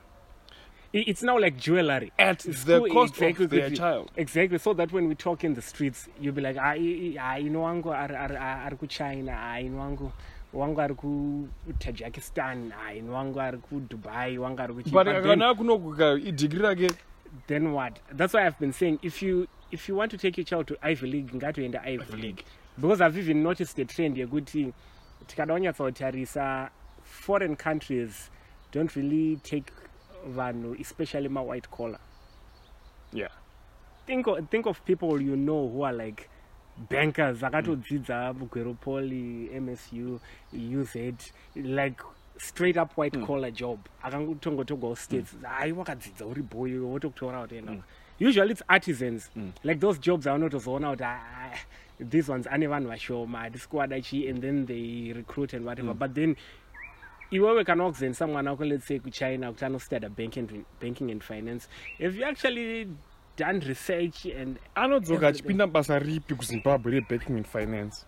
I- 0.93 1.03
It's 1.07 1.21
now 1.23 1.37
like 1.39 1.57
jewelry. 1.57 2.11
At 2.17 2.39
the 2.39 2.79
cost 2.91 3.13
exactly, 3.13 3.45
of 3.45 3.51
their 3.51 3.59
exactly. 3.67 3.77
child. 3.77 4.11
Exactly. 4.17 4.57
So 4.59 4.73
that 4.73 4.91
when 4.91 5.07
we 5.07 5.15
talk 5.15 5.43
in 5.43 5.53
the 5.53 5.61
streets, 5.61 6.09
you'll 6.19 6.33
be 6.33 6.41
like, 6.41 6.57
ah, 6.57 6.73
i- 6.73 7.15
i- 7.17 7.39
ino 7.39 7.61
wangu 7.61 7.91
ar, 7.93 8.11
ar, 8.11 8.33
ar, 8.33 8.65
ari 8.65 8.75
kuchina, 8.77 9.33
ah, 9.37 9.59
ino 9.61 9.77
wangu 9.79 10.11
wangu 10.53 10.81
ari 10.81 10.95
kutajikistan 10.95 12.71
hai 12.71 13.01
wangu 13.01 13.41
ari 13.41 13.57
kudubai 13.57 14.37
wangu 14.37 14.61
ari 14.61 14.73
kuchi- 14.73 14.91
but 14.91 15.05
kana 15.05 15.53
kunokuka 15.55 16.13
idigiri 16.13 16.61
rake 16.63 16.91
then 17.47 17.67
what 17.67 17.99
that's 18.17 18.33
why 18.33 18.41
i've 18.47 18.59
been 18.59 18.71
saying 18.73 18.97
if 19.01 19.21
you 19.23 19.47
if 19.71 19.89
you 19.89 19.95
want 19.97 20.11
to 20.11 20.17
take 20.17 20.37
your 20.41 20.45
child 20.45 20.65
to 20.65 20.75
ivy 20.81 21.07
league 21.07 21.29
ngatoenda 21.37 21.85
ivy 21.85 22.15
league 22.21 22.43
because 22.77 22.99
i've 23.05 23.15
even 23.19 23.43
noticed 23.43 23.75
the 23.75 23.85
trend 23.85 24.17
yekuti 24.17 24.73
tikada 25.27 25.53
kunyatsotarisa 25.53 26.69
foreign 27.03 27.55
countries 27.55 28.31
don't 28.73 28.91
really 28.95 29.35
take 29.43 29.71
vanhu 30.27 30.75
especially 30.81 31.29
ma-white 31.29 31.69
collar. 31.69 31.99
Yeah. 33.13 33.31
Think 34.05 34.27
of, 34.27 34.49
think 34.49 34.65
of 34.65 34.81
people 34.85 35.21
you 35.21 35.35
know 35.35 35.67
who 35.67 35.83
are 35.85 35.93
like 36.07 36.29
bankers 36.89 37.43
akatodzidza 37.43 38.33
mugwero 38.33 38.73
poly 38.73 39.49
msu 39.59 40.19
uz 40.79 40.95
like 41.55 42.03
straight 42.37 42.77
up 42.77 42.97
white 42.97 43.25
collar 43.25 43.51
job. 43.51 43.79
Akangotongotogwawo 44.03 44.95
states 44.95 45.35
hai 45.43 45.71
wakadzidza 45.71 46.25
uri 46.25 46.41
boy 46.41 46.77
wotokutora 46.77 47.41
utoenda 47.41 47.83
usually 48.19 48.51
it's 48.51 48.63
artisans. 48.67 49.31
Like 49.63 49.79
those 49.79 49.99
jobs 49.99 50.27
avanotozoona 50.27 50.89
kuti 50.89 51.03
"Ah, 51.03 51.57
these 52.09 52.31
ones 52.31 52.47
ane 52.47 52.67
vanhu 52.67 52.89
vashoma 52.89 53.39
hatisi 53.39 53.67
kuwada 53.69 54.01
chii 54.01 54.29
and 54.29 54.41
then 54.41 54.65
they 54.65 55.13
recruit 55.13 55.53
and 55.53 55.65
whatever. 55.65 55.93
But 55.93 56.13
then 56.13 56.35
iwewe 57.31 57.63
kana 57.63 57.83
wakuzendisa 57.83 58.27
mwana 58.27 58.51
wako 58.51 58.65
let's 58.65 58.87
say 58.87 58.99
kuchina 58.99 59.51
kuti 59.51 59.65
anostuda 59.65 60.09
banking, 60.09 60.65
banking 60.81 61.11
and 61.11 61.23
finance 61.23 61.69
have 61.99 62.17
you 62.19 62.25
actually 62.25 62.87
done 63.37 63.59
research 63.59 64.25
and 64.25 64.57
anodzoka 64.75 65.27
achipinda 65.27 65.67
basa 65.67 65.99
ripi 65.99 66.35
kuzimbabwe 66.35 66.91
rebanking 66.91 67.35
and 67.37 67.45
finance? 67.45 68.05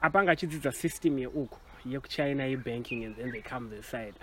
Apanga 0.00 0.32
achidzidza 0.32 0.72
system 0.72 1.18
yeuko 1.18 1.58
yekuchina 1.86 2.44
yebanking 2.44 3.04
and 3.04 3.16
then 3.16 3.32
they 3.32 3.42
come 3.42 3.70
this 3.70 3.86
side. 3.86 4.14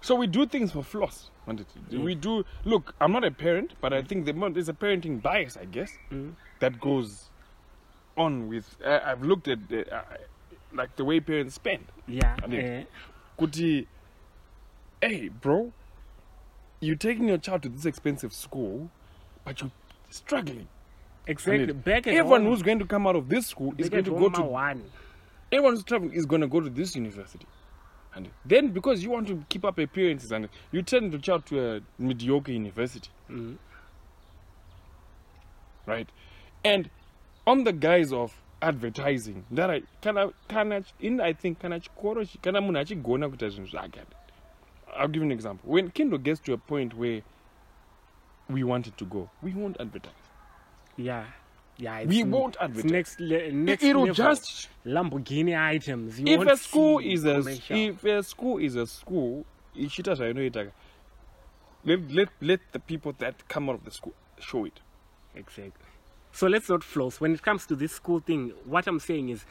So 0.00 0.14
we 0.14 0.26
do 0.26 0.46
things 0.46 0.72
for 0.72 0.84
floss 0.84 1.30
it? 1.56 1.98
we 1.98 2.14
do 2.14 2.44
look 2.64 2.94
i'm 3.00 3.12
not 3.12 3.24
a 3.24 3.30
parent 3.30 3.72
but 3.80 3.92
i 3.92 4.02
think 4.02 4.26
the 4.26 4.32
there's 4.52 4.68
a 4.68 4.74
parenting 4.74 5.20
bias 5.22 5.56
i 5.56 5.64
guess 5.64 5.90
that 6.60 6.78
goes 6.80 7.30
on 8.16 8.48
with 8.48 8.76
uh, 8.84 9.00
i've 9.04 9.22
looked 9.22 9.48
at 9.48 9.58
uh, 9.72 10.02
like 10.72 10.94
the 10.96 11.04
way 11.04 11.20
parents 11.20 11.54
spend. 11.54 11.84
Yeah 12.06 12.36
I 12.42 12.46
mean- 12.46 12.60
eh, 12.60 12.84
kuti 13.38 13.86
hey 15.00 15.28
bro 15.28 15.72
you're 16.80 16.96
taking 16.96 17.28
your 17.28 17.38
child 17.38 17.62
to 17.62 17.68
this 17.68 17.86
expensive 17.86 18.32
school 18.32 18.90
but 19.44 19.60
you're 19.60 19.70
struggling. 20.10 20.68
Exactly. 21.26 21.72
back 21.72 22.06
at 22.06 22.14
everyone 22.14 22.42
home, 22.42 22.50
who's 22.52 22.62
going 22.62 22.78
to 22.78 22.86
come 22.86 23.06
out 23.06 23.14
of 23.16 23.28
this 23.28 23.46
school 23.46 23.74
is 23.76 23.88
going 23.90 24.04
to 24.04 24.10
go 24.10 24.28
to 24.30 24.40
one. 24.42 24.82
everyone 25.52 25.74
who's 25.74 25.84
traveling 25.84 26.12
is 26.12 26.24
going 26.24 26.40
to 26.40 26.46
go 26.48 26.60
to 26.60 26.70
this 26.70 26.94
university. 26.96 27.46
And 28.14 28.30
then 28.46 28.68
because 28.70 29.02
you 29.02 29.10
want 29.10 29.28
to 29.28 29.44
keep 29.50 29.64
up 29.64 29.78
appearances 29.78 30.32
and 30.32 30.48
you 30.72 30.80
turn 30.82 31.10
the 31.10 31.18
child 31.18 31.44
to 31.46 31.76
a 31.76 31.80
mediocre 31.98 32.50
university. 32.52 33.10
Mhm. 33.30 33.58
right? 35.86 36.08
And 36.64 36.90
on 37.46 37.64
the 37.64 37.72
guise 37.72 38.12
of 38.12 38.34
advertising. 38.62 39.44
I 39.56 39.82
kana 40.02 40.32
kana 40.48 40.82
in 41.00 41.20
I 41.20 41.32
think 41.32 41.60
kana 41.60 41.80
chikoro 41.80 42.24
chi- 42.24 42.38
kana 42.42 42.60
munhu 42.60 42.78
achigona 42.78 43.28
kuita 43.28 43.48
zvinhu 43.48 43.70
zvake 43.70 44.00
I'll 44.96 45.08
give 45.08 45.22
you 45.22 45.26
an 45.26 45.32
example. 45.32 45.70
When 45.70 45.90
Kindle 45.90 46.18
gets 46.18 46.40
to 46.40 46.54
a 46.54 46.58
point 46.58 46.94
where 46.94 47.22
we 48.48 48.64
want 48.64 48.86
it 48.86 48.96
to 48.98 49.04
go 49.04 49.30
we 49.42 49.52
won't 49.52 49.80
advertise. 49.80 50.12
Yeah. 50.96 51.24
Yeah 51.76 52.04
we 52.04 52.24
won't 52.24 52.56
advertise. 52.60 52.90
next 52.90 53.20
le- 53.20 53.52
next 53.52 53.84
it'll 53.84 54.06
level. 54.06 54.14
just 54.14 54.68
lamborghini 54.84 55.56
items 55.56 56.18
you 56.18 56.26
if 56.26 56.46
a 56.48 56.56
school 56.56 56.98
is 56.98 57.24
a 57.24 57.38
if 57.70 58.04
a 58.04 58.22
school 58.22 58.58
is 58.58 58.74
a 58.76 58.86
school 58.86 59.44
ichiita 59.76 60.14
zvainoita 60.16 60.72
let, 61.84 62.10
let, 62.10 62.28
let 62.40 62.60
the 62.72 62.80
people 62.80 63.12
that 63.18 63.48
come 63.48 63.68
out 63.70 63.76
of 63.76 63.84
the 63.84 63.90
school 63.90 64.12
show 64.40 64.64
it. 64.64 64.80
Exactly. 65.34 65.87
So 66.38 66.46
let's 66.46 66.68
not 66.68 66.84
floss. 66.84 67.20
When 67.20 67.32
it 67.34 67.42
comes 67.42 67.66
to 67.66 67.74
this 67.74 67.90
school 67.90 68.20
thing, 68.20 68.52
what 68.64 68.86
I'm 68.86 69.00
saying 69.00 69.28
is 69.30 69.44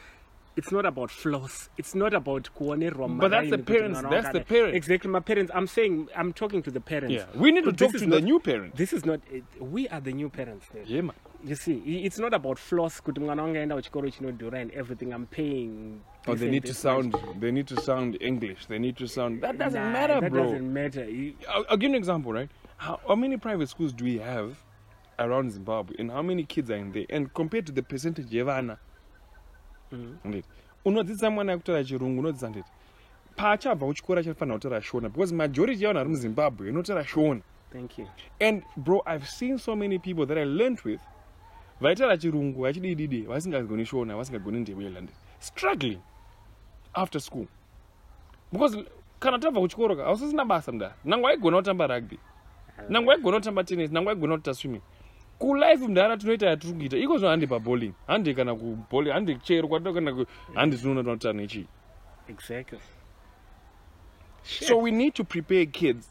it's 0.56 0.72
not 0.72 0.86
about 0.86 1.10
floss. 1.10 1.68
It's 1.76 1.94
not 1.94 2.14
about 2.14 2.48
kuonerwa 2.58 3.06
But 3.20 3.30
that's 3.30 3.50
the 3.50 3.58
parents, 3.58 4.00
that's 4.08 4.30
the 4.32 4.40
parents. 4.40 4.74
Exactly, 4.74 5.10
my 5.10 5.20
parents. 5.20 5.52
I'm 5.54 5.66
saying 5.66 6.08
I'm 6.16 6.32
talking 6.32 6.62
to 6.62 6.70
the 6.70 6.80
parents. 6.80 7.12
yeah 7.14 7.26
we 7.34 7.52
need 7.52 7.64
to 7.64 7.72
This 7.72 7.92
talk 7.92 8.00
to 8.00 8.06
the 8.06 8.22
new 8.22 8.40
parents 8.40 8.78
This 8.78 8.94
is 8.94 9.04
not. 9.04 9.20
It, 9.30 9.44
we 9.60 9.86
are 9.88 10.00
the 10.00 10.14
new 10.20 10.30
parents. 10.30 10.64
Then. 10.72 10.84
yeah 10.86 11.02
man 11.02 11.16
You 11.50 11.56
see, 11.64 11.74
it's 12.06 12.18
not 12.18 12.32
about 12.40 12.58
floss. 12.58 13.00
Kuti 13.02 13.20
mwana 13.20 13.42
wangu 13.42 13.56
aenda 13.58 13.74
kuchikoro 13.76 14.10
chinodhura 14.10 14.60
and 14.62 14.70
everything. 14.72 15.12
I'm 15.12 15.26
paying. 15.26 16.00
this 16.26 16.40
they 16.40 16.50
need 16.50 16.62
to 16.62 16.68
this 16.72 16.84
much. 16.84 16.92
sound 16.94 17.40
they 17.42 17.50
need 17.52 17.66
to 17.74 17.76
sound 17.90 18.16
english 18.30 18.66
they 18.68 18.78
need 18.78 18.96
to 18.96 19.06
sound 19.08 19.42
that 19.42 19.58
doesn't 19.58 19.84
Nah, 19.84 19.92
matter 19.92 20.20
that 20.20 20.30
bro 20.32 20.42
doesn't 20.44 20.72
matter. 20.72 21.04
You- 21.04 21.34
I'll, 21.54 21.64
I'll 21.70 21.76
give 21.76 21.90
you 21.90 21.96
an 21.96 22.02
example 22.04 22.32
right 22.32 22.50
how, 22.78 22.98
how 23.08 23.14
many 23.24 23.36
private 23.36 23.68
schools 23.68 23.92
do 23.92 24.04
we 24.04 24.18
have 24.32 24.50
around 25.18 25.50
zimbabwe 25.50 25.96
and 26.00 26.10
how 26.12 26.22
many 26.22 26.44
kids 26.44 26.70
are 26.70 26.80
in 26.80 26.92
there 26.92 27.16
and 27.16 27.28
compared 27.32 27.64
to 27.66 27.72
the 27.72 27.82
percentage 27.82 28.36
yevana 28.36 28.76
Mhm. 29.92 30.16
Ndeti. 30.24 30.48
unodzidzisa 30.84 31.30
mwana 31.30 31.56
kutaura 31.56 31.84
chirungu 31.84 32.20
unodzidzisa 32.20 32.48
ndeti 32.50 32.70
paachabva 33.36 33.86
kuchikora 33.86 34.22
chanofanira 34.22 34.56
kutaura 34.56 34.82
shona 34.82 35.08
because 35.08 35.34
majority 35.34 35.84
yavanhu 35.84 35.98
vari 35.98 36.10
muzimbabwe 36.10 36.68
inotaura 36.68 37.04
shona 37.04 37.40
Thank 37.72 37.98
you. 37.98 38.06
and 38.40 38.62
bro 38.76 39.02
i've 39.14 39.26
seen 39.26 39.58
so 39.58 39.76
many 39.76 39.98
people 39.98 40.26
that 40.26 40.38
i 40.38 40.44
learned 40.44 40.80
with 40.84 41.00
vaitaura 41.80 42.16
chirungu 42.18 42.62
vachidididi 42.62 43.20
vasingagoni 43.22 43.86
shona 43.86 44.16
vasingagoni 44.16 44.60
ndebwela 44.60 45.00
ndeti 45.00 45.18
struggling 45.38 45.98
after 46.94 47.20
school 47.20 47.46
because 48.52 48.84
kana 49.20 49.38
tabva 49.38 49.60
kuchikoro 49.60 49.96
ka 49.96 50.04
hausisina 50.04 50.44
basa 50.44 50.72
mda 50.72 50.94
nangu 51.04 51.28
aigona 51.28 51.56
kutamba 51.56 51.86
rugby 51.86 52.18
nangu 52.88 53.12
aigona 53.12 53.36
kutamba 53.38 53.64
tennis 53.64 53.90
nangu 53.92 54.10
aigona 54.10 54.34
kuita 54.34 54.54
swimming 54.54 54.82
kulife 55.38 55.86
tinoita 55.86 56.46
yatiri 56.46 56.72
kuita 56.72 56.96
iko 56.96 57.18
zvo 57.18 57.28
handi 57.28 57.46
pabowling 57.46 57.92
handi 58.06 58.34
kana 58.34 58.54
kubowling 58.54 59.10
handi 59.12 59.36
chero 59.36 59.68
kana 59.68 60.26
handi 60.54 60.76
tinoona 60.78 61.32
nechii 61.32 61.66
Exactly. 62.28 62.78
So 64.42 64.76
we 64.76 64.90
need 64.90 65.14
to 65.14 65.24
prepare 65.24 65.64
kids 65.66 66.08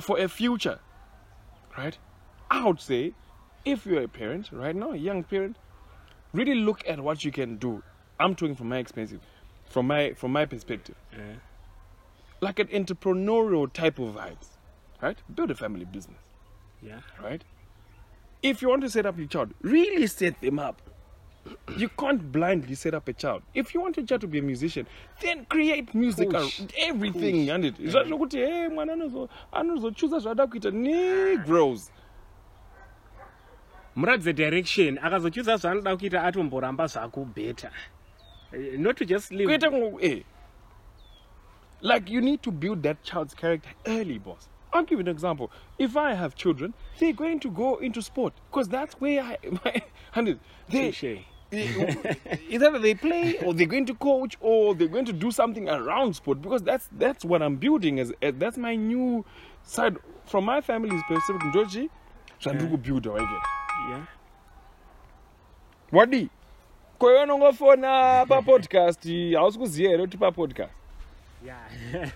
for 0.00 0.18
a 0.18 0.28
future, 0.28 0.78
right? 1.78 1.98
I 2.50 2.64
would 2.64 2.80
say, 2.80 3.14
if 3.64 3.86
you're 3.86 4.02
a 4.02 4.08
parent 4.08 4.50
right 4.52 4.76
now, 4.76 4.92
a 4.92 4.96
young 4.96 5.24
parent, 5.24 5.56
really 6.32 6.54
look 6.54 6.86
at 6.86 7.00
what 7.00 7.24
you 7.24 7.32
can 7.32 7.56
do. 7.56 7.82
I'm 8.20 8.34
talking 8.34 8.54
from 8.54 8.68
my 8.68 8.78
experience, 8.78 9.14
from 9.66 9.86
my 9.86 10.12
from 10.14 10.32
my 10.32 10.46
perspective, 10.46 10.96
Uh, 11.12 11.38
like 12.40 12.58
an 12.58 12.68
entrepreneurial 12.68 13.72
type 13.72 13.98
of 13.98 14.14
vibes, 14.14 14.48
right? 15.02 15.16
Build 15.34 15.50
a 15.50 15.54
family 15.54 15.84
business, 15.84 16.20
yeah. 16.84 17.00
right? 17.22 17.42
If 18.42 18.62
you 18.62 18.68
want 18.68 18.82
to 18.82 18.90
set 18.90 19.06
up 19.06 19.18
your 19.18 19.26
child, 19.26 19.54
really 19.62 20.06
set 20.06 20.40
them 20.40 20.58
up. 20.58 20.82
You 21.76 21.88
can't 21.88 22.32
blindly 22.32 22.74
set 22.74 22.94
up 22.94 23.08
a 23.08 23.12
child. 23.12 23.42
If 23.54 23.74
you 23.74 23.80
want 23.80 23.96
your 23.96 24.06
child 24.06 24.20
to 24.22 24.26
be 24.26 24.38
a 24.38 24.42
musician, 24.42 24.86
then 25.20 25.44
create 25.46 25.94
music 25.94 26.30
Push. 26.30 26.60
around 26.60 26.72
everything 26.78 27.50
and 27.50 27.64
it. 27.64 27.74
Zvachokuti 27.78 28.36
hey 28.38 28.68
mwana 28.68 28.92
anozo 28.92 29.28
anozochuza 29.52 30.18
zvaada 30.18 30.46
kuita 30.46 30.70
negrows. 30.70 31.92
muratidze 33.96 34.32
direction 34.32 34.98
akazochuza 34.98 35.56
zvaanoda 35.56 35.96
kuita 35.96 36.24
atomboramba 36.24 36.86
zvako 36.86 37.24
better 37.24 37.70
Eh, 38.52 38.78
not 38.78 38.96
to 38.96 39.04
just 39.04 39.32
live 39.32 39.48
Kuita 39.48 40.02
eh. 40.02 40.22
Like 41.80 42.08
you 42.08 42.20
need 42.20 42.42
to 42.42 42.50
build 42.52 42.82
that 42.84 43.02
child's 43.02 43.34
character 43.34 43.70
early, 43.86 44.18
boss. 44.18 44.48
I'll 44.74 44.82
give 44.84 44.98
you 44.98 45.04
an 45.04 45.08
example. 45.08 45.50
If 45.78 45.96
I 45.96 46.14
have 46.14 46.34
children, 46.34 46.74
they're 46.98 47.12
going 47.12 47.40
to 47.40 47.50
go 47.50 47.76
into 47.76 48.02
sport 48.02 48.32
because 48.50 48.68
that's 48.68 48.94
where 49.00 49.22
I 49.22 49.38
my 49.64 49.82
it- 50.26 50.38
they 50.68 50.90
Touche. 50.90 51.18
either 52.50 52.78
they 52.80 52.94
play 52.94 53.38
or 53.44 53.54
they're 53.54 53.68
going 53.68 53.86
to 53.86 53.94
coach 53.94 54.36
or 54.40 54.74
they're 54.74 54.88
going 54.88 55.04
to 55.04 55.12
do 55.12 55.30
something 55.30 55.68
around 55.68 56.14
sport 56.16 56.42
because 56.42 56.62
that's 56.64 56.88
that's 56.98 57.24
what 57.24 57.42
I'm 57.42 57.56
building 57.56 58.00
as, 58.00 58.12
as 58.20 58.34
that's 58.38 58.58
my 58.58 58.74
new 58.74 59.24
side 59.62 59.96
from 60.26 60.44
my 60.44 60.60
family's 60.60 61.02
perspective. 61.08 61.50
Ndochi, 61.52 61.90
zvandiri 62.40 62.70
kubuilda 62.70 63.10
waige. 63.10 63.38
yeah 63.90 64.06
Wadi, 65.92 66.28
kwewe 66.98 67.22
unongofona 67.22 68.26
papodcast 68.28 69.08
hausi 69.36 69.58
kuziva 69.58 69.88
here 69.88 70.02
kuti 70.02 70.16
papodcast 70.18 70.72
yeah 71.46 72.10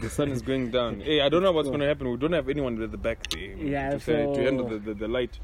The 0.00 0.10
sun 0.10 0.30
is 0.30 0.42
going 0.42 0.70
down. 0.70 1.00
Hey, 1.00 1.20
I 1.20 1.28
don't 1.28 1.42
know 1.42 1.52
what's 1.52 1.68
going 1.68 1.80
to 1.80 1.86
happen. 1.86 2.10
We 2.10 2.16
don't 2.16 2.32
have 2.32 2.48
anyone 2.48 2.82
at 2.82 2.90
the 2.90 2.98
back 2.98 3.28
there 3.30 3.42
Yeah, 3.56 3.90
to, 3.90 4.00
say, 4.00 4.26
to 4.26 4.34
so- 4.34 4.42
handle 4.42 4.68
the, 4.68 4.78
the, 4.78 4.94
the 4.94 5.08
light. 5.08 5.38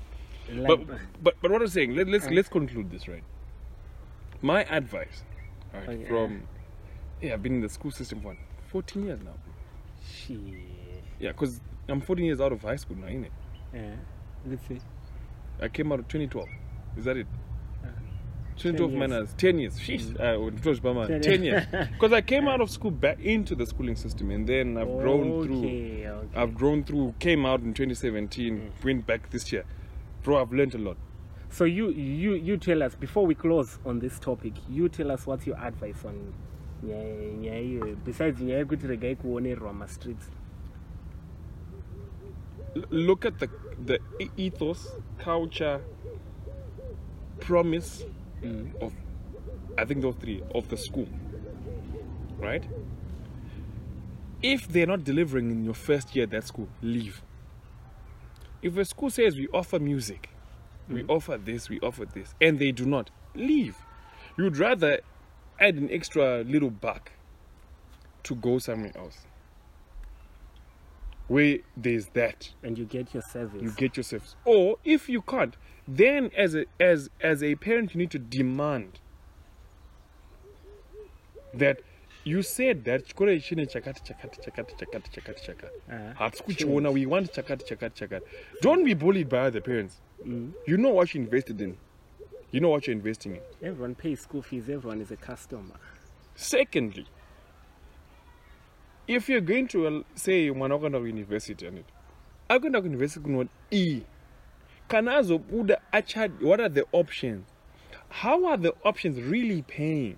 like, 0.52 0.66
But, 0.86 0.98
but 1.22 1.34
but 1.42 1.50
what 1.50 1.62
I'm 1.62 1.68
saying, 1.68 1.94
let, 1.94 2.08
let's 2.08 2.28
let's 2.28 2.48
conclude 2.48 2.90
this 2.90 3.06
right. 3.06 3.22
My 4.42 4.64
advice, 4.64 5.22
right, 5.72 6.08
from 6.08 6.42
yeah, 7.20 7.34
I've 7.34 7.42
been 7.42 7.54
in 7.56 7.60
the 7.60 7.68
school 7.68 7.90
system 7.92 8.20
for 8.22 8.36
14 8.68 9.06
years 9.06 9.20
now. 9.22 9.34
shit. 10.04 10.38
Yeah, 11.20 11.32
because 11.32 11.60
I'm 11.88 12.00
14 12.00 12.24
years 12.24 12.40
out 12.40 12.50
of 12.52 12.62
high 12.62 12.76
school 12.76 12.96
now, 12.96 13.06
ain't 13.06 13.26
it? 13.26 13.32
Yeah. 13.74 13.94
let's 14.46 14.66
see 14.66 14.80
I 15.60 15.68
came 15.68 15.92
out 15.92 15.98
of 16.00 16.08
2012. 16.08 16.48
Is 16.96 17.04
that 17.04 17.16
it? 17.18 17.26
10 18.62 18.75
of 18.81 18.90
years. 18.90 18.99
Manners, 18.99 19.35
10 19.37 19.59
years. 19.59 19.79
Sheesh, 19.79 20.14
uh, 20.20 20.38
was 20.40 20.81
Bama, 20.81 21.07
10 21.09 21.20
10 21.23 21.42
years. 21.44 21.66
Because 21.92 22.12
I 22.20 22.20
came 22.20 22.49
out 22.49 22.61
of 22.61 22.70
school 22.70 22.90
back 22.90 23.20
into 23.20 23.55
the 23.55 23.66
schooling 23.66 23.96
system 23.96 24.31
and 24.31 24.46
then 24.46 24.77
I've 24.77 24.87
grown 24.87 25.44
through. 25.44 25.59
Okay, 25.59 26.07
okay. 26.09 26.29
I've 26.37 26.55
grown 26.55 26.85
through, 26.85 27.14
came 27.18 27.46
out 27.46 27.61
in 27.61 27.75
2017, 27.75 28.73
went 28.85 29.07
back 29.07 29.31
this 29.31 29.53
year. 29.53 29.64
Bro, 30.23 30.40
I've 30.42 30.53
learned 30.53 30.75
a 30.75 30.79
lot. 30.79 30.96
So 31.53 31.64
you 31.64 31.88
you 31.90 32.35
you 32.35 32.57
tell 32.57 32.81
us 32.83 32.94
before 32.94 33.27
we 33.27 33.35
close 33.35 33.79
on 33.85 33.99
this 33.99 34.20
topic. 34.20 34.53
You 34.68 34.88
tell 34.88 35.11
us 35.11 35.27
what's 35.27 35.46
your 35.46 35.59
advice 35.59 36.05
on 36.05 36.33
nyaya 36.85 37.33
nyaya 37.40 37.61
iyo 37.61 37.96
besides 38.05 38.40
nyaya 38.40 38.59
yekuti 38.59 38.87
regai 38.87 39.16
kuonerwa 39.16 39.73
mastreets. 39.73 40.31
L- 42.77 42.85
look 42.90 43.25
at 43.25 43.38
the 43.38 43.49
the 43.85 43.99
ethos, 44.37 44.94
culture, 45.18 45.81
promise 47.40 48.05
Mm. 48.42 48.83
of 48.83 48.92
I 49.79 49.85
think 49.85 50.03
those 50.03 50.16
three 50.16 50.42
of 50.55 50.68
the 50.68 50.76
school. 50.76 51.09
Right? 52.38 52.64
If 54.42 54.68
they're 54.68 54.87
not 54.87 55.05
delivering 55.05 55.50
in 55.50 55.64
your 55.64 55.74
first 55.74 56.16
year 56.16 56.24
at 56.24 56.31
that 56.31 56.46
school, 56.46 56.68
leave. 56.81 57.22
If 58.62 58.76
a 58.76 58.85
school 58.85 59.11
says 59.11 59.37
we 59.37 59.48
offer 59.48 59.79
music, 59.79 60.31
we 60.88 61.03
mm. 61.03 61.11
offer 61.11 61.38
this, 61.38 61.68
we 61.68 61.79
offer 61.81 62.07
this, 62.07 62.35
and 62.40 62.59
they 62.59 62.72
do 62.72 62.85
not, 62.85 63.11
leave. 63.35 63.76
You'd 64.37 64.57
rather 64.57 65.00
add 65.59 65.74
an 65.76 65.90
extra 65.90 66.42
little 66.42 66.70
buck 66.70 67.12
to 68.24 68.35
go 68.35 68.59
somewhere 68.59 68.92
else. 68.96 69.18
Where 71.31 71.59
there's 71.77 72.07
that. 72.21 72.51
And 72.64 72.77
you 72.79 72.85
get 72.97 73.14
your 73.14 73.23
service. 73.23 73.62
you 73.62 73.71
get 73.71 73.97
yourself 73.97 74.35
or 74.45 74.79
if 74.85 75.09
you 75.09 75.23
can't 75.23 75.55
then 75.87 76.31
as 76.37 76.55
a 76.55 76.64
as 76.81 77.09
as 77.21 77.43
a 77.43 77.55
parent 77.66 77.95
you 77.95 77.99
need 78.03 78.11
to 78.11 78.19
demand 78.19 78.99
that 81.55 81.77
you 82.25 82.43
said 82.43 82.85
that 82.85 83.07
chikora 83.07 83.33
ichi 83.37 83.55
chine 83.55 83.66
chakati 83.66 84.01
chakati 84.09 84.37
chakati 84.45 84.75
chakati 84.81 85.11
chakati 85.14 85.40
chakati 85.47 85.71
Uh, 85.88 86.14
hatisi 86.19 86.43
kuchiona 86.43 86.90
we 86.93 87.07
want 87.07 87.33
chakati 87.33 87.64
chakati 87.64 87.97
chakati. 88.01 88.27
Don't 88.61 88.85
be 88.85 88.95
bullied 88.95 89.29
by 89.29 89.38
other 89.49 89.61
parents. 89.62 89.95
Mm. 90.27 90.53
you 90.66 90.77
know 90.77 90.90
what 90.90 91.14
you 91.14 91.21
invested 91.23 91.61
in. 91.61 91.77
You 92.53 92.61
know 92.61 92.69
what 92.71 92.87
you're 92.87 92.97
investing 92.97 93.37
in. 93.37 93.43
Everyone 93.62 93.95
pays 93.95 94.21
school 94.21 94.43
fees. 94.43 94.69
Everyone 94.69 95.01
is 95.01 95.11
a 95.12 95.16
customer. 95.16 95.77
secondly 96.37 97.07
if 99.06 99.28
you're 99.28 99.40
going 99.46 99.66
to 99.66 99.86
uh, 99.86 100.02
say 100.14 100.50
mwana 100.50 100.74
wakaenda 100.74 100.98
kuuniversity 101.00 101.66
and 101.66 101.78
it 101.78 101.86
akuenda 102.48 102.80
kuuniversity 102.80 103.20
kunoti 103.20 103.50
e. 103.70 104.02
Kana 104.88 105.16
azobuda 105.16 105.80
achad 105.92 106.42
what 106.42 106.60
are 106.60 106.74
the 106.74 106.84
options? 106.92 107.46
How 108.08 108.46
are 108.46 108.62
the 108.62 108.72
options 108.84 109.18
really 109.18 109.62
paying? 109.62 110.16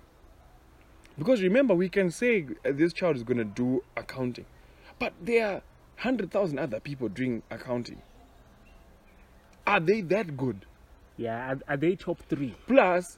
Because 1.17 1.43
remember 1.43 1.75
we 1.75 1.89
can 1.89 2.09
say 2.11 2.45
uh, 2.65 2.71
this 2.71 2.93
child 2.93 3.15
is 3.17 3.23
going 3.23 3.37
to 3.37 3.43
do 3.63 3.83
accounting 3.95 4.45
but 4.99 5.13
there 5.21 5.45
are 5.47 5.61
100000 6.03 6.59
other 6.59 6.79
people 6.79 7.07
doing 7.09 7.43
accounting. 7.51 8.01
Are 9.67 9.79
they 9.79 10.01
that 10.01 10.35
good? 10.37 10.65
Yeah, 11.17 11.51
are, 11.53 11.59
are 11.67 11.77
they 11.77 11.95
top 11.95 12.19
three? 12.29 12.55
plus 12.67 13.17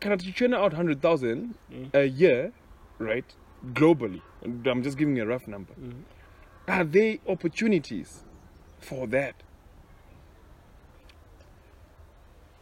kana 0.00 0.16
tichichena 0.16 0.56
out 0.56 0.72
100000 0.72 1.54
a 1.94 2.04
year 2.04 2.52
right 2.98 3.34
globally. 3.72 4.22
And 4.42 4.66
i'm 4.66 4.82
just 4.82 4.96
giving 4.96 5.18
a 5.20 5.26
rough 5.26 5.46
number. 5.46 5.72
Mm-hmm. 5.72 6.00
Are 6.68 6.84
there 6.84 7.18
opportunities 7.28 8.24
for 8.78 9.06
that? 9.08 9.34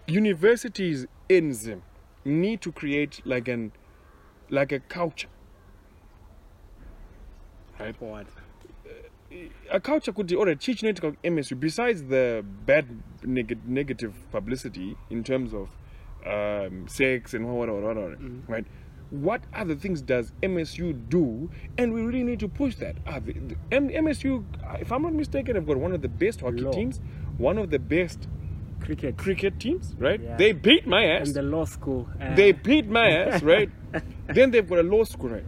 Universities 0.06 1.06
in 1.28 1.52
zim 1.52 1.82
need 2.24 2.62
to 2.62 2.72
create 2.72 3.20
like 3.24 3.48
an 3.48 3.72
like 4.50 4.72
a 4.72 4.80
culture. 4.80 5.28
Right 7.78 7.96
For 7.96 8.10
what? 8.10 8.26
a 9.70 9.80
culture 9.80 10.12
could 10.12 10.26
be 10.26 10.34
or 10.34 10.48
a 10.48 10.56
teach 10.56 10.82
network 10.82 11.20
MSU 11.22 11.58
besides 11.58 12.02
the 12.04 12.44
bad 12.64 13.02
neg- 13.22 13.60
negative 13.66 14.14
publicity 14.32 14.96
in 15.10 15.22
terms 15.22 15.52
of 15.52 15.68
um, 16.26 16.88
sex 16.88 17.34
and 17.34 17.46
what, 17.46 17.68
what, 17.68 17.82
what, 17.82 17.96
what, 17.96 18.20
mm-hmm. 18.20 18.50
right? 18.52 18.66
What 19.10 19.40
other 19.54 19.74
things 19.74 20.02
does 20.02 20.32
MSU 20.42 20.92
do? 21.08 21.50
And 21.78 21.92
we 21.94 22.02
really 22.02 22.22
need 22.24 22.40
to 22.40 22.48
push 22.48 22.74
that. 22.76 22.96
Ah, 23.06 23.20
the, 23.20 23.32
the, 23.32 23.56
MSU, 23.70 24.44
if 24.80 24.92
I'm 24.92 25.02
not 25.02 25.14
mistaken, 25.14 25.54
have 25.56 25.66
got 25.66 25.78
one 25.78 25.92
of 25.92 26.02
the 26.02 26.08
best 26.08 26.40
hockey 26.42 26.60
Law. 26.60 26.72
teams, 26.72 27.00
one 27.38 27.56
of 27.58 27.70
the 27.70 27.78
best 27.78 28.28
Cricket. 28.80 29.16
cricket 29.16 29.58
teams, 29.58 29.94
right? 29.98 30.20
Yeah. 30.20 30.36
They 30.36 30.52
beat 30.52 30.86
my 30.86 31.04
ass. 31.04 31.28
And 31.28 31.36
the 31.36 31.42
law 31.42 31.64
school. 31.64 32.08
Uh, 32.20 32.34
they 32.34 32.52
beat 32.52 32.86
my 32.88 33.08
ass, 33.22 33.42
right? 33.42 33.70
then 34.28 34.50
they've 34.50 34.68
got 34.68 34.78
a 34.80 34.82
law 34.82 35.04
school, 35.04 35.30
right? 35.30 35.44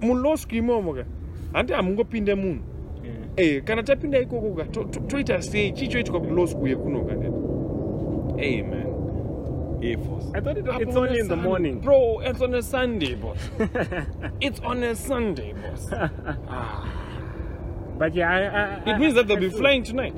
mu 0.00 0.36
school 0.36 0.58
imomo 0.58 0.94
ka 0.94 1.04
hanti 1.52 1.72
hamungopinde 1.72 2.34
munhu 2.34 2.60
yeah. 3.04 3.12
Eh, 3.56 3.62
kana 3.64 3.82
tapinda 3.82 4.18
ikoko 4.20 4.54
ka 4.56 4.64
to- 4.64 4.84
to- 4.84 5.00
toita 5.00 5.42
sei 5.42 5.72
chichoitika 5.72 6.20
kulaw 6.20 6.46
school 6.46 6.68
yekuno 6.68 7.04
ka 7.08 7.14
ndeti 7.14 7.40
hey 8.42 8.62
man 8.62 8.86
Force. 9.94 10.24
I 10.34 10.40
thought 10.40 10.56
it, 10.56 10.68
Up 10.68 10.80
it's 10.80 10.96
only 10.96 11.18
a 11.18 11.22
in 11.22 11.28
the 11.28 11.36
morning. 11.36 11.80
bro 11.80 12.20
it's 12.20 12.40
on 12.40 12.54
a 12.54 12.62
sunday 12.62 13.14
boss 13.14 13.38
it's 14.40 14.60
on 14.60 14.82
a 14.82 14.96
sunday 14.96 15.52
boss 15.52 15.88
But 17.96 18.12
yeah, 18.14 18.28
I, 18.86 18.90
I, 18.90 18.94
it 18.94 18.98
means 18.98 19.14
that 19.14 19.28
they'll 19.28 19.36
I 19.36 19.40
be 19.40 19.50
flying 19.50 19.84
tonight 19.84 20.16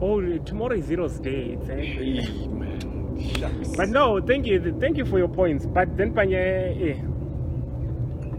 Oh, 0.00 0.20
tomorrow 0.38 0.74
is 0.76 0.86
Heroes 0.88 1.18
day. 1.18 1.56
It's, 1.60 1.68
uh, 1.68 1.74
hey 1.74 2.46
man 2.46 3.18
Shucks. 3.36 3.76
But 3.76 3.88
no, 3.88 4.20
thank 4.20 4.46
you, 4.46 4.76
thank 4.78 4.96
you 4.96 5.04
for 5.04 5.18
your 5.18 5.26
points. 5.26 5.66
But 5.66 5.96
then, 5.96 6.14
Panya, 6.14 6.36
eh, 6.38 7.02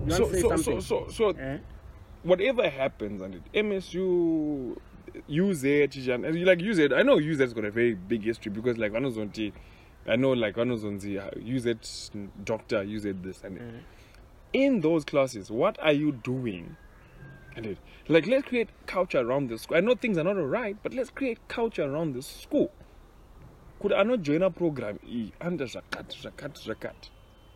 you 0.06 0.12
so 0.16 0.32
so, 0.32 0.56
so 0.56 0.80
so 0.80 1.08
so 1.10 1.30
Eh? 1.32 1.58
whatever 2.24 2.70
happens 2.70 3.22
and 3.22 3.36
it 3.36 3.44
MSU 3.54 4.78
UZ 5.28 5.64
and 6.10 6.38
you 6.40 6.46
like 6.46 6.60
UZ 6.60 6.94
I 6.94 7.02
know 7.04 7.18
UZ 7.18 7.40
has 7.42 7.54
got 7.54 7.66
a 7.66 7.72
very 7.72 7.94
big 7.96 8.24
history 8.24 8.52
because 8.52 8.78
like 8.78 8.94
Anozonti 8.94 9.52
I 10.10 10.16
know 10.16 10.32
like 10.32 10.56
Wanozonzi, 10.56 11.44
use 11.46 11.66
it 11.66 12.10
doctor 12.44 12.84
use 12.84 13.06
it 13.06 13.22
this 13.24 13.44
and. 13.44 13.60
Mm. 13.60 13.80
in 14.54 14.82
those 14.82 15.06
classes 15.06 15.52
what 15.52 15.78
are 15.82 15.92
you 15.94 16.12
doing 16.12 16.76
and 17.56 17.66
it 17.66 17.78
like 18.08 18.26
let's 18.26 18.48
create 18.48 18.70
culture 18.88 19.20
around 19.20 19.50
the 19.50 19.58
school 19.58 19.78
I 19.78 19.82
know 19.82 19.96
things 19.96 20.18
are 20.18 20.24
not 20.24 20.38
alright 20.38 20.78
but 20.82 20.94
let's 20.94 21.10
create 21.10 21.38
culture 21.48 21.84
around 21.84 22.14
the 22.16 22.22
school 22.24 22.72
could 23.80 23.94
I 23.94 24.04
not 24.04 24.22
join 24.24 24.42
a 24.42 24.50
program 24.50 25.00
E 25.08 25.32
under 25.40 25.66
zakat 25.66 26.08
zakat 26.24 26.54
zakat 26.58 27.10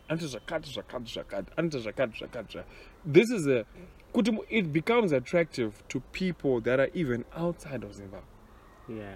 under 0.08 0.24
zakat 0.24 0.62
zakat 0.62 1.04
zakat 1.12 1.46
under 1.58 1.78
zakat 1.78 2.16
zakat 2.16 2.64
this 3.04 3.30
is 3.30 3.46
a 3.48 3.64
could 4.12 4.28
it 4.48 4.72
becomes 4.72 5.10
attractive 5.10 5.82
to 5.88 6.00
people 6.12 6.60
that 6.60 6.78
are 6.78 6.90
even 6.94 7.24
outside 7.34 7.82
of 7.82 7.94
Zimbabwe 7.94 8.20
Yeah. 8.88 9.14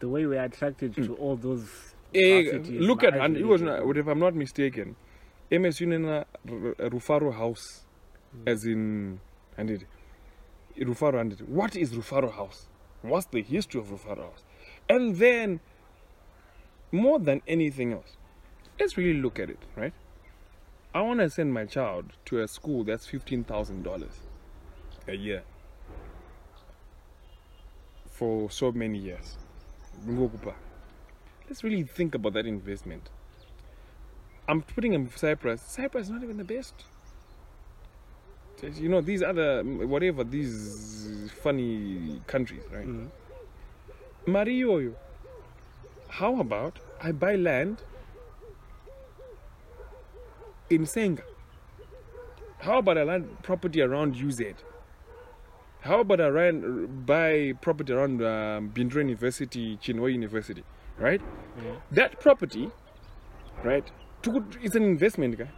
The 0.00 0.08
way 0.08 0.26
we're 0.26 0.42
attracted 0.42 0.94
to 0.96 1.14
all 1.14 1.36
those. 1.36 1.91
Look 2.14 3.04
at 3.04 3.14
and 3.14 3.36
it 3.36 3.44
was 3.44 3.62
if 3.62 4.06
I'm 4.06 4.18
not 4.18 4.34
mistaken, 4.34 4.96
MSU 5.50 5.86
nena 5.86 6.26
Rufaro 6.46 7.34
House, 7.34 7.84
as 8.46 8.64
in 8.64 9.20
and 9.56 9.70
it 9.70 9.86
Rufaro 10.78 11.20
and 11.20 11.32
it. 11.32 11.48
What 11.48 11.76
is 11.76 11.92
Rufaro 11.92 12.32
House? 12.32 12.68
What's 13.02 13.26
the 13.26 13.42
history 13.42 13.80
of 13.80 13.88
Rufaro 13.88 14.30
House? 14.30 14.44
And 14.88 15.16
then, 15.16 15.60
more 16.90 17.18
than 17.18 17.42
anything 17.46 17.92
else, 17.92 18.16
let's 18.78 18.96
really 18.96 19.20
look 19.20 19.38
at 19.38 19.50
it, 19.50 19.58
right? 19.76 19.92
I 20.94 21.00
want 21.00 21.20
to 21.20 21.30
send 21.30 21.54
my 21.54 21.64
child 21.64 22.12
to 22.26 22.40
a 22.42 22.48
school 22.48 22.84
that's 22.84 23.06
fifteen 23.06 23.44
thousand 23.44 23.82
dollars 23.82 24.20
a 25.08 25.16
year 25.16 25.42
for 28.10 28.50
so 28.50 28.72
many 28.72 28.98
years. 28.98 29.36
Let's 31.52 31.62
really 31.62 31.82
think 31.82 32.14
about 32.14 32.32
that 32.32 32.46
investment. 32.46 33.10
I'm 34.48 34.62
putting 34.62 34.94
in 34.94 35.10
Cyprus. 35.14 35.60
Cyprus 35.60 36.06
is 36.06 36.10
not 36.10 36.22
even 36.22 36.38
the 36.38 36.44
best. 36.44 36.72
You 38.62 38.88
know, 38.88 39.02
these 39.02 39.22
other, 39.22 39.62
whatever, 39.62 40.24
these 40.24 41.30
funny 41.42 42.22
countries, 42.26 42.62
right? 42.72 42.86
Mm. 42.86 43.10
Mario, 44.24 44.94
how 46.08 46.40
about 46.40 46.78
I 47.02 47.12
buy 47.12 47.36
land 47.36 47.82
in 50.70 50.86
Senga? 50.86 51.24
How 52.60 52.78
about 52.78 52.96
I 52.96 53.02
land 53.02 53.42
property 53.42 53.82
around 53.82 54.16
UZ? 54.16 54.40
How 55.82 56.00
about 56.00 56.22
I 56.22 56.28
ran, 56.28 57.04
buy 57.04 57.52
property 57.60 57.92
around 57.92 58.22
um, 58.22 58.70
Bindura 58.70 59.02
University, 59.04 59.76
Chinhoyi 59.76 60.14
University, 60.14 60.64
right? 60.96 61.20
Yeah. 61.56 61.72
That 61.90 62.20
property, 62.20 62.70
right, 63.64 63.90
to, 64.22 64.44
it's 64.62 64.74
an 64.74 64.84
investment, 64.84 65.36
guy. 65.38 65.50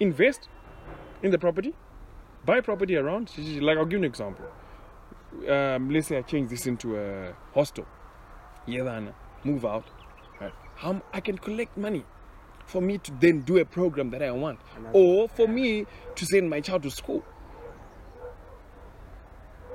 Invest 0.00 0.48
in 1.22 1.30
the 1.30 1.38
property, 1.38 1.74
buy 2.44 2.60
property 2.60 2.96
around. 2.96 3.30
Like, 3.38 3.78
I'll 3.78 3.84
give 3.84 3.92
you 3.92 3.98
an 3.98 4.04
example. 4.04 4.44
Um, 5.48 5.90
let's 5.90 6.08
say 6.08 6.18
I 6.18 6.22
change 6.22 6.50
this 6.50 6.66
into 6.66 6.98
a 6.98 7.34
hostel. 7.54 7.86
Yeah, 8.66 8.82
then 8.84 9.14
move 9.44 9.64
out. 9.64 9.84
Right. 10.40 10.52
how 10.76 11.00
I 11.12 11.20
can 11.20 11.38
collect 11.38 11.76
money 11.76 12.04
for 12.66 12.82
me 12.82 12.98
to 12.98 13.12
then 13.20 13.40
do 13.42 13.58
a 13.58 13.64
program 13.64 14.10
that 14.10 14.22
I 14.22 14.30
want, 14.32 14.58
or 14.92 15.28
for 15.28 15.46
me 15.46 15.86
to 16.16 16.26
send 16.26 16.50
my 16.50 16.60
child 16.60 16.82
to 16.82 16.90
school. 16.90 17.22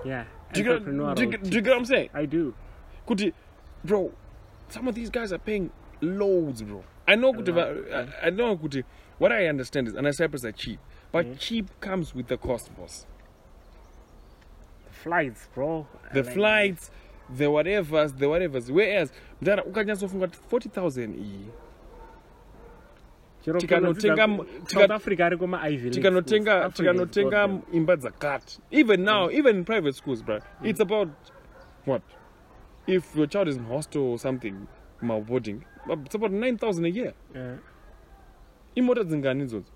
Yeah. 0.06 0.26
Do 0.54 0.62
you, 0.62 0.66
get, 0.66 0.86
do, 0.86 1.22
you, 1.24 1.28
get- 1.32 1.44
do 1.44 1.56
you 1.56 1.62
get 1.62 1.70
what 1.72 1.80
I'm 1.80 1.86
saying? 1.86 2.10
I 2.14 2.26
do. 2.26 2.54
Kuti, 3.08 3.34
bro, 3.84 4.12
some 4.70 4.88
of 4.88 4.96
these 4.96 5.10
guys 5.10 5.32
are 5.34 5.40
paying 5.40 5.70
loads, 6.02 6.62
bro. 6.62 6.84
I 7.08 7.16
know, 7.16 7.34
kuti, 7.34 7.52
I, 7.54 8.28
I 8.28 8.30
know, 8.30 8.56
kuti, 8.58 8.84
what 9.18 9.32
I 9.32 9.48
understand 9.48 9.88
is, 9.88 9.96
and 9.96 10.14
Cyprus 10.16 10.44
are 10.46 10.52
cheap, 10.52 10.80
but 11.12 11.26
Mm. 11.26 11.40
cheap 11.40 11.66
comes 11.80 12.14
with 12.16 12.28
the 12.28 12.38
cost, 12.38 12.70
boss. 12.78 13.06
Flights, 14.92 15.48
bro. 15.54 15.88
The 16.14 16.24
Like, 16.24 16.34
flights, 16.34 16.92
the 17.30 17.46
whatevers, 17.46 18.18
the 18.18 18.26
whatevers. 18.26 18.70
Whereas, 18.72 19.12
mdara 19.42 19.64
ukanyatsofunga 19.64 20.28
40,000 20.50 21.16
iyi 21.16 21.48
tikanotenga 23.58 24.16
kuna- 24.16 24.28
mu- 24.28 24.44
South 24.44 24.68
tika- 24.70 24.96
Africa 24.96 25.22
ari 25.26 25.38
kuma 25.38 25.58
Ivy 25.62 25.78
League 25.78 25.92
tikanotenga 25.94 26.52
schools. 26.52 26.66
Africa 26.66 26.88
has 26.88 26.96
tikanotenga 27.10 27.48
got 27.48 27.74
imba 27.74 27.96
dzakati 27.96 28.60
even 28.72 29.04
now 29.04 29.30
even 29.32 29.56
in 29.56 29.64
private 29.66 29.94
schools 29.94 30.24
bro 30.24 30.40
it's 30.64 30.80
about 30.82 31.10
what 31.86 32.02
if 32.88 33.16
your 33.16 33.28
child 33.28 33.48
is 33.48 33.58
in 33.58 33.64
hostel 33.66 34.02
or 34.02 34.20
something 34.20 34.68
my 35.02 35.20
boarding 35.20 35.64
it's 36.06 36.16
about 36.16 36.32
9000 36.32 36.86
a 36.86 36.90
year 36.90 37.14
Yeah. 37.36 37.58
imota 38.76 39.04
dzingani 39.04 39.44
idzodzo 39.44 39.72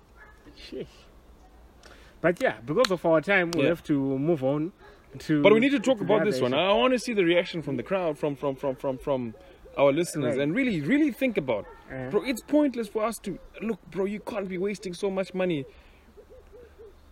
But 2.20 2.40
yeah, 2.40 2.60
because 2.64 2.92
of 2.92 3.04
our 3.04 3.20
time, 3.20 3.50
we 3.50 3.62
Yeah. 3.62 3.68
have 3.70 3.82
to 3.82 3.94
move 4.18 4.44
on 4.44 4.72
to. 5.18 5.42
but 5.42 5.52
we 5.52 5.60
need 5.60 5.72
to 5.72 5.80
talk 5.80 6.00
about 6.00 6.24
this 6.24 6.40
one 6.40 6.54
i 6.54 6.72
want 6.72 6.92
to 6.94 6.98
see 6.98 7.14
the 7.14 7.24
reaction 7.24 7.62
from 7.62 7.76
the 7.76 7.82
crowd 7.82 8.16
from 8.18 8.36
from 8.36 8.54
from 8.56 8.76
from 8.76 8.98
from 8.98 9.34
our 9.76 9.92
listeners 9.92 10.36
Right. 10.36 10.42
and 10.42 10.54
really 10.56 10.80
really 10.80 11.12
think 11.12 11.36
about 11.36 11.66
Uh, 11.90 12.10
bro 12.10 12.22
it's 12.24 12.42
pointless 12.42 12.88
for 12.88 13.04
us 13.08 13.18
to 13.22 13.30
look 13.60 13.80
bro 13.90 14.04
you 14.06 14.20
can't 14.20 14.48
be 14.48 14.56
wasting 14.58 14.94
so 14.94 15.10
much 15.10 15.34
money 15.34 15.66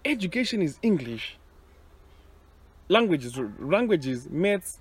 education 0.05 0.63
is 0.63 0.79
english 0.83 1.37
languages 2.89 3.39
languages 3.59 4.29
maths 4.31 4.81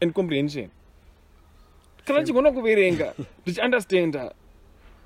and 0.00 0.12
comprehension 0.12 0.68
kana 2.04 2.24
chigona 2.24 2.52
kuverenga 2.52 3.14
ndichiunderstanda 3.42 4.34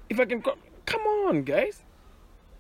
if 0.09 0.21
i 0.21 0.27
can 0.27 0.43
co- 0.43 0.59
come 0.85 1.05
on 1.29 1.43
guys 1.43 1.85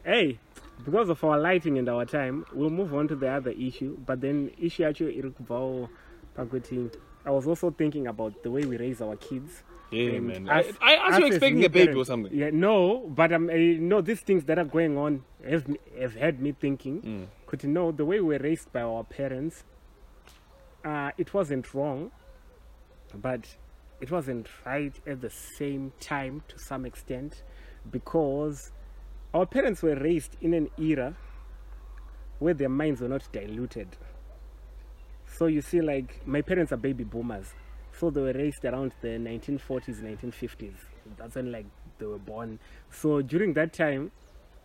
Hey, 0.04 0.38
because 0.84 1.10
of 1.12 1.22
our 1.24 1.38
lighting 1.38 1.76
and 1.78 1.86
our 1.88 2.06
time, 2.06 2.42
we'll 2.54 2.70
move 2.70 2.94
on 2.94 3.06
to 3.08 3.14
the 3.16 3.28
other 3.28 3.50
issue. 3.52 3.98
But 4.06 4.20
then, 4.22 4.50
issue 4.58 4.86
actually 4.86 5.14
iri 5.18 5.30
kubvawo 5.30 5.88
pakuti 6.34 6.88
I 7.26 7.30
was 7.30 7.46
also 7.46 7.70
thinking 7.70 8.06
about 8.06 8.42
the 8.42 8.48
way 8.50 8.64
we 8.64 8.78
raise 8.78 9.02
our 9.04 9.14
kids. 9.16 9.62
yeah 9.90 10.16
And 10.16 10.26
man 10.26 10.48
us- 10.48 10.72
I, 10.80 10.94
I 10.94 11.08
asked 11.08 11.20
you 11.20 11.26
expecting 11.26 11.64
a 11.64 11.68
baby 11.68 11.92
or 12.00 12.06
something 12.06 12.32
Yeah, 12.32 12.48
no, 12.50 13.04
but 13.14 13.30
um, 13.32 13.50
I 13.50 13.76
know 13.78 14.00
these 14.00 14.22
things 14.24 14.44
that 14.44 14.58
are 14.58 14.64
going 14.64 14.96
on 14.96 15.22
have, 15.46 15.66
have 16.00 16.14
had 16.14 16.40
me 16.40 16.52
thinking. 16.52 17.02
Mm. 17.02 17.26
Could 17.46 17.62
you 17.64 17.68
know 17.68 17.92
the 17.92 18.06
way 18.06 18.20
we 18.20 18.38
were 18.38 18.42
raised 18.42 18.72
by 18.72 18.80
our 18.80 19.04
parents? 19.04 19.64
Uh, 20.82 21.10
it 21.18 21.34
wasn't 21.34 21.74
wrong, 21.74 22.10
but 23.14 23.56
it 24.00 24.10
wasn't 24.10 24.48
right 24.64 24.94
at 25.06 25.20
the 25.20 25.30
same 25.30 25.92
time 26.00 26.42
to 26.48 26.58
some 26.58 26.84
extent 26.86 27.42
because 27.90 28.72
our 29.34 29.46
parents 29.46 29.82
were 29.82 29.94
raised 29.96 30.36
in 30.40 30.54
an 30.54 30.70
era 30.78 31.14
where 32.38 32.54
their 32.54 32.68
minds 32.68 33.00
were 33.00 33.08
not 33.08 33.30
diluted. 33.32 33.88
So 35.26 35.46
you 35.46 35.62
see, 35.62 35.80
like 35.80 36.26
my 36.26 36.42
parents 36.42 36.72
are 36.72 36.76
baby 36.76 37.04
boomers, 37.04 37.54
so 37.92 38.10
they 38.10 38.20
were 38.20 38.32
raised 38.32 38.64
around 38.64 38.92
the 39.00 39.08
1940s, 39.08 40.02
1950s. 40.02 40.74
That's 41.16 41.34
when 41.34 41.52
like 41.52 41.66
they 41.98 42.06
were 42.06 42.18
born. 42.18 42.58
So 42.90 43.22
during 43.22 43.52
that 43.54 43.72
time, 43.72 44.10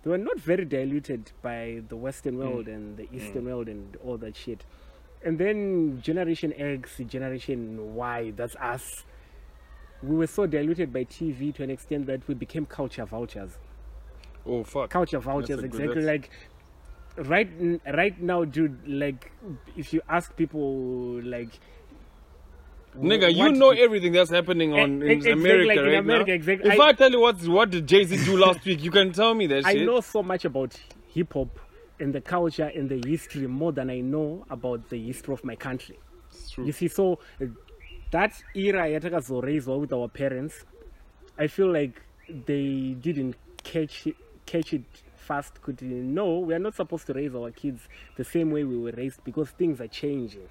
they 0.03 0.09
were 0.09 0.17
not 0.17 0.39
very 0.39 0.65
diluted 0.65 1.31
by 1.41 1.81
the 1.89 1.95
Western 1.95 2.37
world 2.37 2.67
mm. 2.67 2.75
and 2.75 2.97
the 2.97 3.03
mm. 3.03 3.15
Eastern 3.15 3.45
world 3.45 3.67
and 3.67 3.97
all 4.03 4.17
that 4.17 4.35
shit. 4.35 4.65
And 5.23 5.37
then 5.39 6.01
Generation 6.01 6.53
X, 6.55 6.97
Generation 7.07 7.95
Y, 7.95 8.31
that's 8.35 8.55
us. 8.57 9.03
We 10.03 10.15
were 10.17 10.27
so 10.27 10.45
diluted 10.45 10.93
by 10.93 11.05
TV 11.05 11.53
to 11.55 11.63
an 11.63 11.69
extent 11.71 12.05
that 12.07 12.27
we 12.27 12.35
became 12.35 12.65
culture 12.65 13.05
vultures 13.05 13.57
oh 14.47 14.63
fuck 14.63 14.89
culture 14.91 15.17
vouchers 15.19 15.57
a 15.57 15.67
good- 15.67 15.81
exactly 15.81 16.01
like 16.03 16.29
right 17.17 17.49
right 17.93 18.21
now 18.21 18.45
dude 18.45 18.77
like 18.87 19.31
if 19.75 19.91
you 19.93 20.01
ask 20.07 20.35
people 20.35 21.19
like 21.23 21.49
Nigga, 22.97 23.33
you 23.33 23.51
know 23.51 23.71
everything 23.71 24.13
that's 24.13 24.29
happening 24.29 24.73
on 24.73 25.01
in 25.01 25.09
exactly, 25.09 25.31
America 25.41 25.67
like 25.67 25.77
in 25.79 25.83
right 25.85 25.97
America, 25.97 26.29
now. 26.29 26.33
exactly. 26.35 26.71
If 26.71 26.79
I- 26.79 26.87
I, 26.89 26.93
tell 26.93 27.11
you 27.11 27.19
what 27.19 27.41
what 27.47 27.69
did 27.69 27.87
Jay 27.87 28.05
Z 28.05 28.23
do 28.23 28.37
last 28.37 28.63
week, 28.63 28.81
you 28.81 28.89
can 28.91 29.11
tell 29.11 29.33
me 29.33 29.47
that 29.47 29.65
i 29.65 29.73
shit. 29.73 29.85
know 29.85 29.99
so 29.99 30.23
much 30.23 30.45
about 30.45 30.79
hip 31.07 31.33
hop 31.33 31.49
and 31.99 32.13
the 32.13 32.21
culture 32.21 32.71
and 32.75 32.89
the 32.89 33.01
history 33.09 33.47
more 33.47 33.71
than 33.71 33.89
i 33.89 33.99
know 33.99 34.45
about 34.49 34.89
the 34.89 34.97
history 35.07 35.33
of 35.33 35.43
my 35.43 35.55
country 35.55 35.97
you 36.57 36.71
see 36.71 36.87
so 36.87 37.19
uh, 37.41 37.45
that 38.11 38.33
era 38.55 38.83
yatakazoraiswa 38.87 39.79
with 39.79 39.93
our 39.93 40.07
parents 40.07 40.65
i 41.37 41.47
feel 41.47 41.71
like 41.71 42.01
they 42.45 42.95
didn't 43.01 43.35
catch 43.63 44.07
it, 44.07 44.15
catch 44.45 44.73
it 44.73 44.83
fast 45.15 45.61
could 45.61 45.81
no 45.81 46.39
we 46.39 46.53
are 46.53 46.59
not 46.59 46.75
supposed 46.75 47.05
to 47.07 47.13
raise 47.13 47.33
our 47.35 47.51
kids 47.51 47.81
the 48.17 48.23
same 48.23 48.51
way 48.51 48.63
we 48.63 48.77
were 48.77 48.91
raised 48.91 49.23
because 49.23 49.49
things 49.51 49.79
are 49.81 49.87
changing 49.87 50.47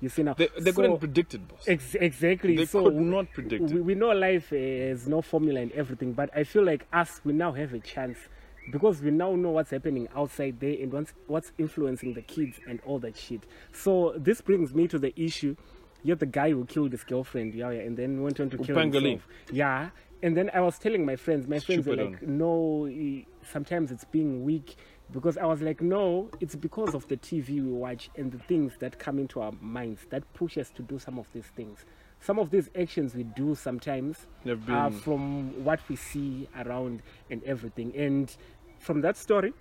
you 0.00 0.08
see 0.08 0.22
now 0.22 0.34
They, 0.34 0.48
they 0.58 0.72
So- 0.72 0.82
couldn't 0.82 0.98
predict 0.98 1.34
it, 1.34 1.46
boss. 1.46 1.68
Ex- 1.68 1.94
exactly. 1.94 2.56
They 2.56 2.64
so 2.66 2.82
could 2.82 2.96
not 2.96 3.30
predict 3.32 3.70
we, 3.70 3.78
it. 3.78 3.84
we 3.84 3.94
know 3.94 4.08
life 4.10 4.52
is 4.52 5.06
no 5.06 5.22
formula 5.22 5.60
and 5.60 5.70
everything, 5.72 6.12
but 6.12 6.28
I 6.36 6.42
feel 6.42 6.64
like 6.64 6.88
us, 6.92 7.20
we 7.24 7.32
now 7.32 7.52
have 7.52 7.72
a 7.72 7.78
chance 7.78 8.18
because 8.70 9.00
we 9.00 9.10
now 9.10 9.34
know 9.34 9.50
what's 9.50 9.70
happening 9.70 10.08
outside 10.14 10.60
there 10.60 10.76
and 10.80 10.92
what's, 10.92 11.12
what's 11.26 11.52
influencing 11.58 12.14
the 12.14 12.22
kids 12.22 12.60
and 12.68 12.80
all 12.86 12.98
that 13.00 13.16
shit. 13.16 13.42
So 13.72 14.14
this 14.16 14.40
brings 14.40 14.74
me 14.74 14.86
to 14.88 14.98
the 14.98 15.12
issue. 15.20 15.56
You're 16.04 16.16
the 16.16 16.26
guy 16.26 16.50
who 16.50 16.64
killed 16.64 16.92
his 16.92 17.04
girlfriend, 17.04 17.54
yeah, 17.54 17.70
yeah, 17.70 17.80
and 17.80 17.96
then 17.96 18.22
went 18.22 18.40
on 18.40 18.50
to 18.50 18.58
kill 18.58 18.76
himself. 18.76 19.26
Yeah. 19.50 19.90
And 20.22 20.36
then 20.36 20.50
I 20.54 20.60
was 20.60 20.78
telling 20.78 21.04
my 21.04 21.16
friends, 21.16 21.48
my 21.48 21.58
friends 21.58 21.86
were 21.86 21.96
like, 21.96 22.22
no, 22.22 22.88
sometimes 23.50 23.90
it's 23.90 24.04
being 24.04 24.44
weak. 24.44 24.76
Because 25.10 25.36
I 25.36 25.44
was 25.44 25.60
like, 25.60 25.82
no, 25.82 26.30
it's 26.40 26.54
because 26.54 26.94
of 26.94 27.06
the 27.08 27.18
TV 27.18 27.62
we 27.62 27.70
watch 27.70 28.08
and 28.16 28.32
the 28.32 28.38
things 28.38 28.72
that 28.78 28.98
come 28.98 29.18
into 29.18 29.40
our 29.40 29.52
minds 29.60 30.06
that 30.08 30.22
push 30.32 30.56
us 30.56 30.70
to 30.70 30.82
do 30.82 30.98
some 30.98 31.18
of 31.18 31.26
these 31.34 31.44
things. 31.54 31.84
Some 32.22 32.38
of 32.38 32.50
these 32.50 32.70
actions 32.78 33.16
we 33.16 33.24
do 33.24 33.56
sometimes 33.56 34.26
are 34.46 34.54
been- 34.54 34.92
from 35.00 35.64
what 35.64 35.80
we 35.88 35.96
see 35.96 36.48
around 36.56 37.02
and 37.28 37.42
everything. 37.42 37.92
And 37.96 38.34
from 38.78 39.00
that 39.00 39.16
story, 39.16 39.52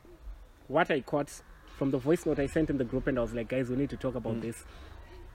what 0.67 0.91
I 0.91 1.01
caught 1.01 1.41
from 1.77 1.89
the 1.89 1.97
voice 1.97 2.25
note 2.27 2.37
I 2.37 2.45
sent 2.45 2.69
in 2.69 2.77
the 2.77 2.83
group, 2.83 3.07
and 3.07 3.17
I 3.17 3.21
was 3.23 3.33
like, 3.33 3.49
guys, 3.49 3.71
we 3.71 3.75
need 3.75 3.89
to 3.89 3.97
talk 3.97 4.13
about 4.13 4.35
mm. 4.35 4.41
this. 4.41 4.63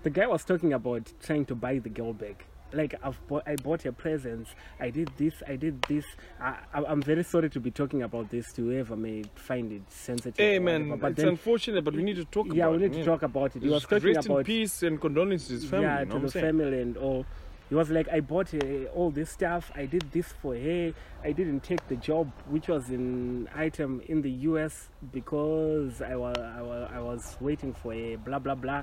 The 0.04 0.10
guy 0.10 0.28
was 0.28 0.44
talking 0.44 0.72
about 0.72 1.12
trying 1.20 1.44
to 1.46 1.56
buy 1.56 1.80
the 1.80 1.88
girl 1.88 2.12
back. 2.12 2.46
Like 2.72 2.94
I've 3.02 3.18
bought, 3.28 3.44
I 3.46 3.56
bought 3.56 3.82
her 3.82 3.92
presents. 3.92 4.50
I 4.80 4.90
did 4.90 5.10
this. 5.16 5.34
I 5.46 5.56
did 5.56 5.80
this. 5.82 6.04
I, 6.40 6.56
I'm 6.74 7.00
very 7.02 7.22
sorry 7.22 7.48
to 7.50 7.60
be 7.60 7.70
talking 7.70 8.02
about 8.02 8.30
this 8.30 8.52
to 8.54 8.62
whoever 8.62 8.96
may 8.96 9.22
find 9.34 9.72
it 9.72 9.82
sensitive. 9.88 10.36
Hey 10.36 10.58
man, 10.58 10.98
but 10.98 11.12
it's 11.12 11.20
then 11.20 11.28
unfortunate, 11.28 11.84
but 11.84 11.94
we 11.94 12.02
need 12.02 12.16
to 12.16 12.24
talk 12.24 12.46
yeah, 12.52 12.66
about 12.66 12.80
we 12.80 12.86
it. 12.86 12.92
need 12.92 12.98
to 12.98 13.04
talk 13.04 13.22
about 13.22 13.54
it. 13.56 13.62
He 13.62 13.68
was 13.68 13.84
talking 13.84 14.14
Rest 14.14 14.26
in 14.26 14.32
about 14.32 14.44
peace 14.46 14.82
and 14.82 15.00
condolences 15.00 15.62
to 15.64 15.68
family. 15.68 15.84
yeah 15.86 16.00
you 16.00 16.06
know 16.06 16.18
to 16.18 16.26
the 16.26 16.32
family 16.32 16.80
and 16.80 16.96
all 16.96 17.24
he 17.68 17.74
was 17.74 17.90
like 17.90 18.08
i 18.10 18.20
bought 18.20 18.52
uh, 18.54 18.84
all 18.94 19.10
this 19.10 19.30
stuff 19.30 19.70
i 19.74 19.84
did 19.86 20.04
this 20.12 20.26
for 20.40 20.54
her 20.54 20.92
i 21.24 21.32
didn't 21.32 21.60
take 21.60 21.86
the 21.88 21.96
job 21.96 22.30
which 22.48 22.68
was 22.68 22.88
an 22.90 23.48
item 23.54 24.00
in 24.06 24.22
the 24.22 24.30
us 24.30 24.88
because 25.12 26.00
i 26.02 26.14
was 26.14 26.36
I 26.38 26.62
was, 26.62 26.90
I 26.94 27.00
was 27.00 27.36
waiting 27.40 27.72
for 27.74 27.92
a 27.92 28.16
blah 28.16 28.38
blah 28.38 28.54
blah 28.54 28.82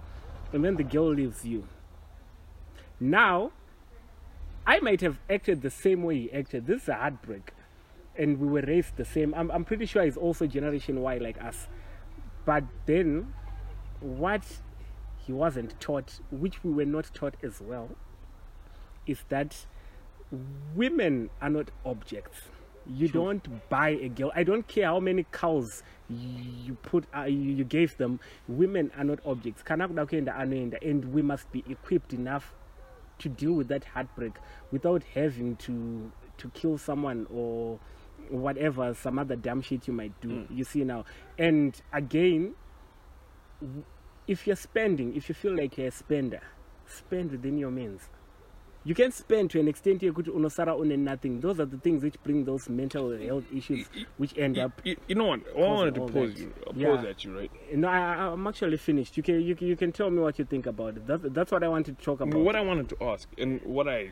and 0.52 0.64
then 0.64 0.76
the 0.76 0.84
girl 0.84 1.14
leaves 1.14 1.46
you 1.46 1.64
now 3.00 3.52
i 4.66 4.80
might 4.80 5.02
have 5.02 5.20
acted 5.30 5.62
the 5.62 5.70
same 5.70 6.04
way 6.04 6.20
he 6.20 6.34
acted 6.34 6.66
this 6.68 6.84
is 6.84 6.90
a 6.90 6.96
heartbreak 6.96 7.52
and 8.16 8.40
we 8.40 8.48
were 8.48 8.62
raised 8.62 8.96
the 8.98 9.06
same 9.06 9.34
i'm, 9.36 9.50
I'm 9.52 9.66
pretty 9.66 9.86
sure 9.86 10.04
he's 10.04 10.18
also 10.18 10.46
generation 10.48 11.02
y 11.02 11.18
like 11.18 11.42
us 11.44 11.68
but 12.46 12.64
then 12.86 13.34
what 14.00 14.44
he 15.26 15.32
wasn't 15.32 15.80
taught, 15.80 16.20
which 16.32 16.64
we 16.64 16.72
were 16.72 16.86
not 16.86 17.10
taught 17.14 17.36
as 17.42 17.62
well, 17.62 17.90
is 19.08 19.20
that 19.30 19.66
women 20.76 21.30
are 21.42 21.50
not 21.50 21.72
objects. 21.86 22.42
You 22.86 23.08
don't 23.08 23.70
buy 23.70 23.90
a 23.90 24.10
girl. 24.10 24.32
I 24.36 24.44
don't 24.44 24.68
care 24.68 24.88
how 24.88 25.00
many 25.00 25.26
cows 25.32 25.84
you 26.10 26.76
put, 26.82 27.06
uh, 27.16 27.24
you 27.24 27.54
you 27.54 27.64
gave 27.64 27.96
them. 27.96 28.20
Women 28.50 28.92
are 28.98 29.06
not 29.06 29.20
objects. 29.26 29.64
Kana 29.64 29.88
kuda 29.88 30.06
kuenda 30.06 30.36
anoenda, 30.38 30.78
and 30.82 31.14
we 31.14 31.22
must 31.22 31.50
be 31.54 31.64
equipped 31.70 32.12
enough 32.12 32.54
to 33.20 33.30
deal 33.30 33.54
with 33.54 33.68
that 33.70 33.84
heartbreak 33.86 34.34
without 34.72 35.04
having 35.14 35.56
to 35.58 36.12
to 36.38 36.50
kill 36.50 36.78
someone 36.78 37.28
or 37.32 37.80
whatever 38.30 38.94
some 38.94 39.20
other 39.20 39.36
damn 39.36 39.62
shit 39.62 39.88
you 39.88 39.94
might 39.94 40.20
do. 40.22 40.30
Mm. 40.30 40.58
You 40.58 40.64
see 40.64 40.84
now, 40.84 41.06
and 41.38 41.80
again, 41.92 42.56
if 44.28 44.48
you're 44.48 44.56
spending, 44.56 45.16
if 45.16 45.30
you 45.30 45.36
feel 45.36 45.56
like 45.56 45.78
you're 45.78 45.88
a 45.88 45.92
spender, 45.92 46.42
spend 46.86 47.32
within 47.32 47.58
your 47.58 47.72
means. 47.72 48.10
You 48.86 48.94
can 48.96 49.12
spend 49.12 49.50
to 49.52 49.60
an 49.60 49.68
extent 49.68 50.02
yekuti 50.04 50.30
unosara 50.30 50.76
une 50.76 50.98
nothing 50.98 51.40
those 51.42 51.60
are 51.62 51.66
the 51.72 51.78
things 51.78 52.04
which 52.04 52.16
bring 52.24 52.44
those 52.46 52.70
mental 52.72 53.18
health 53.18 53.46
issues 53.54 53.88
which 54.18 54.38
end 54.38 54.58
up 54.58 54.72
You, 54.84 54.98
you 55.08 55.16
know 55.16 55.26
what? 55.28 55.40
I 55.58 55.62
wanted 55.62 55.96
to 55.96 56.02
pose 56.02 56.34
that. 56.34 56.40
you, 56.40 56.54
uh, 56.68 56.74
Yeah. 56.76 57.10
at 57.10 57.24
you, 57.26 57.38
right? 57.40 57.52
no 57.76 57.88
I, 57.88 58.32
i'm 58.34 58.46
actually 58.48 58.78
finished 58.78 59.16
you 59.18 59.24
can 59.24 59.42
you, 59.42 59.56
can- 59.56 59.68
you 59.68 59.76
can 59.78 59.92
tell 59.92 60.10
me 60.10 60.20
what 60.20 60.38
you 60.40 60.46
think 60.46 60.66
about 60.66 60.98
it 60.98 61.08
that, 61.08 61.34
that's 61.34 61.52
what 61.52 61.64
i 61.64 61.68
wanted 61.68 61.98
to 61.98 62.04
talk 62.04 62.20
about 62.22 62.40
What 62.42 62.56
I 62.56 62.62
wanted 62.62 62.90
to 62.90 62.98
ask, 63.06 63.28
and 63.38 63.62
what 63.64 63.88
I 63.88 64.12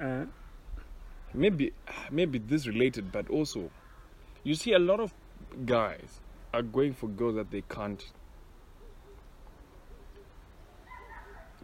uh, 0.00 0.24
maybe 1.34 1.72
maybe 2.10 2.38
this 2.38 2.66
related, 2.66 3.10
but 3.12 3.28
also, 3.30 3.70
you 4.44 4.54
see, 4.54 4.72
a 4.74 4.78
lot 4.78 5.00
of 5.00 5.12
guys 5.66 6.20
are 6.52 6.62
going 6.62 6.92
for 6.94 7.08
girls 7.08 7.34
that 7.36 7.50
they 7.50 7.62
can't 7.68 8.04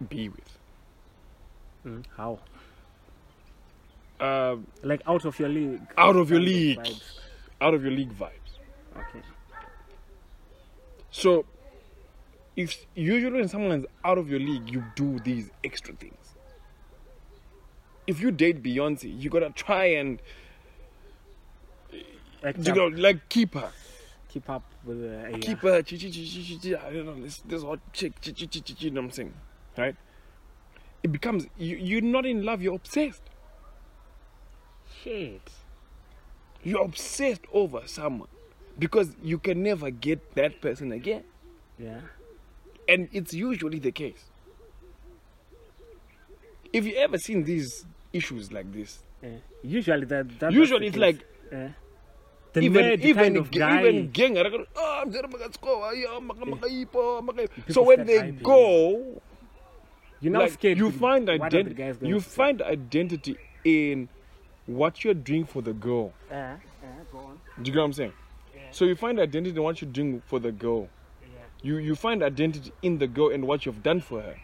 be 0.09 0.29
with. 0.29 0.59
Mm, 1.87 2.05
how 2.17 2.39
Uh, 4.21 4.57
like 4.83 5.01
out 5.07 5.25
of 5.25 5.39
your 5.39 5.49
league 5.49 5.81
out 5.97 6.17
of 6.17 6.31
your 6.31 6.41
league, 6.41 6.79
vibes. 6.79 7.19
out 7.61 7.75
of 7.75 7.83
your 7.83 7.93
league 7.93 8.13
vibes. 8.13 8.53
okay 8.97 9.23
So, 11.11 11.45
if 12.57 12.85
usually 12.95 13.39
when 13.41 13.49
someone's 13.49 13.87
out 14.05 14.19
of 14.19 14.29
your 14.29 14.41
league, 14.41 14.69
you 14.71 14.83
do 14.97 15.19
these 15.21 15.51
extra 15.65 15.95
things. 15.95 16.35
If 18.07 18.21
you 18.21 18.31
date 18.31 18.63
Beyonce, 18.63 19.09
you 19.23 19.31
gotta 19.31 19.51
try 19.51 19.85
and 20.01 20.21
Act 22.43 22.59
you 22.67 22.73
know 22.75 22.87
like 22.87 23.29
keep 23.29 23.55
her, 23.55 23.71
keep 24.29 24.49
up 24.49 24.63
with 24.85 25.01
the 25.01 25.35
uh, 25.35 25.39
keep 25.41 25.59
her. 25.61 25.83
chi- 25.83 25.97
chi- 25.97 26.11
chi- 26.11 26.29
chi- 26.33 26.45
chi- 26.49 26.59
chi- 26.63 26.87
I 26.87 26.93
don't 26.93 27.07
know 27.07 27.21
this 27.23 27.39
this 27.39 27.63
hot 27.63 27.81
chick. 27.93 28.13
chi- 28.25 28.31
chi- 28.33 28.47
chi- 28.47 28.61
chi- 28.61 28.75
chi, 28.75 28.85
You 28.85 28.91
know 28.93 29.01
what 29.01 29.07
I'm 29.07 29.11
saying, 29.13 29.35
right? 29.77 29.97
It 31.03 31.13
becomes 31.13 31.47
you. 31.57 31.77
You're 31.77 32.03
not 32.03 32.27
in 32.27 32.45
love. 32.45 32.63
You're 32.63 32.75
obsessed. 32.75 33.23
shit 35.03 35.51
You're 36.65 36.85
obsessed 36.85 37.45
over 37.53 37.83
someone 37.87 38.29
because 38.79 39.15
you 39.23 39.39
can 39.39 39.63
never 39.63 39.91
get 39.91 40.35
that 40.35 40.61
person 40.61 40.93
again, 40.93 41.25
yeah 41.79 42.01
and 42.89 43.09
it's 43.13 43.35
usually 43.35 43.79
the 43.79 43.93
case. 43.93 44.25
If 46.73 46.87
you 46.87 46.97
ever 46.97 47.19
seen 47.19 47.45
these 47.45 47.85
issues 48.13 48.51
like 48.51 48.73
this, 48.73 49.01
yeah. 49.23 49.31
usually 49.63 50.07
that, 50.07 50.39
that 50.41 50.53
usually 50.53 50.87
it's 50.89 50.95
the 50.95 51.01
like 51.01 51.27
yeah. 51.53 51.69
the 52.53 52.61
even 52.61 52.85
nerd 52.85 53.01
even 53.01 53.25
kind 53.25 53.37
of 53.37 53.51
guy 53.51 53.81
even 53.81 54.11
gang 54.11 54.39
"Ah, 54.77 55.03
I'm 55.03 55.11
there, 55.11 55.29
maka 55.29 55.53
score, 55.53 55.95
yeah, 55.95 56.19
maka- 56.21 56.47
maka 56.47 56.69
ipo, 56.69 57.23
maka 57.23 57.43
ipo." 57.45 57.55
People 57.55 57.75
so 57.75 57.83
when 57.83 58.07
they 58.07 58.33
go 58.33 59.21
you're 60.21 60.33
not 60.33 60.43
like, 60.43 60.53
scared 60.53 60.79
you 60.79 60.91
find 60.91 61.29
what 61.29 61.41
identity 61.43 61.75
guys 61.75 61.97
you 62.01 62.21
find 62.21 62.63
identity 62.63 63.37
in 63.65 64.09
what 64.67 65.05
you're 65.05 65.15
doing 65.15 65.45
for 65.45 65.63
the 65.63 65.73
girl. 65.73 66.13
Uh, 66.31 66.35
uh, 66.35 66.57
go 67.11 67.19
on. 67.19 67.41
do 67.63 67.69
you 67.69 67.73
get 67.73 67.79
what 67.79 67.85
i'm 67.85 67.93
saying? 67.93 68.13
So 68.71 68.85
you 68.85 68.95
find 68.95 69.19
identity 69.19 69.57
in 69.57 69.63
what 69.63 69.81
you're 69.81 69.91
doing 69.91 70.23
for 70.27 70.39
the 70.39 70.53
girl. 70.53 70.89
Yeah. 71.23 71.39
you 71.63 71.79
you 71.79 71.95
find 71.95 72.23
identity 72.23 72.73
in 72.83 72.99
the 72.99 73.07
girl 73.07 73.31
and 73.31 73.47
what 73.47 73.65
you've 73.65 73.83
done 73.83 74.01
for 74.01 74.21
her. 74.21 74.31
Okay. 74.31 74.39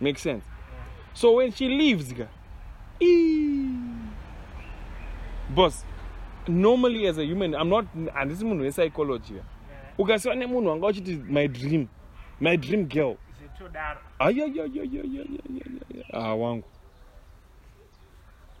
makes 0.00 0.22
sense? 0.22 0.44
So 1.14 1.32
when 1.32 1.52
she 1.52 1.68
leaves 1.68 2.12
ga, 2.12 2.26
ee. 3.00 3.68
boss 5.54 5.84
normally 6.48 7.06
as 7.06 7.18
a 7.18 7.24
human 7.24 7.54
i'm 7.54 7.68
not 7.68 7.84
handisi 8.14 8.44
munhu 8.44 8.62
wepsychology 8.62 9.34
ga. 9.34 9.42
ukasiva 9.98 10.34
nemunhu 10.34 10.68
wanga 10.68 10.86
uchiti 10.86 11.16
my 11.28 11.48
dream. 11.48 11.88
My 12.40 12.56
dream 12.56 12.86
girl 12.88 13.16
ah 16.12 16.34
wangu. 16.34 16.64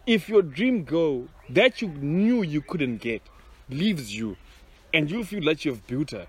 If 0.06 0.28
your 0.28 0.42
dream 0.42 0.84
goal 0.84 1.28
that 1.50 1.80
you 1.82 1.88
knew 1.88 2.42
you 2.42 2.60
couldn't 2.60 3.00
get 3.00 3.22
leaves 3.70 4.14
you 4.14 4.36
and 4.92 5.10
you 5.10 5.24
feel 5.24 5.44
like 5.44 5.64
you've 5.64 5.86
built 5.86 6.10
her 6.10 6.26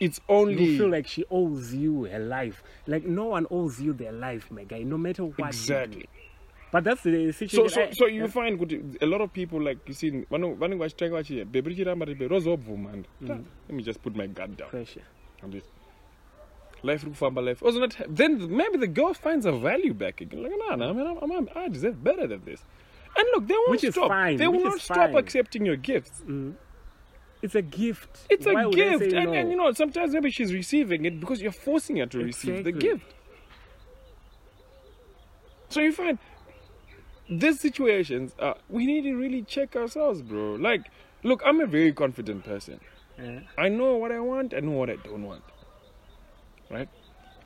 it's 0.00 0.20
only 0.28 0.64
you 0.64 0.78
feel 0.78 0.88
like 0.88 1.06
she 1.06 1.24
owes 1.30 1.74
you 1.74 2.04
her 2.04 2.18
life. 2.18 2.62
Like 2.86 3.04
no 3.04 3.26
one 3.26 3.46
owes 3.50 3.80
you 3.80 3.92
their 3.92 4.12
life 4.12 4.50
my 4.50 4.64
guy 4.64 4.82
no 4.82 4.98
matter 4.98 5.24
what 5.24 5.48
exactly. 5.48 6.08
But 6.70 6.84
that's 6.84 7.02
the 7.02 7.32
situation 7.32 7.70
so, 7.70 7.86
so, 7.86 7.88
so 7.92 8.06
you 8.06 8.28
find 8.28 8.58
good 8.58 8.98
a 9.00 9.06
lot 9.06 9.20
of 9.20 9.32
people 9.32 9.60
like 9.60 9.78
you 9.88 9.94
see 9.94 10.10
vanenge 10.10 10.78
vachitanga 10.78 11.16
vachiya 11.16 11.44
bebri 11.44 11.74
chiramba 11.76 12.06
ribe 12.06 12.28
rozobvuma 12.28 12.90
mm. 13.22 13.28
let 13.28 13.70
me 13.70 13.82
just 13.82 14.02
put 14.02 14.14
my 14.16 14.26
gun 14.26 14.54
down. 14.54 14.68
Pressure. 14.68 15.02
I'm 15.42 15.52
just, 15.52 15.66
life 16.82 17.02
iri 17.02 17.10
kufamba 17.12 17.40
life 17.44 17.62
not 17.62 18.00
it? 18.00 18.06
then 18.16 18.54
maybe 18.56 18.76
the 18.78 18.86
girl 18.86 19.12
finds 19.14 19.46
a 19.46 19.52
value 19.52 19.94
back 19.94 20.20
again 20.20 20.42
like 20.42 20.52
nah, 20.58 20.76
nah, 20.76 20.90
I, 20.90 20.92
mean, 20.92 21.06
I'm, 21.22 21.30
I'm, 21.32 21.48
i 21.56 21.68
deserve 21.68 22.02
better 22.02 22.26
than 22.26 22.44
this 22.44 22.62
and 23.16 23.26
look 23.34 23.46
they 23.48 23.54
won't 23.54 23.70
Which 23.70 23.90
stop 23.92 24.08
fine, 24.08 24.36
they 24.36 24.46
which 24.48 24.58
will 24.58 24.70
not 24.70 24.80
stop 24.80 24.96
fine. 25.10 25.16
accepting 25.16 25.64
your 25.66 25.76
gifts 25.76 26.22
It's 27.42 27.54
a 27.54 27.62
gift. 27.62 28.26
it's 28.30 28.46
Why 28.46 28.64
a 28.64 28.70
gift 28.70 29.12
and, 29.12 29.26
no? 29.26 29.32
and 29.32 29.50
you 29.50 29.56
know 29.56 29.72
sometimes 29.72 30.12
maybe 30.12 30.30
she's 30.30 30.52
receiving 30.52 31.04
it 31.04 31.20
because 31.20 31.40
you're 31.42 31.52
forcing 31.52 31.96
her 31.96 32.06
to 32.06 32.18
receive 32.18 32.64
the 32.64 32.72
gift 32.72 33.14
so 35.68 35.80
you 35.80 35.92
find 35.92 36.18
these 37.28 37.60
situations 37.60 38.34
uh, 38.38 38.54
we 38.68 38.86
need 38.86 39.02
to 39.02 39.14
really 39.14 39.42
check 39.42 39.76
ourselves 39.76 40.22
bro 40.22 40.54
like 40.54 40.82
look 41.22 41.42
i'm 41.44 41.60
a 41.60 41.66
very 41.66 41.92
confident 41.92 42.44
person 42.44 42.80
Yeah. 43.20 43.40
I 43.58 43.68
know 43.68 43.96
what 44.02 44.12
I 44.12 44.20
want, 44.20 44.54
I 44.54 44.60
know 44.66 44.76
what 44.80 44.90
I 44.90 44.96
don't 45.06 45.24
want. 45.30 45.42
Right? 46.70 46.88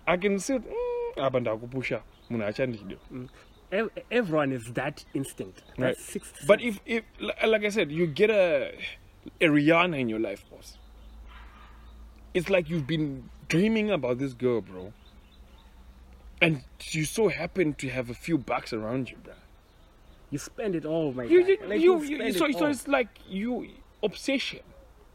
I 0.07 0.17
can 0.17 0.39
sit 0.39 0.63
mm, 0.65 1.23
apa 1.25 1.41
ndakupusha 1.41 2.03
munhu 2.31 2.47
achandidi. 2.47 2.97
Ev- 3.71 3.91
everyone 4.11 4.53
is 4.53 4.73
that 4.73 5.05
instinct. 5.15 5.63
That 5.79 5.79
Right. 5.79 5.97
sixth 5.99 6.47
But 6.47 6.61
if 6.61 6.81
if 6.87 7.05
like 7.21 7.65
I 7.65 7.71
said, 7.71 7.91
you 7.93 8.07
get 8.07 8.31
a 8.31 8.73
a 9.41 9.47
Rihanna 9.47 9.99
in 9.99 10.09
your 10.09 10.21
life, 10.21 10.45
boss. 10.51 10.79
It's 12.35 12.49
like 12.51 12.69
you've 12.71 12.87
been 12.87 13.29
dreaming 13.49 13.91
about 13.91 14.19
this 14.19 14.33
girl, 14.35 14.61
bro. 14.61 14.93
And 16.41 16.65
you 16.91 17.05
so 17.05 17.29
happen 17.29 17.75
to 17.75 17.89
have 17.89 18.11
a 18.11 18.15
few 18.15 18.37
bucks 18.39 18.73
around 18.73 19.11
you, 19.11 19.17
bro. 19.23 19.35
you 20.31 20.39
spend 20.39 20.75
it 20.75 20.85
all, 20.85 21.13
my 21.13 21.25
You, 21.25 21.45
you, 21.45 21.59
Like, 21.67 21.81
you, 21.81 22.03
you 22.03 22.21
it 22.23 22.35
so, 22.37 22.51
so 22.51 22.67
it's 22.67 22.89
like 22.89 23.09
you 23.29 23.69
obsession. 24.03 24.61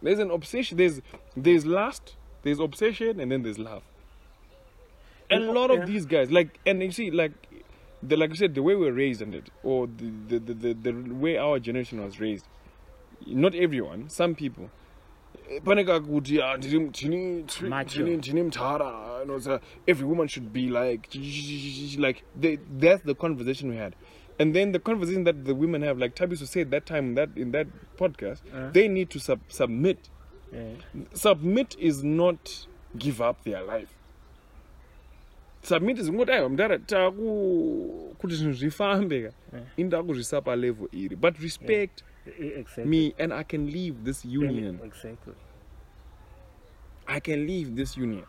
There's 0.01 0.19
an 0.19 0.31
obsession. 0.31 0.77
There's 0.77 1.01
there's 1.35 1.65
lust, 1.65 2.15
there's 2.43 2.59
obsession, 2.59 3.19
and 3.19 3.31
then 3.31 3.41
there's 3.43 3.57
love. 3.59 3.83
And 5.29 5.43
a 5.43 5.51
lot 5.51 5.71
of 5.71 5.79
yeah. 5.79 5.85
these 5.85 6.05
guys, 6.05 6.31
like, 6.31 6.59
and 6.65 6.81
you 6.81 6.91
see, 6.91 7.11
like, 7.11 7.31
the 8.01 8.15
like 8.15 8.31
I 8.31 8.35
said, 8.35 8.55
the 8.55 8.61
way 8.63 8.75
we're 8.75 8.93
raised 8.93 9.21
and 9.21 9.35
it, 9.35 9.49
or 9.63 9.87
the 9.87 10.39
the, 10.39 10.53
the, 10.53 10.73
the 10.73 10.91
way 11.13 11.37
our 11.37 11.59
generation 11.59 12.03
was 12.03 12.19
raised. 12.19 12.45
Not 13.25 13.55
everyone, 13.55 14.09
some 14.09 14.35
people. 14.35 14.69
Paneka 15.63 15.99
kuti 16.01 16.37
ndiri- 16.37 16.91
tini- 16.91 17.43
tini- 17.43 17.69
Macho. 17.69 18.03
tini- 18.03 18.17
tini 18.21 18.41
mtara, 18.43 19.19
you 19.21 19.25
know, 19.27 19.39
so 19.39 19.59
every 19.87 20.05
woman 20.05 20.27
should 20.27 20.51
be 20.51 20.67
like 20.69 21.07
like 21.97 22.23
they, 22.39 22.57
that's 22.77 23.01
the 23.03 23.15
conversation 23.15 23.69
we 23.69 23.77
had 23.77 23.95
and 24.39 24.53
then 24.53 24.71
the 24.73 24.79
conversation 24.79 25.23
that 25.23 25.45
the 25.45 25.55
women 25.55 25.81
have 25.81 25.97
like 25.97 26.15
Tabiso 26.15 26.45
said 26.47 26.69
that 26.71 26.85
time 26.85 27.15
that 27.15 27.29
in 27.37 27.51
that 27.51 27.67
podcast 27.97 28.41
Uh. 28.53 28.71
they 28.71 28.87
need 28.89 29.09
to 29.09 29.19
sub- 29.19 29.39
submit 29.47 30.09
Yeah. 30.53 30.73
submit 31.13 31.75
is 31.79 32.03
not 32.03 32.67
give 32.97 33.21
up 33.21 33.43
their 33.45 33.63
life 33.63 33.93
submit 35.67 35.99
is 35.99 36.09
ngoti 36.11 36.31
aiwa 36.31 36.49
mudara 36.49 36.79
taku 36.79 38.15
kuti 38.19 38.35
zvinhu 38.35 38.53
zvifambe 38.53 39.21
ka 39.21 39.31
Yeah. 39.53 39.65
inda 39.77 40.03
kuzvisa 40.03 40.41
palevel 40.41 40.87
iri 40.91 41.15
but 41.15 41.37
respect 41.39 42.03
E- 42.39 42.59
Exactly. 42.59 42.85
me 42.85 43.13
and 43.17 43.33
i 43.33 43.43
can 43.43 43.65
leave 43.69 43.95
this 44.03 44.25
union 44.25 44.79
Exactly. 44.83 45.33
i 47.07 47.19
can 47.19 47.45
leave 47.45 47.75
this 47.75 47.97
union 47.97 48.23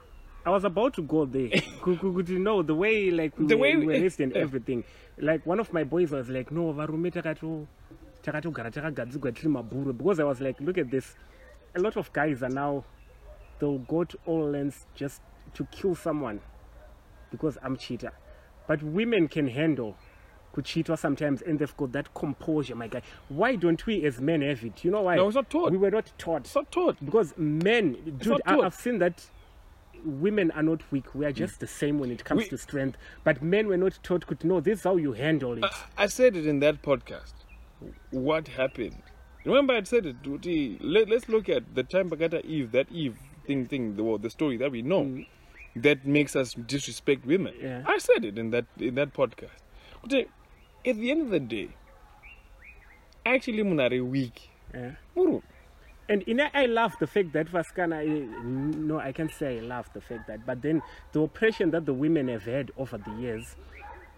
I 0.45 0.51
was 0.51 0.65
about 0.65 0.95
to 0.95 1.03
go 1.03 1.27
there. 1.27 1.51
Could, 1.83 2.29
you 2.31 2.39
know 2.39 2.63
the 2.63 2.75
way 2.75 3.11
like 3.11 3.37
we, 3.39 3.47
The 3.47 3.55
were, 3.57 3.61
way 3.63 3.77
we 3.77 3.81
we- 3.81 3.87
were 3.87 4.01
raised 4.01 4.21
and 4.21 4.35
eh. 4.35 4.41
everything. 4.41 4.83
Like 5.19 5.45
one 5.45 5.61
of 5.61 5.73
my 5.75 5.85
boys 5.85 6.11
was 6.11 6.29
like, 6.31 6.51
no, 6.55 6.73
varume 6.73 7.11
takato 7.11 7.67
takatogara 8.23 8.71
takagadzigwa 8.71 9.33
tiri 9.33 9.49
mabhuru 9.49 9.93
because 9.93 10.21
I 10.21 10.25
was 10.25 10.41
like, 10.41 10.59
look 10.61 10.79
at 10.79 10.91
this. 10.91 11.17
A 11.75 11.81
lot 11.81 11.97
of 11.99 12.11
guys 12.15 12.43
are 12.43 12.49
now 12.55 12.85
they'll 13.59 13.79
go 13.79 14.05
to 14.05 14.17
all 14.27 14.51
lengths 14.51 14.87
just 14.95 15.21
to 15.55 15.65
kill 15.65 15.95
someone 15.95 16.41
because 17.31 17.59
I'm 17.63 17.77
cheater. 17.77 18.13
But 18.67 18.83
women 18.83 19.29
can 19.29 19.49
handle 19.49 19.97
could 20.53 20.65
cheat 20.65 20.91
us 20.91 21.01
sometimes 21.01 21.43
and 21.43 21.59
they've 21.59 21.77
got 21.77 21.93
that 21.93 22.13
composure, 22.15 22.75
my 22.75 22.89
guy. 22.89 23.03
Why 23.29 23.55
don't 23.55 23.85
we 23.87 24.05
as 24.05 24.21
men 24.21 24.43
have 24.43 24.65
it? 24.65 24.85
You 24.85 24.91
know 24.91 25.03
why? 25.03 25.17
No, 25.17 25.27
it's 25.27 25.35
not 25.37 25.51
taught. 25.51 25.73
We 25.73 25.79
were 25.79 25.91
not 25.91 26.11
taught 26.19 26.41
it's 26.43 26.55
not 26.55 26.71
taught 26.73 26.97
because 27.05 27.35
men 27.37 28.17
dude 28.19 28.41
I, 28.47 28.59
I've 28.59 28.75
seen 28.75 28.99
that 28.99 29.25
women 30.05 30.51
are 30.53 30.63
not 30.63 30.81
weak 30.93 31.15
we 31.15 31.27
are 31.27 31.33
just 31.33 31.59
the 31.61 31.67
same 31.67 31.99
when 31.99 32.11
it 32.11 32.25
comes 32.25 32.45
We- 32.45 32.49
to 32.51 32.59
strength 32.59 32.97
but 33.25 33.43
men 33.43 33.67
were 33.67 33.77
not 33.77 33.99
taught 34.05 34.27
could 34.27 34.45
know 34.45 34.61
this 34.61 34.79
is 34.79 34.85
how 34.85 34.97
you 34.97 35.13
handle 35.13 35.63
it 35.63 35.71
I 35.97 36.07
said 36.07 36.37
it 36.37 36.47
in 36.47 36.61
that 36.61 36.83
podcast. 36.83 37.33
What 38.11 38.49
happened? 38.49 39.03
Remember, 39.45 39.75
I 39.75 39.83
said 39.85 40.05
it. 40.05 40.23
Tuti, 40.23 40.79
Let, 40.81 41.09
let's 41.09 41.29
look 41.29 41.49
at 41.49 41.75
the 41.75 41.83
time 41.83 42.11
Bagata 42.11 42.45
Eve, 42.45 42.73
that 42.73 42.91
Eve 42.91 43.17
thing, 43.47 43.67
thing, 43.67 43.97
the, 43.97 44.19
the 44.21 44.31
story 44.31 44.57
that 44.59 44.71
we 44.71 44.83
know. 44.83 45.05
Mm. 45.05 45.27
That 45.83 46.07
makes 46.07 46.37
us 46.37 46.55
disrespect 46.55 47.27
women. 47.27 47.55
Yeah. 47.61 47.83
I 47.87 47.99
said 47.99 48.25
it 48.25 48.39
in 48.39 48.51
that 48.51 48.67
in 48.79 48.95
that 48.97 49.13
podcast. 49.15 49.61
But 50.03 50.13
at 50.13 50.27
the 50.97 51.11
end 51.11 51.23
of 51.23 51.31
the 51.31 51.41
day, 51.41 51.71
actually, 53.27 53.63
munare 53.63 54.05
weak. 54.07 54.51
Yeah. 54.75 54.93
Muru. 55.17 55.41
And 56.11 56.23
in 56.23 56.41
I 56.41 56.65
love 56.65 56.95
the 57.01 57.07
fact 57.07 57.33
that 57.35 57.49
Vaskana, 57.49 58.01
eh, 58.03 58.27
no, 58.43 58.99
I 58.99 59.13
can't 59.13 59.31
say 59.31 59.59
I 59.59 59.61
love 59.61 59.91
the 59.93 60.01
fact 60.01 60.27
that, 60.29 60.47
but 60.47 60.63
then 60.63 60.81
the 61.13 61.21
oppression 61.21 61.71
that 61.73 61.85
the 61.85 61.93
women 61.93 62.29
have 62.29 62.45
had 62.45 62.71
over 62.79 62.97
the 62.97 63.11
years 63.21 63.57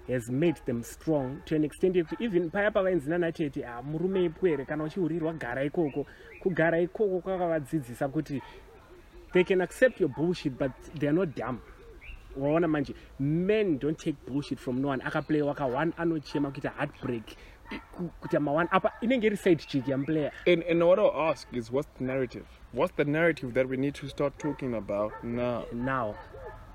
has 0.09 0.31
made 0.31 0.57
them 0.67 0.83
strong 0.83 1.43
to 1.47 1.57
an 1.57 1.65
extent 1.65 1.95
that 1.95 2.21
even 2.21 2.51
paya 2.51 2.71
pavainzina 2.71 3.19
nacheti 3.19 3.65
ah, 3.65 3.83
murume 3.83 4.25
ipo 4.25 4.47
here 4.47 4.65
kana 4.65 4.85
uchiurirwa 4.85 5.33
gara 5.33 5.65
ikoko 5.65 6.07
kugara 6.41 6.81
ikoko 6.81 7.21
kwakavadzidzisa 7.21 8.09
kuti 8.09 8.43
they 9.33 9.45
can 9.45 9.61
accept 9.61 10.01
your 10.01 10.09
bullshit 10.17 10.53
but 10.59 10.73
they 10.99 11.09
are 11.09 11.17
not 11.19 11.29
dumb 11.37 11.59
waona 12.37 12.69
manje 12.69 12.95
men 13.19 13.79
don't 13.79 13.99
take 13.99 14.17
bullshit 14.29 14.59
from 14.59 14.81
no 14.81 14.89
one 14.89 15.03
akaplayiwa 15.05 15.55
ka1 15.55 15.93
anochema 15.97 16.51
kuita 16.51 16.71
heartbreak 16.71 17.25
ku- 17.97 18.11
kuti 18.21 18.37
ama1 18.37 18.67
apa 18.71 18.93
inenge 19.01 19.27
iri 19.27 19.37
side 19.37 19.57
chick 19.67 19.89
yamuplayer 19.89 20.33
And 20.47 20.63
and 20.71 20.83
what 20.83 20.99
I'll 20.99 21.31
ask 21.31 21.49
is, 21.53 21.71
what's 21.73 21.89
the 21.99 22.05
narrative? 22.05 22.45
What's 22.73 22.95
the 22.97 23.05
narrative 23.05 23.53
that 23.55 23.69
we 23.69 23.77
need 23.77 23.95
to 23.95 24.09
start 24.09 24.39
talking 24.39 24.75
about 24.75 25.13
now? 25.25 25.65
now 25.73 26.15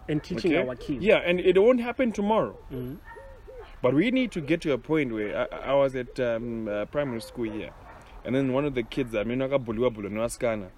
and 0.10 0.22
teaching 0.24 0.54
Okay? 0.56 0.68
our 0.68 0.76
kids. 0.76 1.04
Yeah, 1.04 1.18
and 1.30 1.40
it 1.40 1.58
won't 1.58 1.82
happen 1.82 2.12
tomorrow. 2.12 2.56
But 3.82 3.94
we 3.94 4.12
need 4.12 4.32
to 4.32 4.42
get 4.42 4.62
to 4.62 4.72
a 4.74 4.78
point 4.78 5.12
where 5.14 5.48
I, 5.54 5.72
I 5.72 5.74
was 5.74 5.96
at 5.96 6.20
um, 6.20 6.68
uh, 6.68 6.86
primary 6.86 7.22
school 7.22 7.52
here, 7.52 7.72
and 8.24 8.36
then 8.36 8.54
one 8.54 8.66
of 8.66 8.74
the 8.76 8.84
kids, 8.84 9.16
I 9.16 9.24
mean, 9.24 9.40
Buliwa 9.40 9.90
Bulu, 9.96 10.10
Naskana, 10.10 10.70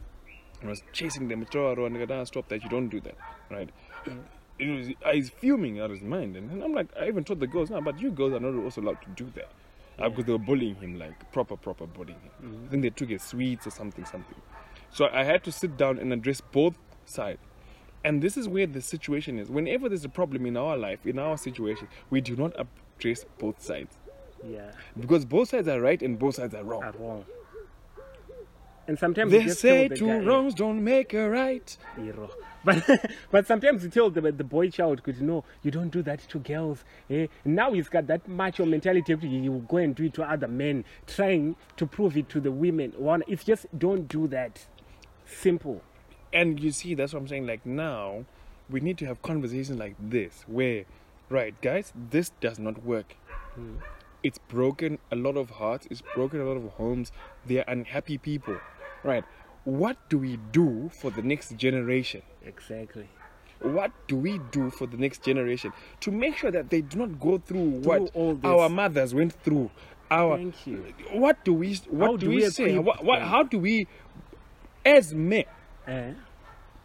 I 0.64 0.68
was 0.68 0.82
chasing 0.91 1.28
them, 1.28 1.45
throw 1.45 1.74
around, 1.74 1.95
and 1.95 2.12
I 2.12 2.24
stop 2.24 2.47
that, 2.49 2.64
you 2.64 2.70
don't 2.70 2.89
do 2.89 2.99
that, 3.01 3.16
right? 3.51 3.70
It 4.60 4.68
was, 4.68 4.89
I 5.05 5.16
was 5.16 5.30
fuming 5.30 5.80
out 5.80 5.86
of 5.91 5.97
his 5.97 6.01
mind, 6.01 6.36
and 6.36 6.64
I'm 6.64 6.74
like, 6.74 6.88
I 6.99 7.08
even 7.08 7.24
told 7.24 7.39
the 7.39 7.47
girls, 7.47 7.70
no, 7.70 7.80
but 7.82 7.99
you 7.99 8.10
girls 8.12 8.34
are 8.34 8.39
not 8.39 8.55
also 8.64 8.82
allowed 8.82 9.01
to 9.03 9.10
do 9.10 9.32
that. 9.36 9.49
Uh, 9.99 10.10
because 10.10 10.26
they 10.26 10.32
were 10.32 10.38
bullying 10.38 10.76
him, 10.76 10.99
like 10.99 11.32
proper, 11.32 11.58
proper 11.58 11.88
bullying 11.88 12.20
him. 12.20 12.66
I 12.68 12.70
think 12.70 12.84
they 12.84 12.91
took 12.91 13.10
his 13.10 13.24
sweets 13.24 13.66
or 13.66 13.72
something, 13.72 14.05
something. 14.05 14.36
So 14.91 15.10
I 15.12 15.24
had 15.24 15.43
to 15.45 15.51
sit 15.51 15.76
down 15.76 15.97
and 15.97 16.14
address 16.14 16.39
both 16.39 16.76
sides. 17.05 17.39
And 18.03 18.22
this 18.22 18.38
is 18.38 18.47
where 18.47 18.68
the 18.68 18.82
situation 18.82 19.39
is. 19.39 19.49
Whenever 19.49 19.89
there's 19.89 20.05
a 20.05 20.10
problem 20.10 20.45
in 20.45 20.55
our 20.55 20.78
life, 20.78 21.05
in 21.05 21.18
our 21.18 21.36
situation, 21.36 21.88
we 22.12 22.22
do 22.22 22.36
not 22.36 22.53
address 22.60 23.26
both 23.39 23.60
sides. 23.62 23.97
Yeah, 24.47 24.72
Because 24.99 25.26
both 25.26 25.49
sides 25.49 25.68
are 25.68 25.82
right 25.82 25.99
and 26.01 26.18
both 26.20 26.36
sides 26.36 26.53
are 26.53 26.64
wrong. 26.64 26.84
are 26.84 26.93
wrong. 26.99 27.26
And 28.88 28.97
sometimes 28.97 29.31
They 29.31 29.47
say 29.49 29.89
the 29.89 29.95
two 29.95 30.07
guy, 30.07 30.19
wrongs 30.19 30.53
don't 30.53 30.83
make 30.83 31.13
a 31.13 31.29
right. 31.29 31.77
But 32.65 32.83
but 33.31 33.47
sometimes 33.47 33.83
you 33.83 33.89
tell 33.89 34.09
the, 34.09 34.19
the 34.31 34.43
boy 34.43 34.69
child, 34.69 35.01
because 35.03 35.21
no, 35.21 35.45
you 35.63 35.71
don't 35.71 35.89
do 35.89 36.01
that 36.03 36.19
to 36.29 36.39
girls. 36.39 36.83
Eh? 37.09 37.27
Now 37.45 37.71
he's 37.71 37.88
got 37.88 38.07
that 38.07 38.27
macho 38.27 38.65
mentality. 38.65 39.15
He 39.15 39.47
will 39.47 39.59
go 39.59 39.77
and 39.77 39.95
do 39.95 40.05
it 40.05 40.13
to 40.15 40.23
other 40.23 40.47
men, 40.47 40.83
trying 41.05 41.55
to 41.77 41.85
prove 41.85 42.17
it 42.17 42.27
to 42.29 42.39
the 42.41 42.51
women. 42.51 42.93
One, 42.97 43.23
it's 43.27 43.43
just 43.43 43.67
don't 43.77 44.07
do 44.07 44.27
that. 44.29 44.65
Simple. 45.25 45.81
And 46.33 46.59
you 46.59 46.71
see, 46.71 46.93
that's 46.93 47.13
what 47.13 47.19
I'm 47.21 47.27
saying. 47.27 47.47
Like 47.47 47.65
now, 47.65 48.25
we 48.69 48.79
need 48.79 48.97
to 48.99 49.05
have 49.05 49.21
conversations 49.21 49.79
like 49.79 49.95
this 49.99 50.43
where, 50.47 50.85
right, 51.29 51.59
guys, 51.61 51.93
this 51.95 52.31
does 52.41 52.59
not 52.59 52.83
work. 52.83 53.15
It's 54.23 54.39
broken 54.39 54.99
a 55.11 55.15
lot 55.15 55.38
of 55.38 55.51
hearts, 55.51 55.88
it's 55.89 56.01
broken 56.15 56.41
a 56.41 56.43
lot 56.43 56.57
of 56.57 56.69
homes. 56.73 57.11
They're 57.45 57.65
unhappy 57.67 58.17
people, 58.17 58.59
right? 59.03 59.23
What 59.63 59.97
do 60.09 60.17
we 60.17 60.37
do 60.51 60.89
for 61.01 61.11
the 61.11 61.21
next 61.21 61.57
generation? 61.57 62.21
Exactly. 62.45 63.09
What 63.61 63.91
do 64.07 64.15
we 64.17 64.39
do 64.51 64.69
for 64.69 64.85
the 64.85 64.97
next 64.97 65.23
generation 65.23 65.73
to 66.01 66.11
make 66.11 66.37
sure 66.37 66.51
that 66.51 66.69
they 66.69 66.81
do 66.81 66.99
not 66.99 67.19
go 67.19 67.37
through 67.39 67.81
what 67.81 68.11
all 68.13 68.39
our 68.43 68.69
mothers 68.69 69.13
went 69.13 69.33
through? 69.33 69.71
Our 70.09 70.37
Thank 70.37 70.67
you. 70.67 70.85
what 71.11 71.43
do 71.43 71.53
we 71.53 71.75
what 71.89 72.11
do, 72.11 72.17
do 72.17 72.29
we, 72.29 72.35
we 72.37 72.49
say? 72.49 72.77
What, 72.77 73.03
what, 73.03 73.21
how 73.21 73.43
do 73.43 73.59
we, 73.59 73.87
as 74.85 75.13
men, 75.13 75.43
Eh? 75.85 76.13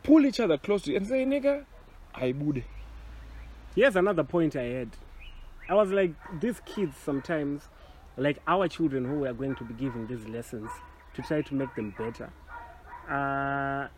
pull 0.02 0.26
each 0.26 0.40
other 0.40 0.58
close 0.58 0.82
to 0.82 0.96
and 0.96 1.06
say, 1.06 1.24
nigga, 1.24 1.64
I 2.14 2.32
would. 2.32 2.64
Here's 3.76 3.94
another 3.96 4.24
point 4.24 4.56
I 4.56 4.62
had. 4.64 4.90
I 5.68 5.74
was 5.74 5.90
like, 5.90 6.12
these 6.40 6.60
kids 6.66 6.96
sometimes, 6.96 7.68
like 8.16 8.38
our 8.48 8.66
children 8.66 9.04
who 9.04 9.24
are 9.24 9.32
going 9.32 9.54
to 9.56 9.64
be 9.64 9.74
giving 9.74 10.06
these 10.08 10.26
lessons 10.26 10.70
to 11.14 11.22
try 11.22 11.42
to 11.42 11.54
make 11.54 11.74
them 11.74 11.94
better. 11.96 12.30
Uh, 13.08 13.88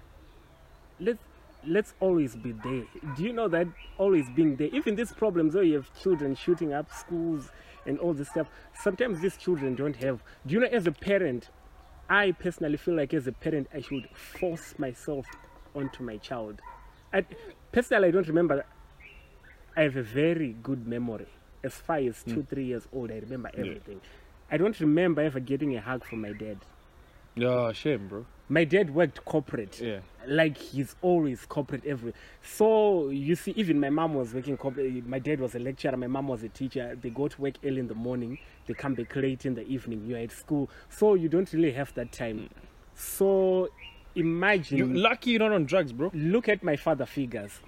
let's 1.00 1.22
let's 1.66 1.94
always 2.00 2.36
be 2.36 2.52
there. 2.52 2.84
Do 3.16 3.24
you 3.24 3.32
know 3.32 3.48
that 3.48 3.66
always 3.98 4.28
being 4.30 4.56
there? 4.56 4.68
Even 4.68 4.96
these 4.96 5.12
problems 5.12 5.54
where 5.54 5.64
you 5.64 5.74
have 5.74 5.90
children 6.00 6.34
shooting 6.34 6.72
up 6.72 6.92
schools 6.92 7.50
and 7.86 7.98
all 7.98 8.12
this 8.12 8.28
stuff. 8.28 8.48
Sometimes 8.82 9.20
these 9.20 9.36
children 9.36 9.74
don't 9.74 9.96
have. 9.96 10.22
Do 10.46 10.54
you 10.54 10.60
know, 10.60 10.66
as 10.66 10.86
a 10.86 10.92
parent, 10.92 11.48
I 12.08 12.32
personally 12.32 12.76
feel 12.76 12.94
like 12.94 13.14
as 13.14 13.26
a 13.26 13.32
parent, 13.32 13.68
I 13.72 13.80
should 13.80 14.08
force 14.12 14.78
myself 14.78 15.26
onto 15.74 16.02
my 16.02 16.18
child. 16.18 16.60
I, 17.12 17.24
personally, 17.72 18.08
I 18.08 18.10
don't 18.10 18.26
remember 18.28 18.64
I 19.76 19.82
have 19.82 19.96
a 19.96 20.02
very 20.02 20.54
good 20.62 20.86
memory. 20.86 21.26
As 21.62 21.74
far 21.74 21.96
as 21.96 22.22
two, 22.22 22.42
three 22.48 22.66
years 22.66 22.86
old, 22.92 23.10
I 23.10 23.14
remember 23.18 23.50
everything. 23.56 24.00
I 24.50 24.56
don't 24.56 24.78
remember 24.78 25.22
ever 25.22 25.40
getting 25.40 25.74
a 25.76 25.80
hug 25.80 26.04
from 26.04 26.20
my 26.20 26.32
dad. 26.32 26.58
Yeah, 27.34 27.72
shame, 27.72 28.08
bro. 28.08 28.26
My 28.48 28.64
dad 28.64 28.94
worked 28.94 29.24
corporate. 29.24 29.80
Yeah. 29.80 30.00
Like 30.26 30.56
he's 30.56 30.94
always 31.02 31.44
corporate 31.46 31.84
every. 31.86 32.12
So 32.42 33.08
you 33.08 33.34
see, 33.34 33.52
even 33.56 33.80
my 33.80 33.90
mom 33.90 34.14
was 34.14 34.34
working 34.34 34.56
corporate. 34.56 35.06
My 35.06 35.18
dad 35.18 35.40
was 35.40 35.54
a 35.54 35.58
lecturer. 35.58 35.96
My 35.96 36.06
mom 36.06 36.28
was 36.28 36.42
a 36.42 36.48
teacher. 36.48 36.96
They 37.00 37.10
go 37.10 37.28
to 37.28 37.40
work 37.40 37.54
early 37.64 37.80
in 37.80 37.88
the 37.88 37.94
morning. 37.94 38.38
They 38.66 38.74
come 38.74 38.94
back 38.94 39.16
late 39.16 39.46
in 39.46 39.54
the 39.54 39.66
evening. 39.66 40.04
You're 40.06 40.18
at 40.18 40.32
school, 40.32 40.70
so 40.88 41.14
you 41.14 41.28
don't 41.28 41.50
really 41.52 41.72
have 41.72 41.92
that 41.94 42.12
time. 42.12 42.50
So 42.94 43.68
imagine. 44.14 44.78
You're 44.78 44.86
lucky 44.86 45.30
you're 45.30 45.40
not 45.40 45.52
on 45.52 45.64
drugs, 45.64 45.92
bro. 45.92 46.10
look 46.14 46.48
at 46.48 46.62
my 46.62 46.76
father 46.76 47.06
figures. 47.06 47.60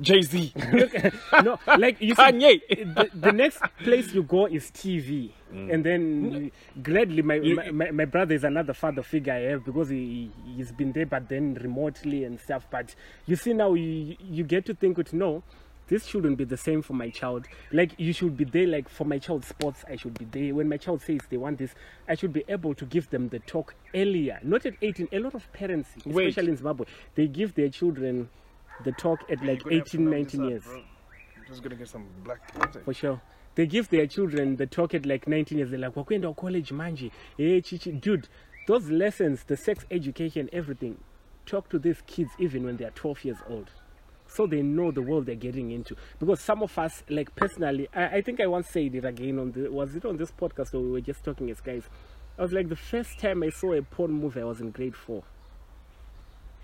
Jay 0.00 0.22
Z. 0.22 0.52
no, 1.44 1.58
like 1.78 2.00
you 2.00 2.14
see, 2.14 2.22
Kanye. 2.22 2.60
the, 2.94 3.10
the 3.14 3.32
next 3.32 3.60
place 3.82 4.12
you 4.12 4.22
go 4.22 4.46
is 4.46 4.70
TV, 4.70 5.30
mm. 5.52 5.72
and 5.72 5.84
then 5.84 6.50
gladly 6.82 7.22
my, 7.22 7.34
You- 7.36 7.56
my, 7.56 7.70
my 7.70 7.90
my 7.90 8.04
brother 8.04 8.34
is 8.34 8.44
another 8.44 8.74
father 8.74 9.02
figure 9.02 9.32
I 9.32 9.40
have 9.52 9.64
because 9.64 9.88
he 9.88 10.30
he's 10.56 10.72
been 10.72 10.92
there, 10.92 11.06
but 11.06 11.28
then 11.28 11.54
remotely 11.54 12.24
and 12.24 12.38
stuff. 12.40 12.66
But 12.70 12.94
you 13.26 13.36
see 13.36 13.52
now 13.52 13.74
you 13.74 14.16
you 14.20 14.44
get 14.44 14.64
to 14.66 14.74
think 14.74 14.96
with 14.98 15.12
no. 15.12 15.42
This 15.88 16.04
shouldn't 16.04 16.36
be 16.36 16.42
the 16.42 16.56
same 16.56 16.82
for 16.82 16.94
my 16.94 17.10
child. 17.10 17.46
Like 17.72 17.92
you 17.96 18.12
should 18.12 18.36
be 18.36 18.42
there. 18.42 18.66
Like 18.66 18.88
for 18.88 19.04
my 19.04 19.18
child's 19.18 19.46
sports, 19.46 19.84
I 19.88 19.94
should 19.94 20.18
be 20.18 20.24
there. 20.24 20.52
When 20.52 20.68
my 20.68 20.78
child 20.78 21.00
says 21.00 21.20
they 21.30 21.36
want 21.36 21.58
this, 21.58 21.76
I 22.08 22.16
should 22.16 22.32
be 22.32 22.42
able 22.48 22.74
to 22.74 22.84
give 22.84 23.08
them 23.10 23.28
the 23.28 23.38
talk 23.38 23.72
earlier, 23.94 24.40
not 24.42 24.66
at 24.66 24.74
18. 24.82 25.08
A 25.12 25.20
lot 25.20 25.34
of 25.36 25.50
parents, 25.52 25.90
Wait. 26.04 26.26
especially 26.30 26.50
in 26.50 26.56
Zimbabwe, 26.56 26.86
they 27.14 27.28
give 27.28 27.54
their 27.54 27.68
children 27.68 28.28
the 28.84 28.92
talk 28.92 29.20
at 29.30 29.44
like 29.44 29.62
18, 29.70 30.08
19 30.08 30.44
years. 30.48 30.64
Just 31.48 31.62
gonna 31.62 31.76
get 31.76 31.88
some 31.88 32.06
black. 32.24 32.40
for 32.84 32.94
sure. 32.94 33.20
They 33.54 33.66
give 33.66 33.88
their 33.88 34.06
children 34.06 34.56
the 34.56 34.66
talk 34.66 34.94
at 34.94 35.06
like 35.06 35.26
19 35.26 35.58
years. 35.58 35.70
They're 35.70 35.78
like 35.78 35.94
wakwenda 35.94 36.36
college 36.36 36.70
manje. 36.70 37.10
Eh 37.38 37.60
chichi. 37.60 37.92
Dude 37.92 38.28
those 38.66 38.90
lessons 38.90 39.44
the 39.44 39.56
sex 39.56 39.84
education 39.92 40.50
everything 40.52 40.98
talk 41.46 41.68
to 41.68 41.78
these 41.78 42.02
kids 42.06 42.30
even 42.38 42.64
when 42.64 42.76
they 42.76 42.84
are 42.84 42.90
12 42.90 43.24
years 43.24 43.38
old. 43.48 43.70
So 44.26 44.48
they 44.48 44.60
know 44.60 44.90
the 44.90 45.02
world 45.02 45.26
they're 45.26 45.36
getting 45.36 45.70
into. 45.70 45.94
Because 46.18 46.40
some 46.40 46.64
of 46.64 46.76
us 46.76 47.04
like 47.08 47.34
personally 47.36 47.88
i, 47.94 48.06
I 48.06 48.22
think 48.22 48.40
i 48.40 48.46
once 48.46 48.68
said 48.68 48.94
it 48.94 49.04
again 49.04 49.38
on 49.38 49.52
the 49.52 49.68
was 49.70 49.94
it 49.94 50.04
on 50.04 50.16
this 50.16 50.32
podcast 50.32 50.74
or 50.74 50.80
we 50.80 50.90
were 50.90 51.00
just 51.00 51.24
talking 51.24 51.50
as 51.50 51.60
guys? 51.60 51.84
I 52.38 52.42
was 52.42 52.52
like 52.52 52.68
the 52.68 52.76
first 52.76 53.18
time 53.18 53.42
i 53.44 53.50
saw 53.50 53.72
a 53.72 53.82
porn 53.82 54.10
movie 54.10 54.40
i 54.40 54.44
was 54.44 54.60
in 54.60 54.72
grade 54.72 54.96
four 54.96 55.22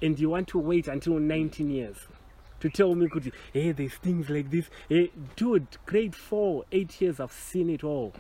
and 0.03 0.19
you 0.19 0.31
want 0.31 0.49
to 0.49 0.59
wait 0.59 0.89
until 0.89 1.19
19 1.19 1.71
years 1.71 1.97
to 2.63 2.71
tell 2.71 2.95
me, 2.95 3.09
could 3.09 3.27
you, 3.27 3.33
hey, 3.53 3.73
there's 3.73 3.95
things 3.95 4.31
like 4.31 4.49
this. 4.51 4.71
Hey, 4.89 5.11
dude, 5.35 5.67
grade 5.85 6.15
four, 6.15 6.65
eight 6.71 7.01
years, 7.01 7.19
I've 7.19 7.33
seen 7.33 7.69
it 7.71 7.83
all. 7.83 8.13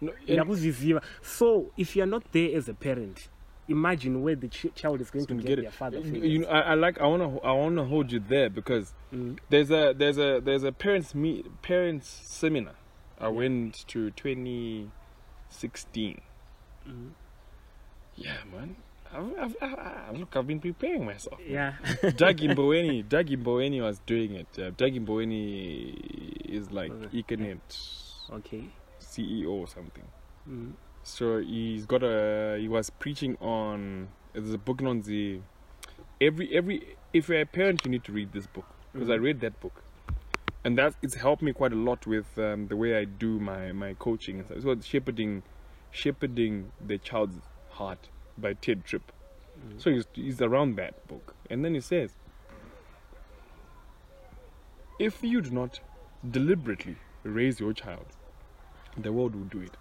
No, 0.00 0.12
Ndakuzviziva. 0.28 1.02
So, 1.22 1.72
if 1.78 1.96
you're 1.96 2.06
not 2.06 2.30
there 2.32 2.54
as 2.56 2.68
a 2.68 2.74
parent, 2.74 3.28
imagine 3.68 4.22
where 4.22 4.36
the 4.36 4.48
ch- 4.48 4.66
child 4.74 5.00
is 5.00 5.10
going 5.10 5.24
to 5.26 5.34
get, 5.36 5.46
get 5.46 5.62
their 5.62 5.70
father. 5.70 5.96
You 5.98 6.12
figures. 6.12 6.40
know, 6.40 6.48
I, 6.48 6.60
I 6.60 6.74
like. 6.74 7.00
I 7.00 7.06
wanna. 7.06 7.38
I 7.38 7.52
wanna 7.52 7.84
hold 7.84 8.12
you 8.12 8.20
there 8.20 8.50
because 8.50 8.92
mm. 9.12 9.38
there's 9.48 9.70
a 9.70 9.94
there's 9.96 10.18
a 10.18 10.42
there's 10.44 10.64
a 10.64 10.72
parents 10.72 11.14
meet 11.14 11.46
parents 11.62 12.06
seminar. 12.08 12.74
I 13.18 13.28
went 13.28 13.86
to 13.88 14.10
2016. 14.10 16.20
Mm. 16.86 17.12
Yeah, 18.16 18.36
man. 18.52 18.76
I've, 19.16 19.56
I've, 19.62 19.74
I, 19.74 20.12
look, 20.12 20.36
I've 20.36 20.46
been 20.46 20.60
preparing 20.60 21.06
myself. 21.06 21.40
yeah. 21.46 21.74
Dagi 22.02 22.54
Mboweni, 22.54 23.04
Dagi 23.08 23.42
Mboweni 23.42 23.80
was 23.82 24.00
doing 24.06 24.34
it. 24.34 24.46
Uh, 24.58 24.70
Dagi 24.72 25.04
Mboweni 25.04 26.44
is 26.44 26.70
like. 26.70 26.92
Econet 27.12 27.58
okay. 28.32 28.68
CEO 29.00 29.50
or 29.50 29.66
something. 29.66 30.04
Mm. 30.48 30.72
So 31.02 31.38
he's 31.38 31.86
got 31.86 32.02
a. 32.02 32.58
He 32.60 32.68
was 32.68 32.90
preaching 32.90 33.36
on. 33.40 34.08
There's 34.32 34.52
a 34.52 34.58
book 34.58 34.82
on 34.82 35.02
the. 35.02 35.40
Every 36.20 36.54
every 36.54 36.96
if 37.12 37.28
you're 37.28 37.40
a 37.40 37.46
parent, 37.46 37.82
you 37.84 37.90
need 37.90 38.04
to 38.04 38.12
read 38.12 38.32
this 38.32 38.46
book. 38.46 38.66
because 38.92 39.10
I 39.10 39.14
read 39.14 39.40
that 39.40 39.60
book, 39.60 39.82
and 40.64 40.76
that 40.78 40.94
it's 41.02 41.14
helped 41.14 41.42
me 41.42 41.52
quite 41.52 41.72
a 41.72 41.76
lot 41.76 42.06
with 42.06 42.38
um, 42.38 42.68
the 42.68 42.76
way 42.76 42.96
I 42.96 43.04
do 43.04 43.38
my 43.38 43.72
my 43.72 43.94
coaching. 43.94 44.38
and 44.38 44.46
stuff. 44.46 44.56
It's 44.56 44.64
called 44.64 44.84
shepherding, 44.84 45.42
shepherding 45.90 46.72
the 46.84 46.98
child's 46.98 47.36
heart 47.70 48.08
by 48.38 48.54
Tedd 48.54 48.84
Tripp. 48.84 49.12
So 49.78 49.90
he's, 49.90 50.04
he's 50.12 50.42
around 50.42 50.76
that 50.76 51.06
book, 51.08 51.34
and 51.50 51.64
then 51.64 51.74
he 51.74 51.80
says, 51.80 52.10
if 54.98 55.22
you 55.22 55.40
do 55.40 55.50
not 55.50 55.80
deliberately 56.30 56.96
raise 57.22 57.58
your 57.58 57.72
child, 57.72 58.06
the 58.96 59.12
world 59.12 59.34
will 59.34 59.44
do 59.44 59.60
it, 59.60 59.76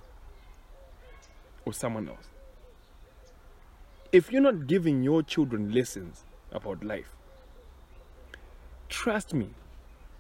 or 1.66 1.74
someone 1.74 2.08
else. 2.10 2.28
If 4.12 4.32
you're 4.32 4.42
not 4.42 4.68
giving 4.68 5.04
your 5.04 5.24
children 5.24 5.74
lessons 5.74 6.24
about 6.52 6.84
life, 6.84 7.10
trust 8.88 9.34
me, 9.34 9.50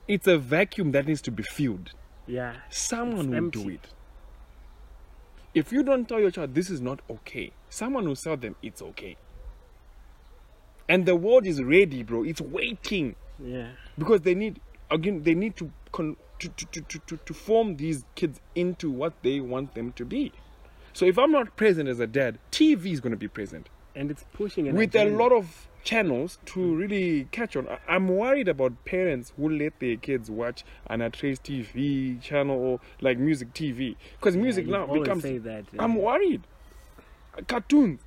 it's 0.08 0.28
a 0.28 0.38
vacuum 0.38 0.92
that 0.92 1.08
needs 1.08 1.22
to 1.24 1.32
be 1.32 1.44
filled. 1.44 1.92
Yeah. 2.28 2.56
Someone 2.70 3.32
will 3.32 3.50
do 3.50 3.70
it. 3.70 3.88
If 5.56 5.72
you 5.72 5.84
don't 5.84 6.08
tell 6.08 6.20
your 6.20 6.32
child 6.32 6.54
this 6.54 6.70
is 6.70 6.82
not 6.82 7.00
okay, 7.10 7.52
someone 7.70 8.08
will 8.08 8.16
tell 8.18 8.36
them 8.38 8.56
it's 8.62 8.82
okay. 8.82 9.16
And 10.88 11.06
the 11.06 11.16
world 11.16 11.48
is 11.48 11.64
ready, 11.64 12.04
bro. 12.04 12.24
It's 12.24 12.42
waiting 12.42 13.16
Yeah. 13.40 13.70
because 13.98 14.22
they 14.22 14.36
need 14.36 14.60
again 14.92 15.24
they 15.24 15.34
need 15.34 15.56
to 15.56 15.72
con- 15.92 16.18
to, 16.40 16.50
to, 16.50 16.66
to, 16.82 17.00
to, 17.00 17.18
to, 17.18 17.34
form 17.34 17.78
these 17.78 18.04
kids 18.16 18.42
into 18.56 18.92
what 18.92 19.14
they 19.24 19.40
want 19.40 19.74
them 19.74 19.94
to 19.94 20.04
be. 20.04 20.34
So 20.92 21.06
if 21.06 21.18
I'm 21.18 21.32
not 21.32 21.56
present 21.56 21.88
as 21.88 22.02
a 22.02 22.08
dad, 22.08 22.40
TV 22.52 22.92
is 22.92 23.00
going 23.00 23.12
to 23.12 23.18
be 23.18 23.30
present 23.30 23.70
And 23.96 24.12
it's 24.12 24.26
pushing 24.34 24.68
an 24.68 24.76
with 24.76 24.96
a 24.96 25.06
lot 25.06 25.32
of 25.32 25.68
channels 25.86 26.40
to 26.46 26.60
mm. 26.60 26.78
really 26.78 27.28
catch 27.32 27.56
on. 27.56 27.68
I'm 27.88 28.10
worried 28.10 28.50
about 28.50 28.84
parents 28.84 29.32
who 29.38 29.48
let 29.50 29.80
their 29.80 29.96
kids 29.96 30.30
watch 30.30 30.66
an 30.88 31.00
Trace 31.12 31.40
TV 31.40 32.22
channel 32.22 32.58
or 32.58 32.80
like 33.00 33.18
music 33.18 33.54
TV 33.54 33.96
because 34.20 34.36
music 34.36 34.66
you 34.66 34.72
now 34.74 34.88
becomes. 34.88 35.24
say 35.24 35.38
that, 35.38 35.66
I'm 35.80 35.96
worried. 35.96 36.42
Cartoons. 37.48 38.02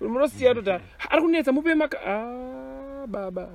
munosiya 0.00 0.54
mm-hmm. 0.54 1.10
ari 1.10 1.22
kunetsa 1.22 1.52
mupe 1.52 1.74
maka 1.74 1.98
ah 2.04 3.06
baba 3.06 3.48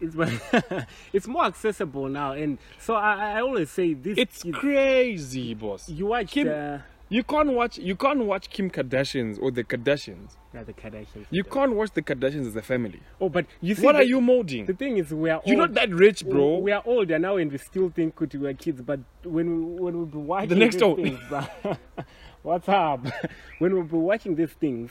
it's 0.00 0.16
it's 1.12 1.26
more 1.28 1.44
accessible 1.44 2.08
now, 2.08 2.32
and 2.32 2.58
so 2.78 2.94
I, 2.94 3.36
I 3.36 3.40
always 3.40 3.70
say 3.70 3.94
this. 3.94 4.18
it's 4.18 4.44
is- 4.44 4.54
crazy 4.54 5.54
boss 5.54 5.88
you 5.88 6.06
watch 6.06 6.32
Kim- 6.32 6.48
the, 6.48 6.82
you 7.12 7.22
can't 7.22 7.50
watch 7.52 7.76
you 7.78 7.94
can't 7.94 8.20
watch 8.24 8.48
kim 8.48 8.70
kardashians 8.70 9.38
or 9.40 9.50
the 9.50 9.62
kardashians 9.62 10.30
yeah, 10.54 10.62
the 10.64 10.72
Kardashians. 10.72 11.26
you 11.30 11.44
can't 11.44 11.74
watch 11.74 11.90
the 11.92 12.02
kardashians 12.02 12.46
as 12.46 12.56
a 12.56 12.62
family 12.62 13.00
Oh, 13.20 13.28
but 13.28 13.46
you 13.60 13.74
see, 13.74 13.82
what 13.82 13.96
are 13.96 14.02
you 14.02 14.20
molding 14.20 14.66
The 14.66 14.74
thing 14.74 14.98
is, 14.98 15.12
we 15.12 15.30
are 15.30 15.40
you're 15.46 15.60
old. 15.60 15.70
not 15.70 15.74
that 15.74 15.90
rich 15.90 16.26
bro 16.26 16.58
We 16.58 16.72
are 16.72 16.82
older 16.84 17.18
now, 17.18 17.36
and 17.36 17.50
we 17.50 17.58
still 17.58 17.88
think 17.90 18.18
we 18.20 18.38
were 18.38 18.52
kids. 18.52 18.82
But 18.82 19.00
when 19.24 19.46
we, 19.76 19.80
when 19.82 19.98
we 19.98 20.04
be 20.06 20.18
watching 20.18 20.48
the 20.50 20.56
next 20.56 20.80
one. 20.82 20.96
things, 20.96 21.20
what's 22.42 22.68
up? 22.68 23.06
when 23.60 23.74
we 23.74 23.82
be 23.82 23.96
watching 23.96 24.34
these 24.34 24.52
things, 24.52 24.90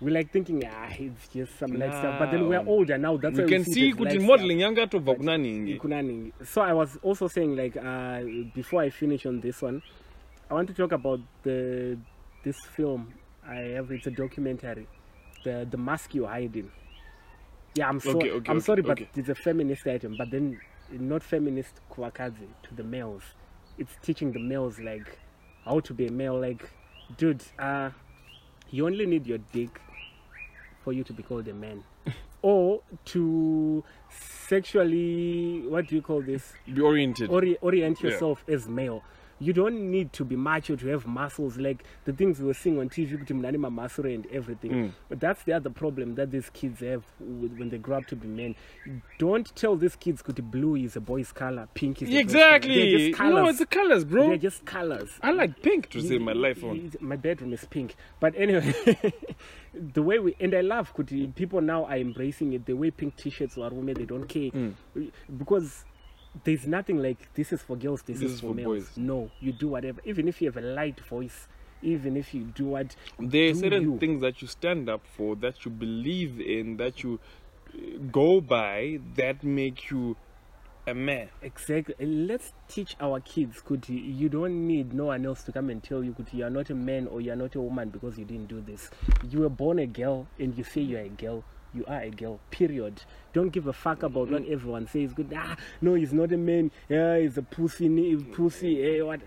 we 0.00 0.10
like 0.10 0.30
thinking, 0.30 0.62
ah, 0.66 0.88
it's 0.98 1.28
just 1.28 1.58
some 1.58 1.72
light 1.78 1.92
stuff. 1.92 2.18
But 2.18 2.32
then 2.32 2.48
we 2.48 2.56
are 2.56 2.66
older 2.66 2.98
now. 2.98 3.16
That's 3.16 3.38
we 3.38 3.44
why 3.44 3.48
can 3.50 3.64
we 3.64 3.72
see, 3.72 3.92
kuti 3.94 4.20
modeling 4.20 4.58
yanga 4.58 4.86
tobva 4.86 5.16
kuna 5.16 5.38
ningi 5.38 6.32
So 6.44 6.60
I 6.60 6.74
was 6.74 6.98
also 7.02 7.28
saying, 7.28 7.56
like, 7.56 7.76
uh, 7.78 8.20
before 8.54 8.82
I 8.82 8.90
finish 8.90 9.24
on 9.24 9.40
this 9.40 9.62
one, 9.62 9.82
I 10.50 10.54
want 10.54 10.68
to 10.68 10.74
talk 10.74 10.92
about 10.92 11.20
the 11.42 11.98
this 12.44 12.56
film. 12.76 13.12
I 13.46 13.56
have 13.76 13.90
it's 13.90 14.06
a 14.06 14.10
documentary, 14.10 14.86
the 15.44 15.66
the 15.70 15.76
mask 15.76 16.14
you're 16.14 16.28
hiding. 16.28 16.70
Yeah, 17.74 17.88
I'm 17.88 18.00
sorry. 18.00 18.16
Okay, 18.16 18.30
okay, 18.30 18.50
I'm 18.50 18.56
okay, 18.58 18.64
sorry, 18.64 18.82
but 18.82 19.00
it's 19.14 19.28
a 19.28 19.34
feminist 19.34 19.86
item. 19.86 20.14
But 20.16 20.30
then, 20.30 20.60
not 20.92 21.22
feminist 21.22 21.80
kwakazi 21.90 22.48
to 22.62 22.74
the 22.74 22.84
males. 22.84 23.22
It's 23.78 23.92
teaching 24.02 24.32
the 24.32 24.38
males 24.38 24.78
like 24.78 25.18
how 25.64 25.80
to 25.80 25.92
be 25.94 26.06
a 26.06 26.12
male. 26.12 26.38
Like, 26.40 26.70
dude, 27.18 27.42
uh, 27.58 27.90
you 28.70 28.86
only 28.86 29.04
need 29.06 29.26
your 29.26 29.38
dick 29.52 29.80
for 30.82 30.92
you 30.92 31.04
to 31.04 31.12
be 31.12 31.22
called 31.22 31.48
a 31.48 31.54
man, 31.54 31.82
or 32.42 32.82
to 33.06 33.84
sexually 34.08 35.62
what 35.68 35.88
do 35.88 35.96
you 35.96 36.02
call 36.02 36.22
this? 36.22 36.52
be 36.72 36.80
oriented 36.80 37.30
Ori- 37.30 37.58
orient 37.60 38.00
Yeah. 38.00 38.10
yourself 38.10 38.44
as 38.48 38.68
male. 38.68 39.02
You 39.38 39.52
don't 39.52 39.90
need 39.90 40.14
to 40.14 40.24
be 40.24 40.34
macho 40.34 40.76
to 40.76 40.86
have 40.88 41.06
muscles 41.06 41.58
like 41.58 41.84
the 42.06 42.12
things 42.14 42.40
we 42.40 42.46
were 42.46 42.54
seeing 42.54 42.78
on 42.80 42.88
TV, 42.88 43.18
kuti 43.18 43.34
munhu 43.34 43.48
ane 43.48 43.58
mamuscle 43.58 44.14
and 44.14 44.26
everything. 44.32 44.70
Mm. 44.72 44.92
But 45.10 45.20
that's 45.20 45.42
the 45.42 45.52
other 45.52 45.68
problem 45.68 46.14
that 46.14 46.30
these 46.30 46.48
kids 46.50 46.80
have 46.80 47.02
when 47.20 47.68
they 47.68 47.76
grow 47.76 47.98
up 47.98 48.06
to 48.06 48.16
be 48.16 48.26
men. 48.28 48.54
Don't 49.18 49.54
tell 49.54 49.76
these 49.76 49.94
kids 49.96 50.22
kuti 50.22 50.40
blue 50.42 50.76
is 50.76 50.96
a 50.96 51.00
boy's 51.00 51.32
color, 51.32 51.68
pink 51.74 52.00
is 52.02 52.08
a 52.08 52.12
girl's 52.12 52.32
color. 52.32 52.54
Exactly 52.56 53.10
no 53.18 53.46
it's 53.48 53.58
the 53.58 53.66
colors 53.66 54.04
bro 54.04 54.28
They're 54.28 54.36
just 54.38 54.64
colors. 54.64 55.10
i 55.22 55.30
like 55.32 55.60
pink 55.62 55.90
to 55.90 56.00
save 56.00 56.22
my 56.22 56.32
life 56.32 56.64
on 56.64 56.92
My 57.00 57.16
bedroom 57.16 57.52
is 57.52 57.64
pink. 57.66 57.94
But 58.20 58.34
anyway, 58.36 58.74
the 59.74 60.02
way 60.02 60.18
we 60.18 60.34
and 60.40 60.54
I 60.54 60.62
love 60.62 60.94
kuti 60.94 61.34
people 61.34 61.60
now 61.60 61.84
are 61.84 61.98
embracing 61.98 62.54
it. 62.54 62.64
the 62.64 62.72
way 62.74 62.90
pink 62.90 63.16
t-shirts 63.16 63.58
or 63.58 63.68
women 63.70 63.94
they 63.94 64.06
don't 64.06 64.26
care 64.26 64.50
Mm. 64.50 64.72
because 65.36 65.84
there's 66.44 66.66
nothing 66.66 67.02
like 67.02 67.32
this 67.34 67.52
is 67.52 67.62
for 67.62 67.76
girls, 67.76 68.02
this, 68.02 68.20
This 68.20 68.32
is, 68.32 68.40
for, 68.40 68.48
for 68.48 68.54
males. 68.54 68.84
boys. 68.84 68.96
No, 68.96 69.30
you 69.40 69.52
do 69.52 69.68
whatever. 69.68 70.00
Even 70.04 70.28
if 70.28 70.40
you 70.40 70.48
have 70.48 70.56
a 70.56 70.66
light 70.66 71.00
voice, 71.00 71.48
even 71.82 72.16
if 72.16 72.34
you 72.34 72.44
do 72.44 72.66
what 72.66 72.96
there 73.18 73.50
are 73.50 73.54
certain 73.54 73.82
you. 73.82 73.98
things 73.98 74.20
that 74.22 74.40
you 74.42 74.48
stand 74.48 74.88
up 74.88 75.02
for 75.16 75.36
that 75.36 75.64
you 75.64 75.70
believe 75.70 76.40
in 76.40 76.76
that 76.78 77.02
you 77.02 77.20
uh, 77.74 77.98
go 78.10 78.40
by 78.40 78.98
that 79.14 79.44
make 79.44 79.90
you 79.90 80.16
a 80.86 80.94
man 80.94 81.28
Exactly. 81.42 81.94
Let's 82.00 82.52
teach 82.68 82.96
our 83.00 83.20
kids, 83.20 83.60
Kuti, 83.60 84.16
you 84.16 84.28
don't 84.28 84.66
need 84.68 84.94
no 84.94 85.06
one 85.06 85.26
else 85.26 85.42
to 85.44 85.52
come 85.52 85.68
and 85.68 85.82
tell 85.82 86.02
you, 86.04 86.12
Kuti, 86.12 86.34
you 86.34 86.44
are 86.44 86.50
not 86.50 86.70
a 86.70 86.74
man 86.74 87.08
or 87.08 87.20
you 87.20 87.32
are 87.32 87.36
not 87.36 87.54
a 87.56 87.60
woman 87.60 87.90
because 87.90 88.16
you 88.18 88.24
didn't 88.24 88.46
do 88.48 88.60
this. 88.60 88.88
You 89.28 89.40
were 89.40 89.48
born 89.48 89.78
a 89.80 89.86
girl 89.86 90.28
and 90.38 90.56
you 90.56 90.62
say 90.64 90.80
you 90.82 90.96
are 90.96 91.00
a 91.00 91.08
girl. 91.08 91.42
You 91.76 91.84
are 91.86 92.00
a 92.00 92.10
girl, 92.10 92.40
period. 92.50 93.02
Don't 93.34 93.50
give 93.50 93.66
a 93.66 93.72
fuck 93.72 94.02
about 94.02 94.30
what 94.30 94.46
everyone 94.46 94.88
says. 94.88 95.12
Good, 95.12 95.30
ah, 95.36 95.56
no, 95.82 95.92
he's 95.92 96.10
not 96.10 96.32
a 96.32 96.38
man. 96.38 96.70
Yeah, 96.88 97.18
he's 97.18 97.36
a 97.36 97.42
pussy, 97.42 97.90
ni- 97.90 98.16
pussy, 98.16 98.82
eh, 98.82 99.02
what? 99.02 99.20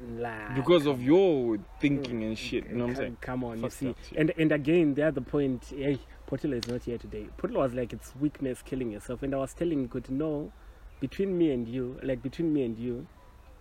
Because 0.55 0.87
of 0.87 1.03
your 1.03 1.59
thinking 1.79 2.23
and 2.23 2.35
shit 2.35 2.67
you 2.67 2.75
know 2.75 2.85
what 2.85 2.89
i'm 2.91 2.95
saying 2.95 3.17
come 3.21 3.43
on, 3.43 3.57
you 3.57 3.61
Fuck 3.63 3.71
see. 3.71 3.85
that. 3.87 4.17
And 4.17 4.33
and 4.37 4.51
again, 4.51 4.95
the 4.95 5.03
other 5.03 5.21
point, 5.21 5.65
hey, 5.69 5.99
Potila 6.27 6.55
is 6.55 6.67
not 6.67 6.83
here 6.83 6.97
today. 6.97 7.27
Potila 7.37 7.57
was 7.57 7.73
like, 7.75 7.93
it's 7.93 8.15
weakness 8.15 8.63
killing 8.63 8.91
yourself. 8.91 9.21
And 9.21 9.35
I 9.35 9.37
was 9.37 9.53
telling 9.53 9.85
good, 9.85 10.09
no, 10.09 10.51
between 10.99 11.37
me 11.37 11.51
and 11.51 11.67
you, 11.67 11.99
like 12.01 12.23
between 12.23 12.51
me 12.51 12.63
and 12.63 12.79
you, 12.79 13.05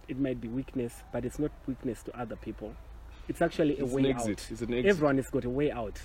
it 0.09 0.18
might 0.18 0.41
be 0.41 0.49
weakness, 0.49 1.03
but 1.12 1.26
it's 1.26 1.39
not 1.39 1.51
weakness 1.66 2.03
to 2.05 2.18
other 2.18 2.36
people. 2.36 2.74
It's 3.28 3.43
actually 3.43 3.78
a 3.78 3.84
it's 3.84 3.93
an 3.93 4.03
way 4.03 4.11
exit 4.11 4.30
out. 4.41 4.51
it's 4.51 4.62
an 4.62 4.72
exit 4.72 4.86
Everyone 4.89 5.16
has 5.16 5.28
got 5.28 5.45
a 5.45 5.51
way 5.51 5.70
out. 5.70 6.01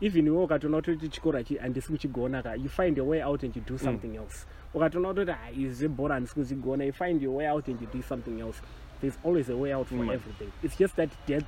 Even 0.00 0.26
you 0.26 0.34
ukatona 0.46 0.82
kuti 0.82 1.08
chikora 1.08 1.42
chi 1.44 1.56
handisi 1.56 1.88
kuchigona 1.88 2.42
ka. 2.42 2.52
You 2.54 2.68
find 2.68 2.98
a 2.98 3.04
way 3.04 3.22
out 3.22 3.42
and 3.42 3.54
you 3.56 3.62
do 3.62 3.78
something 3.78 4.16
else. 4.16 4.44
Ukatona 4.74 5.14
kuti 5.14 5.30
"Ah, 5.30 5.50
izi 5.52 5.88
bhora 5.88 6.14
handisi 6.20 6.34
kuchigona 6.34 6.84
you 6.84 6.92
find 6.92 7.22
your 7.22 7.34
way 7.36 7.46
out 7.46 7.66
and 7.68 7.80
you 7.80 7.86
do 7.92 8.02
something 8.02 8.40
else. 8.40 8.60
There's 9.00 9.16
always 9.24 9.48
a 9.48 9.56
way 9.56 9.72
out 9.72 9.86
for 9.88 9.94
Mm. 9.96 10.12
everything. 10.12 10.52
It's 10.62 10.76
just 10.76 10.96
that 10.96 11.10
death 11.26 11.44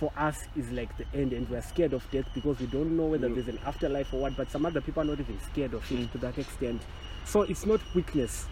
for 0.00 0.10
us 0.18 0.36
is 0.56 0.70
like 0.72 0.92
the 0.98 1.06
end 1.18 1.32
and 1.32 1.48
we're 1.48 1.62
scared 1.62 1.92
of 1.94 2.02
death 2.10 2.26
because 2.34 2.60
we 2.60 2.66
don't 2.66 2.96
know 2.96 3.06
whether 3.06 3.28
Mm. 3.28 3.34
there's 3.34 3.48
an 3.48 3.58
afterlife 3.64 4.12
or 4.12 4.20
what 4.22 4.36
but 4.36 4.48
some 4.50 4.66
other 4.66 4.80
people 4.80 5.02
are 5.02 5.06
not 5.06 5.20
even 5.20 5.38
scared 5.40 5.72
of 5.74 5.90
it 5.92 6.10
to 6.12 6.18
that 6.18 6.36
extent. 6.38 6.82
So 7.24 7.42
it's 7.42 7.64
not 7.66 7.80
weakness. 7.94 8.48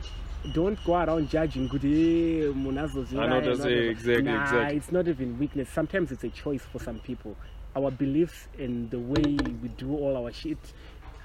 Don't 0.52 0.78
go 0.84 0.94
around 0.94 1.28
judging 1.30 1.68
kuti 1.68 2.44
"Eh, 2.44 2.52
munhu 2.54 2.78
azoziva 2.80 3.22
I 3.22 3.26
know 3.28 3.36
ena, 3.38 3.46
that's 3.46 3.58
blah, 3.60 3.66
blah, 3.68 3.80
blah." 3.80 3.90
exactly, 3.90 4.22
nah, 4.22 4.42
exactly. 4.42 4.76
it's 4.76 4.92
not 4.92 5.08
even 5.08 5.38
weakness. 5.38 5.68
Sometimes 5.74 6.12
it's 6.12 6.22
a 6.24 6.30
choice 6.30 6.62
for 6.64 6.78
some 6.80 6.98
people 7.00 7.34
our 7.76 7.90
beliefs 7.90 8.48
and 8.58 8.90
the 8.90 8.98
way 8.98 9.22
we 9.62 9.68
do 9.76 9.94
all 9.96 10.16
our 10.24 10.32
shit 10.32 10.58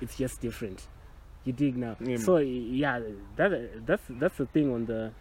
it's 0.02 0.16
just 0.18 0.42
different 0.42 0.88
you 1.46 1.54
dig 1.54 1.78
now 1.78 1.96
Yeah, 2.00 2.18
so 2.18 2.38
yeah 2.38 3.00
that 3.38 3.86
that's 3.86 4.04
that's 4.10 4.38
the 4.38 4.46
thing 4.46 4.74
on 4.74 4.86
the 4.86 5.12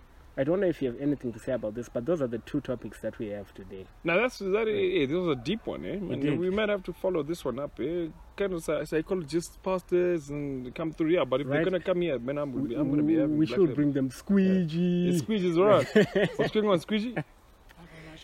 I 0.41 0.45
don't 0.45 0.61
know 0.61 0.69
if 0.69 0.81
you 0.81 0.93
have 0.93 1.01
anything 1.01 1.33
to 1.33 1.41
say 1.41 1.51
about 1.51 1.75
this, 1.75 1.89
but 1.89 2.07
those 2.07 2.23
are 2.23 2.29
the 2.29 2.39
two 2.39 2.61
topics 2.61 3.01
that 3.01 3.19
we 3.19 3.27
have 3.31 3.53
today. 3.55 3.87
now 4.05 4.15
that's 4.21 4.39
that 4.39 4.69
eh, 4.69 5.05
this 5.07 5.17
was 5.17 5.37
a 5.37 5.41
deep 5.43 5.67
one 5.67 5.85
eh 5.85 5.95
and 5.95 6.39
we 6.39 6.49
might 6.49 6.69
have 6.69 6.85
to 6.85 6.93
follow 6.93 7.25
this 7.25 7.45
one 7.45 7.59
up 7.59 7.73
eh 7.81 8.07
kind 8.37 8.53
of 8.53 8.63
psy- 8.63 8.85
psychologists 8.85 9.59
pastors 9.65 10.31
and 10.31 10.73
come 10.77 10.93
through 10.93 11.09
here 11.11 11.25
but 11.25 11.41
if 11.41 11.47
Right. 11.49 11.55
they're 11.57 11.65
gonna 11.65 11.81
come 11.81 12.01
here 12.03 12.21
man 12.21 12.39
i'm, 12.39 12.53
gonna 12.53 12.69
be- 12.69 12.77
I'm 12.77 12.89
gonna 12.91 13.03
be 13.03 13.17
we 13.43 13.47
should 13.47 13.75
bring 13.75 13.93
them 13.93 14.11
squeegee, 14.13 15.11
The 15.11 15.19
squeeze 15.19 15.45
is 15.45 15.59
alright. 15.59 15.89
What's 16.37 16.53
going 16.53 16.69
on, 16.69 16.79
squeegee? 16.79 17.17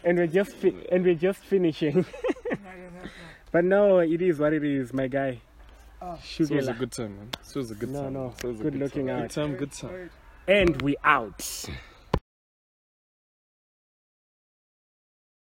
And 0.05 0.19
we're 0.19 0.27
just 0.27 0.53
fi- 0.53 0.87
and 0.93 1.05
we're 1.05 1.15
just 1.15 1.41
finishing. 1.41 2.05
but 3.53 3.65
no, 3.65 3.99
it 4.01 4.21
is 4.23 4.39
what 4.39 4.53
it 4.53 4.65
is, 4.65 4.93
my 4.93 5.07
guy. 5.09 5.41
Oh. 6.03 6.19
So 6.23 6.45
it 6.45 6.51
was 6.51 6.69
a 6.69 6.73
good 6.75 6.93
time, 6.93 7.17
man. 7.17 7.29
So 7.43 7.59
it 7.61 7.63
was 7.63 7.71
a 7.71 7.75
good 7.75 7.89
No, 7.91 8.03
time. 8.03 8.13
no. 8.13 8.35
So 8.41 8.49
it 8.49 8.53
was 8.53 8.61
a 8.61 8.65
Good 8.65 8.75
looking 8.77 9.07
time. 9.07 9.17
out. 9.17 9.23
Good 9.23 9.31
time, 9.31 9.57
good 9.57 9.73
time. 9.73 10.11
And 10.47 10.83
we 10.83 10.97
out. 11.03 11.65